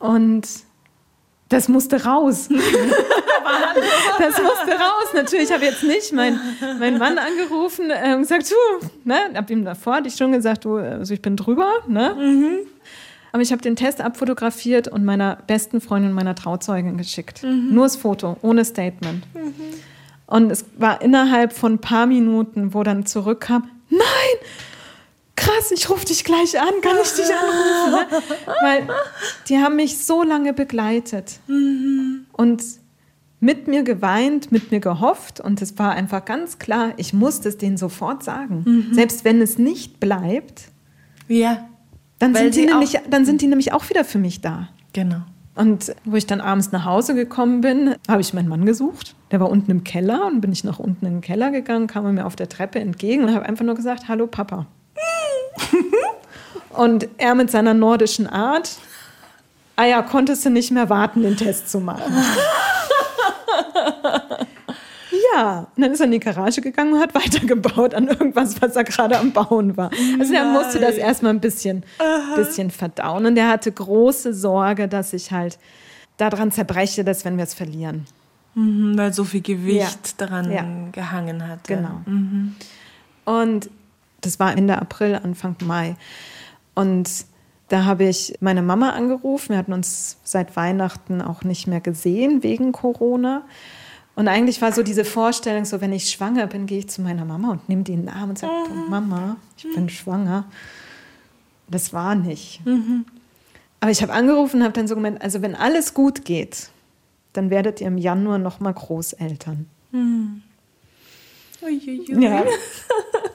Und 0.00 0.48
das 1.50 1.68
musste 1.68 2.04
raus. 2.04 2.48
das 4.18 4.42
musste 4.42 4.72
raus. 4.72 5.08
Natürlich 5.14 5.52
habe 5.52 5.64
ich 5.64 5.70
jetzt 5.70 5.82
nicht 5.84 6.12
meinen 6.12 6.40
mein 6.78 6.98
Mann 6.98 7.18
angerufen 7.18 7.90
und 7.90 8.20
gesagt, 8.22 8.50
du, 8.50 8.86
ne, 9.04 9.16
hab 9.34 9.50
ihm 9.50 9.64
davor 9.64 9.96
hatte 9.96 10.08
ich 10.08 10.16
schon 10.16 10.32
gesagt, 10.32 10.64
du, 10.64 10.76
also 10.76 11.12
ich 11.12 11.22
bin 11.22 11.36
drüber, 11.36 11.70
ne? 11.86 12.16
Aber 13.32 13.42
ich 13.42 13.52
habe 13.52 13.62
den 13.62 13.76
Test 13.76 14.00
abfotografiert 14.00 14.88
und 14.88 15.04
meiner 15.04 15.38
besten 15.46 15.80
Freundin, 15.80 16.12
meiner 16.12 16.34
Trauzeugin 16.34 16.96
geschickt. 16.96 17.42
Nur 17.44 17.84
das 17.84 17.96
Foto, 17.96 18.36
ohne 18.42 18.64
Statement. 18.64 19.24
Und 20.26 20.50
es 20.50 20.64
war 20.78 21.02
innerhalb 21.02 21.52
von 21.52 21.74
ein 21.74 21.78
paar 21.80 22.06
Minuten, 22.06 22.74
wo 22.74 22.82
dann 22.82 23.06
zurückkam, 23.06 23.68
nein, 23.88 24.00
krass, 25.40 25.70
ich 25.72 25.88
rufe 25.90 26.04
dich 26.06 26.24
gleich 26.24 26.58
an, 26.60 26.68
kann 26.82 26.96
ich 27.02 27.10
dich 27.12 27.26
anrufen? 27.34 27.92
Ne? 27.92 28.22
Weil 28.60 28.88
die 29.48 29.58
haben 29.58 29.76
mich 29.76 29.98
so 30.04 30.22
lange 30.22 30.52
begleitet 30.52 31.40
und 32.32 32.62
mit 33.40 33.66
mir 33.68 33.82
geweint, 33.82 34.52
mit 34.52 34.70
mir 34.70 34.80
gehofft 34.80 35.40
und 35.40 35.62
es 35.62 35.78
war 35.78 35.92
einfach 35.92 36.24
ganz 36.24 36.58
klar, 36.58 36.92
ich 36.98 37.12
musste 37.14 37.48
es 37.48 37.56
denen 37.58 37.76
sofort 37.78 38.22
sagen. 38.22 38.88
Selbst 38.92 39.24
wenn 39.24 39.40
es 39.40 39.58
nicht 39.58 39.98
bleibt, 39.98 40.64
Ja, 41.28 41.68
dann 42.18 42.34
Weil 42.34 42.52
sind, 42.52 42.56
die 42.56 42.66
nämlich, 42.70 42.98
dann 43.08 43.24
sind 43.24 43.40
die 43.40 43.46
nämlich 43.46 43.72
auch 43.72 43.88
wieder 43.88 44.04
für 44.04 44.18
mich 44.18 44.40
da. 44.40 44.68
genau. 44.92 45.22
Und 45.56 45.94
wo 46.04 46.16
ich 46.16 46.26
dann 46.26 46.40
abends 46.40 46.70
nach 46.72 46.84
Hause 46.86 47.14
gekommen 47.14 47.60
bin, 47.60 47.94
habe 48.08 48.20
ich 48.22 48.32
meinen 48.32 48.48
Mann 48.48 48.64
gesucht. 48.64 49.14
Der 49.30 49.40
war 49.40 49.50
unten 49.50 49.70
im 49.70 49.84
Keller 49.84 50.26
und 50.26 50.40
bin 50.40 50.52
ich 50.52 50.64
nach 50.64 50.78
unten 50.78 51.04
in 51.04 51.14
den 51.14 51.20
Keller 51.20 51.50
gegangen, 51.50 51.86
kam 51.86 52.06
er 52.06 52.12
mir 52.12 52.24
auf 52.24 52.36
der 52.36 52.48
Treppe 52.48 52.78
entgegen 52.78 53.24
und 53.24 53.34
habe 53.34 53.44
einfach 53.46 53.64
nur 53.64 53.74
gesagt, 53.74 54.08
hallo 54.08 54.26
Papa. 54.26 54.66
Und 56.70 57.08
er 57.18 57.34
mit 57.34 57.50
seiner 57.50 57.74
nordischen 57.74 58.26
Art, 58.28 58.70
ah 59.76 59.84
ja, 59.84 60.02
konntest 60.02 60.44
du 60.44 60.50
nicht 60.50 60.70
mehr 60.70 60.88
warten, 60.88 61.22
den 61.22 61.36
Test 61.36 61.70
zu 61.70 61.80
machen. 61.80 62.12
Ja, 65.34 65.68
und 65.76 65.82
dann 65.82 65.92
ist 65.92 66.00
er 66.00 66.06
in 66.06 66.12
die 66.12 66.20
Garage 66.20 66.60
gegangen 66.60 66.92
und 66.94 67.00
hat 67.00 67.14
weitergebaut 67.14 67.94
an 67.94 68.08
irgendwas, 68.08 68.60
was 68.60 68.74
er 68.76 68.84
gerade 68.84 69.18
am 69.18 69.32
Bauen 69.32 69.76
war. 69.76 69.90
Also 70.18 70.34
er 70.34 70.44
musste 70.44 70.80
das 70.80 70.96
erstmal 70.96 71.32
ein 71.32 71.40
bisschen, 71.40 71.84
bisschen 72.36 72.70
verdauen. 72.70 73.26
Und 73.26 73.36
er 73.36 73.48
hatte 73.48 73.70
große 73.70 74.34
Sorge, 74.34 74.88
dass 74.88 75.12
ich 75.12 75.30
halt 75.30 75.58
daran 76.16 76.50
zerbreche, 76.52 77.04
dass 77.04 77.24
wenn 77.24 77.36
wir 77.36 77.44
es 77.44 77.54
verlieren. 77.54 78.06
Mhm, 78.54 78.98
weil 78.98 79.12
so 79.12 79.24
viel 79.24 79.40
Gewicht 79.40 79.78
Ja. 80.20 80.26
daran 80.26 80.50
Ja. 80.52 80.64
gehangen 80.92 81.46
hat. 81.46 81.64
Genau. 81.66 82.00
Und 83.24 83.70
das 84.20 84.38
war 84.38 84.56
Ende 84.56 84.80
April, 84.80 85.14
Anfang 85.22 85.56
Mai. 85.64 85.96
Und 86.74 87.08
da 87.68 87.84
habe 87.84 88.04
ich 88.04 88.34
meine 88.40 88.62
Mama 88.62 88.90
angerufen. 88.90 89.50
Wir 89.50 89.58
hatten 89.58 89.72
uns 89.72 90.16
seit 90.24 90.56
Weihnachten 90.56 91.22
auch 91.22 91.44
nicht 91.44 91.66
mehr 91.66 91.80
gesehen 91.80 92.42
wegen 92.42 92.72
Corona. 92.72 93.44
Und 94.16 94.28
eigentlich 94.28 94.60
war 94.60 94.72
so 94.72 94.82
diese 94.82 95.04
Vorstellung, 95.04 95.64
so 95.64 95.80
wenn 95.80 95.92
ich 95.92 96.10
schwanger 96.10 96.46
bin, 96.46 96.66
gehe 96.66 96.80
ich 96.80 96.88
zu 96.88 97.00
meiner 97.00 97.24
Mama 97.24 97.52
und 97.52 97.68
nehme 97.68 97.84
die 97.84 97.92
in 97.92 98.02
den 98.02 98.08
Arm 98.08 98.30
und 98.30 98.38
sage, 98.38 98.52
du, 98.68 98.74
Mama, 98.74 99.36
ich 99.56 99.66
bin 99.74 99.88
schwanger. 99.88 100.44
Das 101.68 101.92
war 101.92 102.14
nicht. 102.16 102.60
Aber 103.80 103.90
ich 103.90 104.02
habe 104.02 104.12
angerufen 104.12 104.56
und 104.58 104.64
habe 104.64 104.74
dann 104.74 104.88
so 104.88 104.96
gemeint, 104.96 105.22
also 105.22 105.40
wenn 105.40 105.54
alles 105.54 105.94
gut 105.94 106.24
geht, 106.24 106.70
dann 107.32 107.50
werdet 107.50 107.80
ihr 107.80 107.86
im 107.86 107.98
Januar 107.98 108.38
noch 108.38 108.58
mal 108.58 108.74
Großeltern. 108.74 109.66
Uiuiui. 111.62 112.20
Ja. 112.20 112.44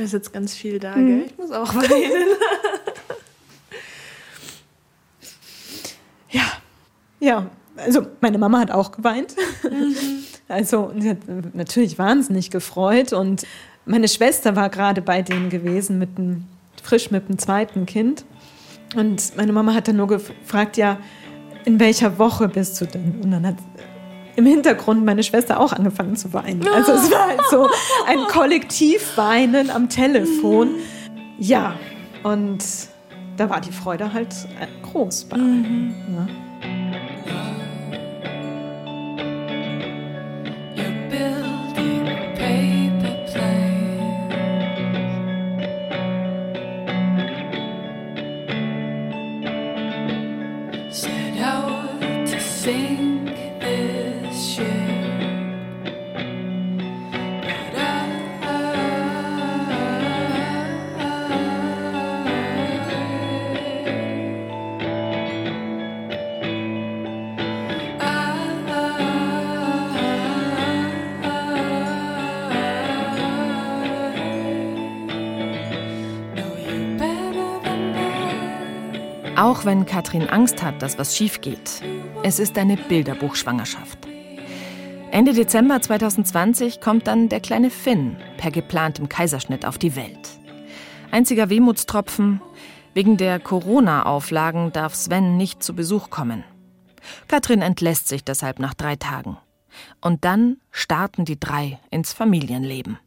Da 0.00 0.04
ist 0.04 0.12
jetzt 0.14 0.32
ganz 0.32 0.54
viel 0.54 0.78
da, 0.78 0.94
gell? 0.94 1.26
Ich 1.26 1.36
muss 1.36 1.50
auch 1.50 1.74
weinen. 1.74 2.28
Ja, 6.30 6.44
ja. 7.18 7.50
Also 7.76 8.06
meine 8.22 8.38
Mama 8.38 8.60
hat 8.60 8.70
auch 8.70 8.92
geweint. 8.92 9.36
Also 10.48 10.84
und 10.84 11.02
sie 11.02 11.10
hat 11.10 11.18
natürlich 11.52 11.98
wahnsinnig 11.98 12.50
gefreut 12.50 13.12
und 13.12 13.46
meine 13.84 14.08
Schwester 14.08 14.56
war 14.56 14.70
gerade 14.70 15.02
bei 15.02 15.20
denen 15.20 15.50
gewesen 15.50 15.98
mit 15.98 16.16
dem 16.16 16.46
frisch 16.82 17.10
mit 17.10 17.28
dem 17.28 17.38
zweiten 17.38 17.84
Kind 17.84 18.24
und 18.96 19.36
meine 19.36 19.52
Mama 19.52 19.74
hat 19.74 19.86
dann 19.86 19.96
nur 19.96 20.08
gefragt, 20.08 20.78
ja, 20.78 20.98
in 21.66 21.78
welcher 21.78 22.18
Woche 22.18 22.48
bist 22.48 22.80
du 22.80 22.86
denn? 22.86 23.20
Und 23.22 23.32
dann 23.32 23.46
hat 23.46 23.56
im 24.36 24.46
Hintergrund 24.46 25.04
meine 25.04 25.22
Schwester 25.22 25.60
auch 25.60 25.72
angefangen 25.72 26.16
zu 26.16 26.32
weinen. 26.32 26.66
Also 26.68 26.92
es 26.92 27.10
war 27.10 27.26
halt 27.28 27.40
so 27.50 27.68
ein 28.06 28.18
Kollektivweinen 28.28 29.70
am 29.70 29.88
Telefon. 29.88 30.76
Ja, 31.38 31.74
und 32.22 32.64
da 33.36 33.48
war 33.48 33.60
die 33.60 33.72
Freude 33.72 34.12
halt 34.12 34.34
groß 34.82 35.24
bei 35.24 35.36
allen. 35.36 35.94
Ja. 36.14 37.59
Auch 79.60 79.66
wenn 79.66 79.84
Katrin 79.84 80.26
Angst 80.26 80.62
hat, 80.62 80.80
dass 80.80 80.98
was 80.98 81.14
schief 81.14 81.42
geht. 81.42 81.82
Es 82.22 82.38
ist 82.38 82.56
eine 82.56 82.78
Bilderbuchschwangerschaft. 82.78 83.98
Ende 85.10 85.34
Dezember 85.34 85.82
2020 85.82 86.80
kommt 86.80 87.06
dann 87.06 87.28
der 87.28 87.40
kleine 87.40 87.68
Finn 87.68 88.16
per 88.38 88.50
geplantem 88.50 89.10
Kaiserschnitt 89.10 89.66
auf 89.66 89.76
die 89.76 89.96
Welt. 89.96 90.30
Einziger 91.10 91.50
Wehmutstropfen, 91.50 92.40
wegen 92.94 93.18
der 93.18 93.38
Corona-Auflagen 93.38 94.72
darf 94.72 94.94
Sven 94.94 95.36
nicht 95.36 95.62
zu 95.62 95.74
Besuch 95.74 96.08
kommen. 96.08 96.42
Katrin 97.28 97.60
entlässt 97.60 98.08
sich 98.08 98.24
deshalb 98.24 98.60
nach 98.60 98.72
drei 98.72 98.96
Tagen. 98.96 99.36
Und 100.00 100.24
dann 100.24 100.56
starten 100.70 101.26
die 101.26 101.38
drei 101.38 101.78
ins 101.90 102.14
Familienleben. 102.14 102.98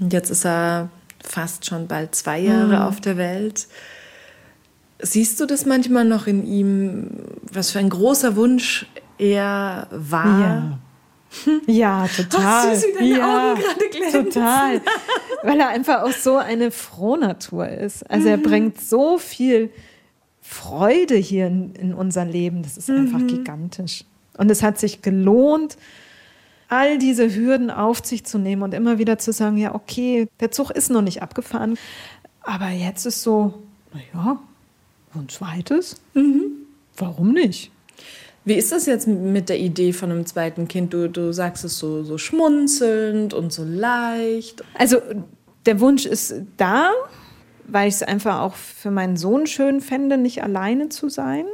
Und 0.00 0.12
jetzt 0.12 0.30
ist 0.30 0.44
er 0.44 0.88
fast 1.22 1.66
schon 1.66 1.86
bald 1.86 2.16
zwei 2.16 2.40
Jahre 2.40 2.84
auf 2.84 3.00
der 3.00 3.16
Welt. 3.16 3.68
Siehst 5.04 5.38
du 5.38 5.46
das 5.46 5.66
manchmal 5.66 6.04
noch 6.04 6.26
in 6.26 6.46
ihm, 6.46 7.10
was 7.52 7.70
für 7.70 7.78
ein 7.78 7.90
großer 7.90 8.36
Wunsch 8.36 8.86
er 9.18 9.86
war? 9.90 10.40
Ja. 10.40 10.78
Ja, 11.66 12.06
total. 12.06 12.42
Ach, 12.44 12.74
süß, 12.74 12.84
wie 12.84 12.92
deine 12.92 13.18
ja, 13.18 13.50
Augen 13.50 13.60
gerade 13.60 13.88
glänzen. 13.90 14.24
Total. 14.30 14.80
Weil 15.42 15.60
er 15.60 15.68
einfach 15.68 16.02
auch 16.02 16.12
so 16.12 16.36
eine 16.36 16.70
Frohnatur 16.70 17.68
ist. 17.68 18.08
Also 18.08 18.28
er 18.28 18.36
bringt 18.36 18.80
so 18.80 19.18
viel 19.18 19.70
Freude 20.40 21.16
hier 21.16 21.48
in, 21.48 21.74
in 21.74 21.92
unser 21.92 22.24
Leben. 22.24 22.62
Das 22.62 22.76
ist 22.76 22.88
einfach 22.88 23.26
gigantisch. 23.26 24.04
Und 24.38 24.50
es 24.50 24.62
hat 24.62 24.78
sich 24.78 25.02
gelohnt, 25.02 25.76
all 26.68 26.98
diese 26.98 27.34
Hürden 27.34 27.70
auf 27.70 28.04
sich 28.04 28.24
zu 28.24 28.38
nehmen 28.38 28.62
und 28.62 28.72
immer 28.72 28.98
wieder 28.98 29.18
zu 29.18 29.32
sagen, 29.32 29.56
ja, 29.56 29.74
okay, 29.74 30.28
der 30.40 30.50
Zug 30.50 30.70
ist 30.70 30.90
noch 30.90 31.02
nicht 31.02 31.20
abgefahren. 31.20 31.76
Aber 32.42 32.68
jetzt 32.68 33.06
ist 33.06 33.22
so, 33.22 33.54
naja, 33.92 34.38
ein 35.20 35.28
zweites? 35.28 35.96
Warum 36.96 37.32
nicht? 37.32 37.70
Wie 38.44 38.54
ist 38.54 38.72
das 38.72 38.86
jetzt 38.86 39.06
mit 39.06 39.48
der 39.48 39.58
Idee 39.58 39.92
von 39.92 40.10
einem 40.10 40.26
zweiten 40.26 40.68
Kind? 40.68 40.92
Du, 40.92 41.08
du 41.08 41.32
sagst 41.32 41.64
es 41.64 41.78
so, 41.78 42.02
so 42.04 42.18
schmunzelnd 42.18 43.32
und 43.32 43.52
so 43.52 43.64
leicht. 43.64 44.62
Also 44.74 44.98
der 45.64 45.80
Wunsch 45.80 46.04
ist 46.04 46.34
da, 46.58 46.90
weil 47.66 47.88
ich 47.88 47.94
es 47.94 48.02
einfach 48.02 48.40
auch 48.40 48.54
für 48.54 48.90
meinen 48.90 49.16
Sohn 49.16 49.46
schön 49.46 49.80
fände, 49.80 50.18
nicht 50.18 50.42
alleine 50.42 50.90
zu 50.90 51.08
sein. 51.08 51.46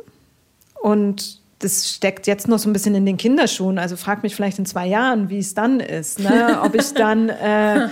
Und 0.82 1.39
das 1.60 1.90
steckt 1.90 2.26
jetzt 2.26 2.48
noch 2.48 2.58
so 2.58 2.68
ein 2.68 2.72
bisschen 2.72 2.94
in 2.94 3.04
den 3.04 3.18
Kinderschuhen. 3.18 3.78
Also 3.78 3.96
frag 3.96 4.22
mich 4.22 4.34
vielleicht 4.34 4.58
in 4.58 4.66
zwei 4.66 4.86
Jahren, 4.86 5.28
wie 5.28 5.38
es 5.38 5.54
dann 5.54 5.78
ist. 5.78 6.18
Ne? 6.18 6.58
Ob 6.64 6.74
ich 6.74 6.94
dann 6.94 7.28
äh, 7.28 7.88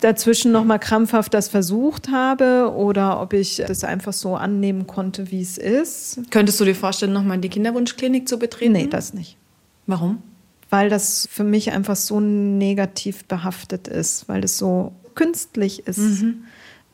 dazwischen 0.00 0.52
noch 0.52 0.64
mal 0.64 0.78
krampfhaft 0.78 1.34
das 1.34 1.48
versucht 1.48 2.10
habe 2.10 2.72
oder 2.74 3.20
ob 3.20 3.32
ich 3.32 3.62
das 3.66 3.84
einfach 3.84 4.12
so 4.12 4.36
annehmen 4.36 4.86
konnte, 4.86 5.30
wie 5.30 5.40
es 5.40 5.56
ist. 5.56 6.20
Könntest 6.30 6.60
du 6.60 6.64
dir 6.64 6.74
vorstellen, 6.74 7.12
nochmal 7.12 7.38
die 7.38 7.48
Kinderwunschklinik 7.48 8.28
zu 8.28 8.38
betreten? 8.38 8.72
Nee, 8.72 8.86
das 8.86 9.14
nicht. 9.14 9.36
Warum? 9.86 10.22
Weil 10.70 10.90
das 10.90 11.28
für 11.30 11.44
mich 11.44 11.72
einfach 11.72 11.96
so 11.96 12.20
negativ 12.20 13.24
behaftet 13.24 13.88
ist, 13.88 14.28
weil 14.28 14.44
es 14.44 14.58
so 14.58 14.92
künstlich 15.14 15.86
ist. 15.86 16.24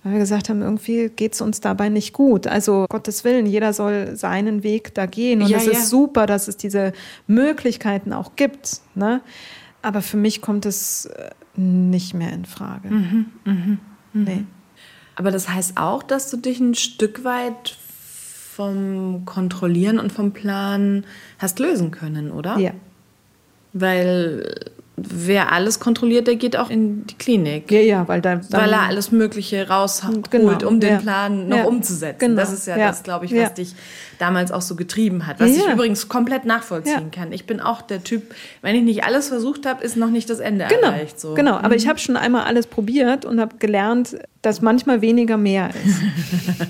Weil 0.02 0.12
wir 0.12 0.18
gesagt 0.20 0.48
haben, 0.48 0.62
irgendwie 0.62 1.10
geht 1.10 1.34
es 1.34 1.42
uns 1.42 1.60
dabei 1.60 1.90
nicht 1.90 2.14
gut. 2.14 2.46
Also 2.46 2.86
Gottes 2.88 3.22
Willen, 3.24 3.44
jeder 3.44 3.74
soll 3.74 4.16
seinen 4.16 4.62
Weg 4.62 4.94
da 4.94 5.04
gehen. 5.04 5.42
Und 5.42 5.52
es 5.52 5.66
ja. 5.66 5.72
ist 5.72 5.90
super, 5.90 6.26
dass 6.26 6.48
es 6.48 6.56
diese 6.56 6.92
Möglichkeiten 7.26 8.14
auch 8.14 8.34
gibt. 8.36 8.80
Ne? 8.94 9.20
Aber 9.82 10.00
für 10.00 10.16
mich 10.16 10.40
kommt 10.40 10.64
es 10.64 11.04
äh, 11.06 11.30
nicht 11.54 12.14
mehr 12.14 12.32
in 12.32 12.46
Frage. 12.46 12.88
Nee. 14.12 14.44
Aber 15.16 15.30
das 15.30 15.50
heißt 15.50 15.76
auch, 15.76 16.02
dass 16.02 16.30
du 16.30 16.38
dich 16.38 16.60
ein 16.60 16.74
Stück 16.74 17.24
weit 17.24 17.76
vom 18.54 19.24
Kontrollieren 19.26 19.98
und 19.98 20.12
vom 20.12 20.32
Plan 20.32 21.04
hast 21.38 21.58
lösen 21.58 21.90
können, 21.90 22.30
oder? 22.30 22.58
Ja. 22.58 22.72
Weil 23.72 24.72
wer 25.08 25.52
alles 25.52 25.80
kontrolliert, 25.80 26.26
der 26.26 26.36
geht 26.36 26.56
auch 26.56 26.70
in 26.70 27.06
die 27.06 27.14
Klinik. 27.14 27.70
ja, 27.70 27.80
ja, 27.80 28.08
weil 28.08 28.20
da 28.20 28.40
weil 28.50 28.72
er 28.72 28.82
alles 28.82 29.10
Mögliche 29.12 29.68
rausholt, 29.68 30.30
Genau, 30.30 30.58
um 30.66 30.80
den 30.80 30.90
ja. 30.94 30.98
Plan 30.98 31.48
noch 31.48 31.56
Ja, 31.58 31.64
umzusetzen. 31.64 32.18
genau, 32.18 32.36
Das 32.36 32.52
ist 32.52 32.66
ja, 32.66 32.76
ja, 32.76 32.88
das, 32.88 33.02
glaube 33.02 33.24
ich, 33.26 33.34
was 33.34 33.54
dich 33.54 33.74
damals 34.18 34.52
auch 34.52 34.60
so 34.62 34.76
getrieben 34.76 35.26
hat. 35.26 35.40
Was 35.40 35.50
ich 35.50 35.66
übrigens 35.66 36.08
komplett 36.08 36.44
nachvollziehen 36.44 37.10
kann. 37.10 37.32
Ich 37.32 37.46
bin 37.46 37.60
auch 37.60 37.80
der 37.82 38.04
Typ, 38.04 38.34
wenn 38.62 38.74
ich 38.76 38.82
nicht 38.82 39.04
alles 39.04 39.28
versucht 39.28 39.64
habe, 39.66 39.82
ist 39.82 39.96
noch 39.96 40.10
nicht 40.10 40.28
das 40.28 40.38
Ende 40.40 40.66
Genau, 40.68 40.92
erreicht. 40.92 41.18
So. 41.18 41.34
genau. 41.34 41.56
Aber 41.56 41.74
ich 41.74 41.88
habe 41.88 41.98
schon 41.98 42.16
einmal 42.16 42.44
alles 42.44 42.66
probiert 42.66 43.24
und 43.24 43.40
habe 43.40 43.56
gelernt, 43.58 44.16
dass 44.42 44.60
manchmal 44.60 45.00
weniger 45.00 45.36
mehr 45.36 45.70
ist. 45.84 46.00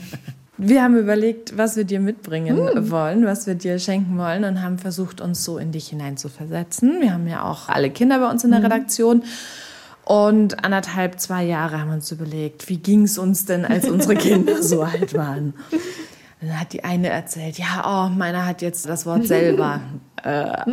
Wir 0.63 0.83
haben 0.83 0.97
überlegt, 0.99 1.57
was 1.57 1.77
wir 1.77 1.85
dir 1.85 2.01
mitbringen 2.01 2.57
Hm. 2.75 2.91
wollen, 2.91 3.25
was 3.25 3.47
wir 3.47 3.55
dir 3.55 3.79
schenken 3.79 4.19
wollen 4.19 4.45
und 4.45 4.63
haben 4.63 4.77
versucht, 4.79 5.23
uns 5.23 5.43
so 5.43 5.57
in 5.57 5.73
dich 5.73 5.89
hinein 5.89 6.19
zu 6.19 6.29
versetzen. 6.29 7.01
Wir 7.01 7.15
haben 7.15 7.27
ja 7.27 7.45
auch 7.45 7.69
alle 7.71 7.89
Kinder 7.91 8.19
bei 8.19 8.31
uns 8.31 8.45
in 8.45 8.51
der 8.51 8.59
Hm. 8.59 8.67
Redaktion. 8.67 9.23
Und 10.05 10.63
anderthalb, 10.63 11.19
zwei 11.19 11.45
Jahre 11.45 11.81
haben 11.81 11.89
wir 11.89 11.95
uns 11.95 12.13
überlegt, 12.13 12.69
wie 12.69 12.77
ging 12.77 13.05
es 13.05 13.17
uns 13.17 13.47
denn, 13.47 13.65
als 13.65 13.89
unsere 13.89 14.17
Kinder 14.17 14.63
so 14.63 14.83
alt 14.83 15.15
waren. 15.15 15.55
Dann 16.43 16.61
hat 16.61 16.73
die 16.75 16.85
eine 16.85 17.09
erzählt, 17.09 17.59
ja, 17.59 17.83
oh, 17.87 18.11
meiner 18.11 18.45
hat 18.47 18.61
jetzt 18.61 18.87
das 18.87 19.07
Wort 19.07 19.27
selber 19.27 19.81
äh, 20.23 20.65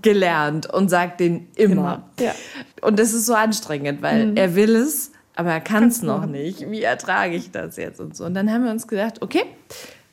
gelernt 0.00 0.72
und 0.72 0.88
sagt 0.88 1.20
den 1.20 1.48
immer. 1.56 1.72
Immer, 1.72 2.02
ja. 2.20 2.32
Und 2.80 2.98
das 2.98 3.12
ist 3.12 3.26
so 3.26 3.34
anstrengend, 3.34 4.00
weil 4.00 4.32
er 4.36 4.54
will 4.54 4.74
es, 4.76 5.11
aber 5.34 5.50
er 5.50 5.60
kann 5.60 5.84
es 5.88 6.02
noch 6.02 6.26
nicht. 6.26 6.70
Wie 6.70 6.82
ertrage 6.82 7.34
ich 7.34 7.50
das 7.50 7.76
jetzt 7.76 8.00
und 8.00 8.16
so? 8.16 8.24
Und 8.24 8.34
dann 8.34 8.50
haben 8.50 8.64
wir 8.64 8.70
uns 8.70 8.86
gedacht, 8.86 9.22
okay, 9.22 9.44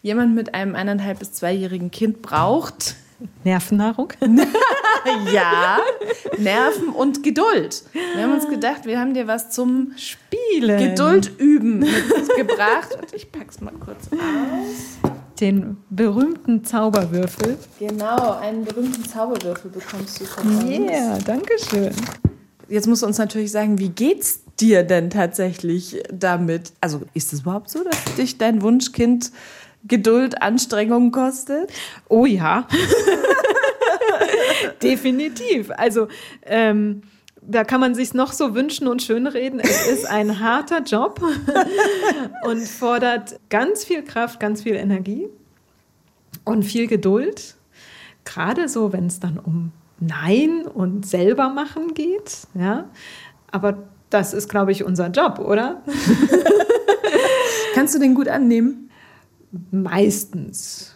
jemand 0.02 0.36
mit 0.36 0.54
einem 0.54 0.76
eineinhalb 0.76 1.20
bis 1.20 1.34
zweijährigen 1.34 1.92
Kind 1.92 2.22
braucht 2.22 2.96
Nervennahrung? 3.44 4.14
ja 5.34 5.80
Nerven 6.38 6.90
und 6.90 7.24
Geduld. 7.24 7.84
Wir 8.16 8.24
haben 8.24 8.34
uns 8.34 8.48
gedacht, 8.48 8.86
wir 8.86 9.00
haben 9.00 9.14
dir 9.14 9.28
was 9.28 9.50
zum 9.50 9.94
Spiele. 9.98 10.78
Geduld 10.78 11.32
üben 11.38 11.80
mitgebracht. 11.80 12.96
Und 13.00 13.14
ich 13.14 13.32
pack's 13.32 13.60
mal 13.60 13.74
kurz 13.74 14.10
aus. 14.14 15.12
Den 15.40 15.78
berühmten 15.90 16.66
Zauberwürfel. 16.66 17.58
Genau, 17.80 18.38
einen 18.40 18.66
berühmten 18.66 19.06
Zauberwürfel 19.06 19.72
bekommst 19.72 20.20
du 20.20 20.26
von 20.26 20.48
uns. 20.58 20.70
Yeah, 20.70 21.18
danke 21.26 21.54
schön. 21.70 21.94
Jetzt 22.68 22.88
musst 22.88 23.02
du 23.02 23.08
uns 23.08 23.18
natürlich 23.18 23.52
sagen, 23.52 23.80
wie 23.80 23.90
geht's 23.90 24.44
dir 24.62 24.84
denn 24.84 25.10
tatsächlich 25.10 26.02
damit? 26.12 26.74
Also 26.82 27.02
ist 27.14 27.34
es 27.34 27.42
überhaupt 27.42 27.70
so, 27.70 27.84
dass 27.84 28.16
dich 28.16 28.38
dein 28.38 28.62
Wunschkind 28.62 29.32
Geduld, 29.86 30.42
Anstrengung 30.42 31.12
kostet? 31.12 31.72
Oh 32.10 32.26
ja. 32.26 32.68
Definitiv. 34.84 35.72
Also 35.72 36.10
ähm, 36.46 37.04
da 37.42 37.64
kann 37.64 37.80
man 37.80 37.96
sich 37.96 38.14
noch 38.14 38.34
so 38.34 38.54
wünschen 38.56 38.88
und 38.88 39.02
schönreden. 39.02 39.60
Es 39.60 39.88
ist 39.88 40.06
ein 40.06 40.40
harter 40.40 40.82
Job 40.84 41.22
und 42.44 42.62
fordert 42.68 43.40
ganz 43.50 43.86
viel 43.86 44.04
Kraft, 44.04 44.40
ganz 44.40 44.64
viel 44.64 44.76
Energie 44.76 45.28
und 46.44 46.64
viel 46.64 46.88
Geduld. 46.88 47.56
Gerade 48.26 48.68
so, 48.68 48.92
wenn 48.92 49.08
es 49.08 49.20
dann 49.20 49.40
um 49.40 49.72
Nein 50.00 50.66
und 50.66 51.06
selber 51.06 51.50
machen 51.50 51.94
geht. 51.94 52.48
Ja, 52.54 52.90
aber 53.52 53.90
das 54.10 54.34
ist, 54.34 54.50
glaube 54.50 54.72
ich, 54.72 54.84
unser 54.84 55.08
Job, 55.08 55.40
oder? 55.40 55.82
Kannst 57.74 57.96
du 57.96 58.00
den 58.00 58.16
gut 58.16 58.28
annehmen? 58.28 58.90
Meistens. 59.72 60.94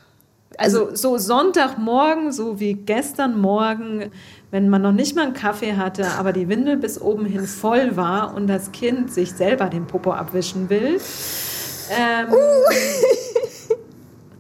Also 0.58 0.96
so 0.96 1.18
Sonntagmorgen, 1.18 2.32
so 2.32 2.60
wie 2.60 2.74
gestern 2.74 3.40
Morgen, 3.40 4.12
wenn 4.52 4.70
man 4.70 4.82
noch 4.82 4.92
nicht 4.92 5.16
mal 5.16 5.24
einen 5.24 5.34
Kaffee 5.34 5.76
hatte, 5.76 6.06
aber 6.20 6.32
die 6.32 6.48
Windel 6.48 6.78
bis 6.78 7.02
oben 7.02 7.26
hin 7.26 7.48
voll 7.48 7.96
war 7.96 8.36
und 8.36 8.48
das 8.48 8.72
Kind 8.72 9.12
sich 9.12 9.32
selber 9.32 9.66
den 9.66 9.88
Popo 9.88 10.12
abwischen 10.12 10.70
will. 10.70 11.00
Ähm, 11.90 12.28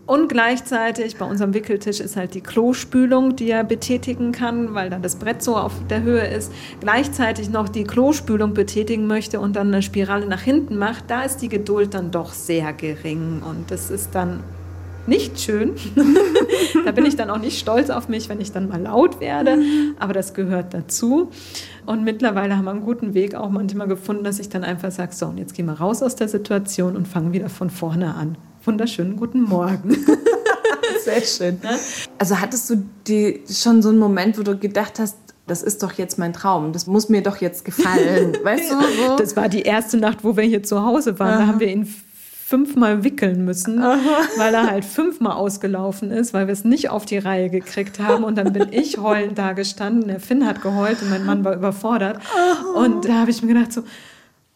Und 0.05 0.27
gleichzeitig 0.27 1.15
bei 1.15 1.25
unserem 1.25 1.53
Wickeltisch 1.53 2.01
ist 2.01 2.17
halt 2.17 2.33
die 2.33 2.41
Klospülung, 2.41 3.37
die 3.37 3.49
er 3.49 3.63
betätigen 3.63 4.33
kann, 4.33 4.73
weil 4.73 4.89
dann 4.89 5.01
das 5.01 5.15
Brett 5.15 5.41
so 5.41 5.55
auf 5.55 5.71
der 5.89 6.03
Höhe 6.03 6.27
ist. 6.27 6.51
Gleichzeitig 6.81 7.49
noch 7.49 7.69
die 7.69 7.85
Klospülung 7.85 8.53
betätigen 8.53 9.07
möchte 9.07 9.39
und 9.39 9.55
dann 9.55 9.67
eine 9.67 9.81
Spirale 9.81 10.27
nach 10.27 10.41
hinten 10.41 10.77
macht. 10.77 11.05
Da 11.07 11.23
ist 11.23 11.37
die 11.37 11.47
Geduld 11.47 11.93
dann 11.93 12.11
doch 12.11 12.33
sehr 12.33 12.73
gering 12.73 13.41
und 13.49 13.71
das 13.71 13.89
ist 13.89 14.13
dann 14.13 14.43
nicht 15.07 15.39
schön. 15.39 15.71
da 16.85 16.91
bin 16.91 17.05
ich 17.05 17.15
dann 17.15 17.29
auch 17.29 17.39
nicht 17.39 17.57
stolz 17.57 17.89
auf 17.89 18.09
mich, 18.09 18.27
wenn 18.27 18.41
ich 18.41 18.51
dann 18.51 18.67
mal 18.67 18.81
laut 18.81 19.21
werde, 19.21 19.59
aber 19.99 20.13
das 20.13 20.33
gehört 20.33 20.73
dazu. 20.73 21.29
Und 21.85 22.03
mittlerweile 22.03 22.57
haben 22.57 22.65
wir 22.65 22.71
einen 22.71 22.81
guten 22.81 23.13
Weg 23.13 23.35
auch 23.35 23.49
manchmal 23.49 23.87
gefunden, 23.87 24.25
dass 24.25 24.39
ich 24.39 24.49
dann 24.49 24.65
einfach 24.65 24.91
sage, 24.91 25.13
so, 25.13 25.27
und 25.27 25.37
jetzt 25.37 25.53
gehen 25.53 25.65
wir 25.65 25.73
raus 25.73 26.03
aus 26.03 26.15
der 26.15 26.27
Situation 26.27 26.95
und 26.97 27.07
fangen 27.07 27.31
wieder 27.31 27.49
von 27.49 27.69
vorne 27.69 28.15
an. 28.15 28.37
Wunderschönen 28.65 29.17
guten 29.17 29.41
Morgen. 29.41 29.97
Sehr 31.03 31.21
schön. 31.21 31.59
Also 32.17 32.39
hattest 32.39 32.69
du 32.69 32.85
die, 33.07 33.41
schon 33.49 33.81
so 33.81 33.89
einen 33.89 33.99
Moment, 33.99 34.37
wo 34.37 34.43
du 34.43 34.57
gedacht 34.57 34.99
hast, 34.99 35.17
das 35.47 35.61
ist 35.63 35.83
doch 35.83 35.91
jetzt 35.93 36.17
mein 36.17 36.31
Traum, 36.31 36.71
das 36.71 36.87
muss 36.87 37.09
mir 37.09 37.21
doch 37.21 37.37
jetzt 37.37 37.65
gefallen. 37.65 38.37
Weißt 38.43 38.71
du? 38.71 38.75
So? 38.75 39.15
Das 39.17 39.35
war 39.35 39.49
die 39.49 39.63
erste 39.63 39.97
Nacht, 39.97 40.23
wo 40.23 40.37
wir 40.37 40.45
hier 40.45 40.63
zu 40.63 40.85
Hause 40.85 41.19
waren. 41.19 41.39
Da 41.39 41.47
haben 41.47 41.59
wir 41.59 41.67
ihn 41.67 41.93
fünfmal 42.45 43.03
wickeln 43.03 43.43
müssen, 43.43 43.81
weil 43.81 44.53
er 44.53 44.69
halt 44.69 44.85
fünfmal 44.85 45.33
ausgelaufen 45.33 46.11
ist, 46.11 46.33
weil 46.33 46.47
wir 46.47 46.53
es 46.53 46.63
nicht 46.63 46.89
auf 46.89 47.05
die 47.05 47.17
Reihe 47.17 47.49
gekriegt 47.49 47.99
haben. 47.99 48.23
Und 48.23 48.37
dann 48.37 48.53
bin 48.53 48.71
ich 48.71 48.97
heulend 48.97 49.37
da 49.37 49.53
gestanden. 49.53 50.07
Der 50.07 50.19
Finn 50.21 50.45
hat 50.45 50.61
geheult 50.61 51.01
und 51.01 51.09
mein 51.09 51.25
Mann 51.25 51.43
war 51.43 51.55
überfordert. 51.55 52.19
Und 52.75 53.05
da 53.05 53.21
habe 53.21 53.31
ich 53.31 53.41
mir 53.41 53.53
gedacht 53.53 53.73
so, 53.73 53.83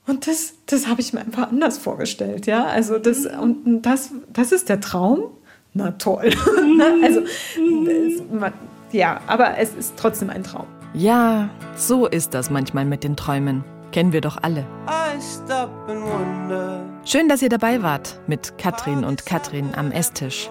und 0.07 0.27
das, 0.27 0.53
das 0.65 0.87
habe 0.87 1.01
ich 1.01 1.13
mir 1.13 1.19
einfach 1.21 1.51
anders 1.51 1.77
vorgestellt, 1.77 2.47
ja. 2.47 2.65
Also 2.65 2.97
das, 2.97 3.25
und 3.25 3.81
das, 3.81 4.11
das 4.31 4.51
ist 4.51 4.69
der 4.69 4.79
Traum? 4.79 5.31
Na 5.73 5.91
toll. 5.91 6.31
also, 7.03 7.21
das, 7.21 8.23
man, 8.31 8.53
ja, 8.91 9.19
aber 9.27 9.57
es 9.57 9.73
ist 9.73 9.93
trotzdem 9.97 10.29
ein 10.29 10.43
Traum. 10.43 10.65
Ja, 10.93 11.49
so 11.75 12.07
ist 12.07 12.33
das 12.33 12.49
manchmal 12.49 12.85
mit 12.85 13.03
den 13.03 13.15
Träumen. 13.15 13.63
Kennen 13.91 14.13
wir 14.13 14.21
doch 14.21 14.37
alle. 14.41 14.65
I 14.89 15.21
stop 15.21 15.69
and 15.87 16.01
wonder. 16.01 16.85
Schön, 17.05 17.29
dass 17.29 17.41
ihr 17.41 17.49
dabei 17.49 17.81
wart 17.83 18.19
mit 18.27 18.57
Katrin 18.57 19.03
und 19.03 19.25
Katrin 19.25 19.75
am 19.75 19.91
Esstisch. 19.91 20.49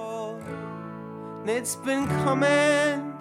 It's 1.46 1.76
been 1.76 2.06
coming. 2.24 2.46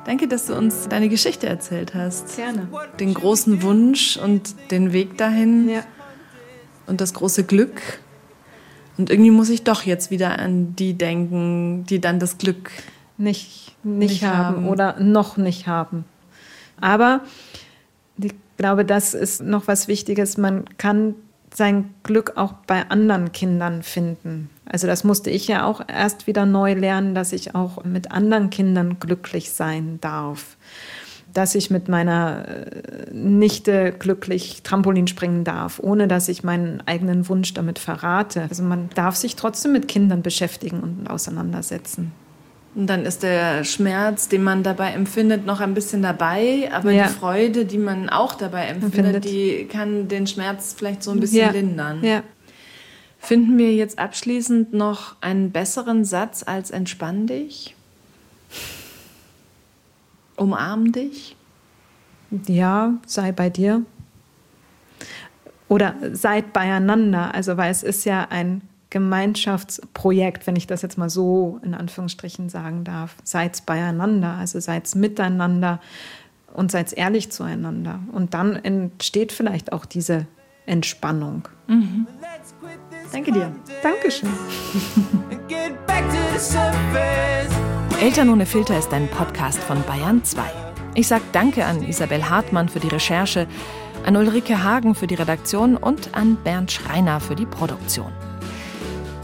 Danke, 0.05 0.27
dass 0.27 0.45
du 0.45 0.55
uns 0.55 0.87
deine 0.87 1.09
Geschichte 1.09 1.47
erzählt 1.47 1.95
hast. 1.95 2.35
Gerne. 2.35 2.67
Den 2.99 3.13
großen 3.13 3.61
Wunsch 3.63 4.17
und 4.17 4.55
den 4.71 4.93
Weg 4.93 5.17
dahin 5.17 5.69
Ja. 5.69 5.83
Und 6.87 7.01
das 7.01 7.13
große 7.13 7.43
Glück. 7.43 7.81
Und 8.97 9.09
irgendwie 9.09 9.31
muss 9.31 9.49
ich 9.49 9.63
doch 9.63 9.83
jetzt 9.83 10.11
wieder 10.11 10.39
an 10.39 10.75
die 10.75 10.93
denken, 10.93 11.85
die 11.85 11.99
dann 11.99 12.19
das 12.19 12.37
Glück. 12.37 12.71
nicht, 13.17 13.75
nicht, 13.83 14.11
Nicht 14.11 14.23
haben, 14.23 14.57
haben. 14.57 14.67
oder 14.69 14.99
noch 14.99 15.37
nicht 15.37 15.67
haben. 15.67 16.05
Aber 16.79 17.21
ich 18.17 18.33
glaube, 18.57 18.85
das 18.85 19.13
ist 19.13 19.41
noch 19.41 19.67
was 19.67 19.87
Wichtiges. 19.87 20.37
Man 20.37 20.65
kann 20.77 21.15
sein 21.53 21.93
Glück 22.03 22.33
auch 22.35 22.53
bei 22.67 22.89
anderen 22.89 23.31
Kindern 23.31 23.83
finden. 23.83 24.49
Also 24.65 24.87
das 24.87 25.03
musste 25.03 25.29
ich 25.29 25.47
ja 25.47 25.65
auch 25.65 25.81
erst 25.87 26.27
wieder 26.27 26.45
neu 26.45 26.73
lernen, 26.73 27.15
dass 27.15 27.31
ich 27.31 27.55
auch 27.55 27.83
mit 27.83 28.11
anderen 28.11 28.49
Kindern 28.49 28.99
glücklich 28.99 29.51
sein 29.51 29.99
darf. 30.01 30.57
Dass 31.35 31.53
ich 31.53 31.69
mit 31.69 31.87
meiner 31.89 32.45
äh, 32.47 33.11
Nichte 33.13 33.91
glücklich 33.91 34.61
Trampolin 34.63 35.05
springen 35.05 35.43
darf, 35.43 35.79
ohne 35.79 36.07
dass 36.07 36.27
ich 36.29 36.43
meinen 36.43 36.81
eigenen 36.87 37.29
Wunsch 37.29 37.53
damit 37.53 37.77
verrate. 37.77 38.47
Also 38.49 38.63
man 38.63 38.89
darf 38.95 39.15
sich 39.15 39.35
trotzdem 39.35 39.73
mit 39.73 39.87
Kindern 39.87 40.23
beschäftigen 40.23 40.79
und 40.79 41.07
auseinandersetzen. 41.07 42.11
Und 42.73 42.87
dann 42.87 43.05
ist 43.05 43.23
der 43.23 43.63
Schmerz, 43.63 44.27
den 44.27 44.43
man 44.43 44.63
dabei 44.63 44.91
empfindet, 44.91 45.45
noch 45.45 45.61
ein 45.61 45.73
bisschen 45.73 46.01
dabei, 46.01 46.69
aber 46.73 46.91
Ja. 46.91 47.07
die 47.07 47.13
Freude, 47.13 47.65
die 47.65 47.77
man 47.77 48.09
auch 48.09 48.35
dabei 48.35 48.65
empfindet, 48.67 49.15
Empfindet. 49.15 49.25
die 49.25 49.65
kann 49.65 50.07
den 50.07 50.27
Schmerz 50.27 50.73
vielleicht 50.77 51.03
so 51.03 51.11
ein 51.11 51.19
bisschen 51.21 51.39
ja. 51.39 51.51
lindern. 51.51 52.03
Ja. 52.03 52.23
Finden 53.19 53.57
wir 53.57 53.73
jetzt 53.73 53.97
abschließend 53.97 54.73
noch 54.73 55.15
einen 55.21 55.51
besseren 55.51 56.05
Satz 56.05 56.43
als 56.45 56.69
entspann 56.71 57.27
dich? 57.27 57.75
Umarm 60.37 60.91
dich? 60.91 61.35
Ja, 62.47 62.93
sei 63.05 63.31
bei 63.31 63.49
dir. 63.49 63.83
Oder 65.67 65.95
seid 66.11 66.53
beieinander. 66.53 67.33
Also, 67.33 67.57
weil 67.57 67.71
es 67.71 67.83
ist 67.83 68.05
ja 68.05 68.27
ein 68.29 68.61
Gemeinschaftsprojekt, 68.89 70.47
wenn 70.47 70.55
ich 70.55 70.67
das 70.67 70.81
jetzt 70.81 70.97
mal 70.97 71.09
so 71.09 71.59
in 71.63 71.73
Anführungsstrichen 71.73 72.49
sagen 72.49 72.83
darf. 72.83 73.15
Seid 73.23 73.65
beieinander, 73.65 74.33
also 74.33 74.59
seid 74.59 74.93
miteinander 74.95 75.81
und 76.53 76.71
seid 76.71 76.93
ehrlich 76.93 77.31
zueinander. 77.31 77.99
Und 78.11 78.33
dann 78.33 78.55
entsteht 78.55 79.31
vielleicht 79.31 79.73
auch 79.73 79.85
diese 79.85 80.27
Entspannung. 80.65 81.47
This 81.67 83.11
Danke 83.11 83.31
dir. 83.31 83.51
Dankeschön. 83.83 84.29
Eltern 88.01 88.29
ohne 88.29 88.45
Filter 88.45 88.77
ist 88.77 88.93
ein 88.93 89.07
Podcast 89.07 89.57
von 89.57 89.81
Bayern 89.83 90.21
2. 90.21 90.43
Ich 90.95 91.07
sage 91.07 91.23
Danke 91.31 91.65
an 91.65 91.81
Isabel 91.81 92.29
Hartmann 92.29 92.67
für 92.67 92.81
die 92.81 92.89
Recherche, 92.89 93.47
an 94.05 94.17
Ulrike 94.17 94.61
Hagen 94.63 94.95
für 94.95 95.07
die 95.07 95.15
Redaktion 95.15 95.77
und 95.77 96.13
an 96.13 96.37
Bernd 96.43 96.73
Schreiner 96.73 97.21
für 97.21 97.35
die 97.35 97.45
Produktion. 97.45 98.11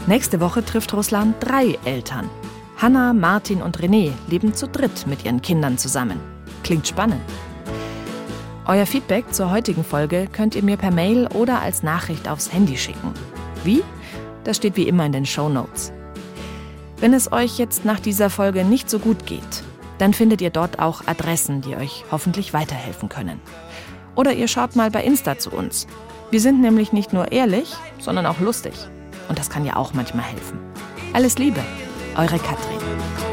Nächste 0.06 0.40
Woche 0.40 0.64
trifft 0.64 0.94
Ruslan 0.94 1.34
drei 1.38 1.78
Eltern. 1.84 2.30
Hanna, 2.78 3.12
Martin 3.12 3.60
und 3.60 3.78
René 3.78 4.12
leben 4.26 4.54
zu 4.54 4.66
dritt 4.66 5.06
mit 5.06 5.24
ihren 5.24 5.42
Kindern 5.42 5.76
zusammen. 5.76 6.18
Klingt 6.64 6.88
spannend. 6.88 7.20
Euer 8.66 8.86
Feedback 8.86 9.34
zur 9.34 9.50
heutigen 9.50 9.84
Folge 9.84 10.28
könnt 10.32 10.54
ihr 10.54 10.62
mir 10.62 10.78
per 10.78 10.90
Mail 10.90 11.28
oder 11.34 11.60
als 11.60 11.82
Nachricht 11.82 12.26
aufs 12.26 12.52
Handy 12.52 12.78
schicken. 12.78 13.12
Wie? 13.64 13.82
Das 14.44 14.56
steht 14.56 14.76
wie 14.76 14.88
immer 14.88 15.04
in 15.04 15.12
den 15.12 15.26
Show 15.26 15.50
Notes. 15.50 15.92
Wenn 17.02 17.14
es 17.14 17.32
euch 17.32 17.58
jetzt 17.58 17.84
nach 17.84 17.98
dieser 17.98 18.30
Folge 18.30 18.64
nicht 18.64 18.88
so 18.88 19.00
gut 19.00 19.26
geht, 19.26 19.64
dann 19.98 20.14
findet 20.14 20.40
ihr 20.40 20.50
dort 20.50 20.78
auch 20.78 21.04
Adressen, 21.04 21.60
die 21.60 21.74
euch 21.74 22.04
hoffentlich 22.12 22.54
weiterhelfen 22.54 23.08
können. 23.08 23.40
Oder 24.14 24.34
ihr 24.34 24.46
schaut 24.46 24.76
mal 24.76 24.88
bei 24.92 25.02
Insta 25.02 25.36
zu 25.36 25.50
uns. 25.50 25.88
Wir 26.30 26.40
sind 26.40 26.60
nämlich 26.60 26.92
nicht 26.92 27.12
nur 27.12 27.32
ehrlich, 27.32 27.74
sondern 27.98 28.24
auch 28.24 28.38
lustig. 28.38 28.74
Und 29.28 29.36
das 29.40 29.50
kann 29.50 29.66
ja 29.66 29.74
auch 29.74 29.94
manchmal 29.94 30.26
helfen. 30.26 30.60
Alles 31.12 31.38
Liebe, 31.38 31.58
eure 32.14 32.38
Katrin. 32.38 33.31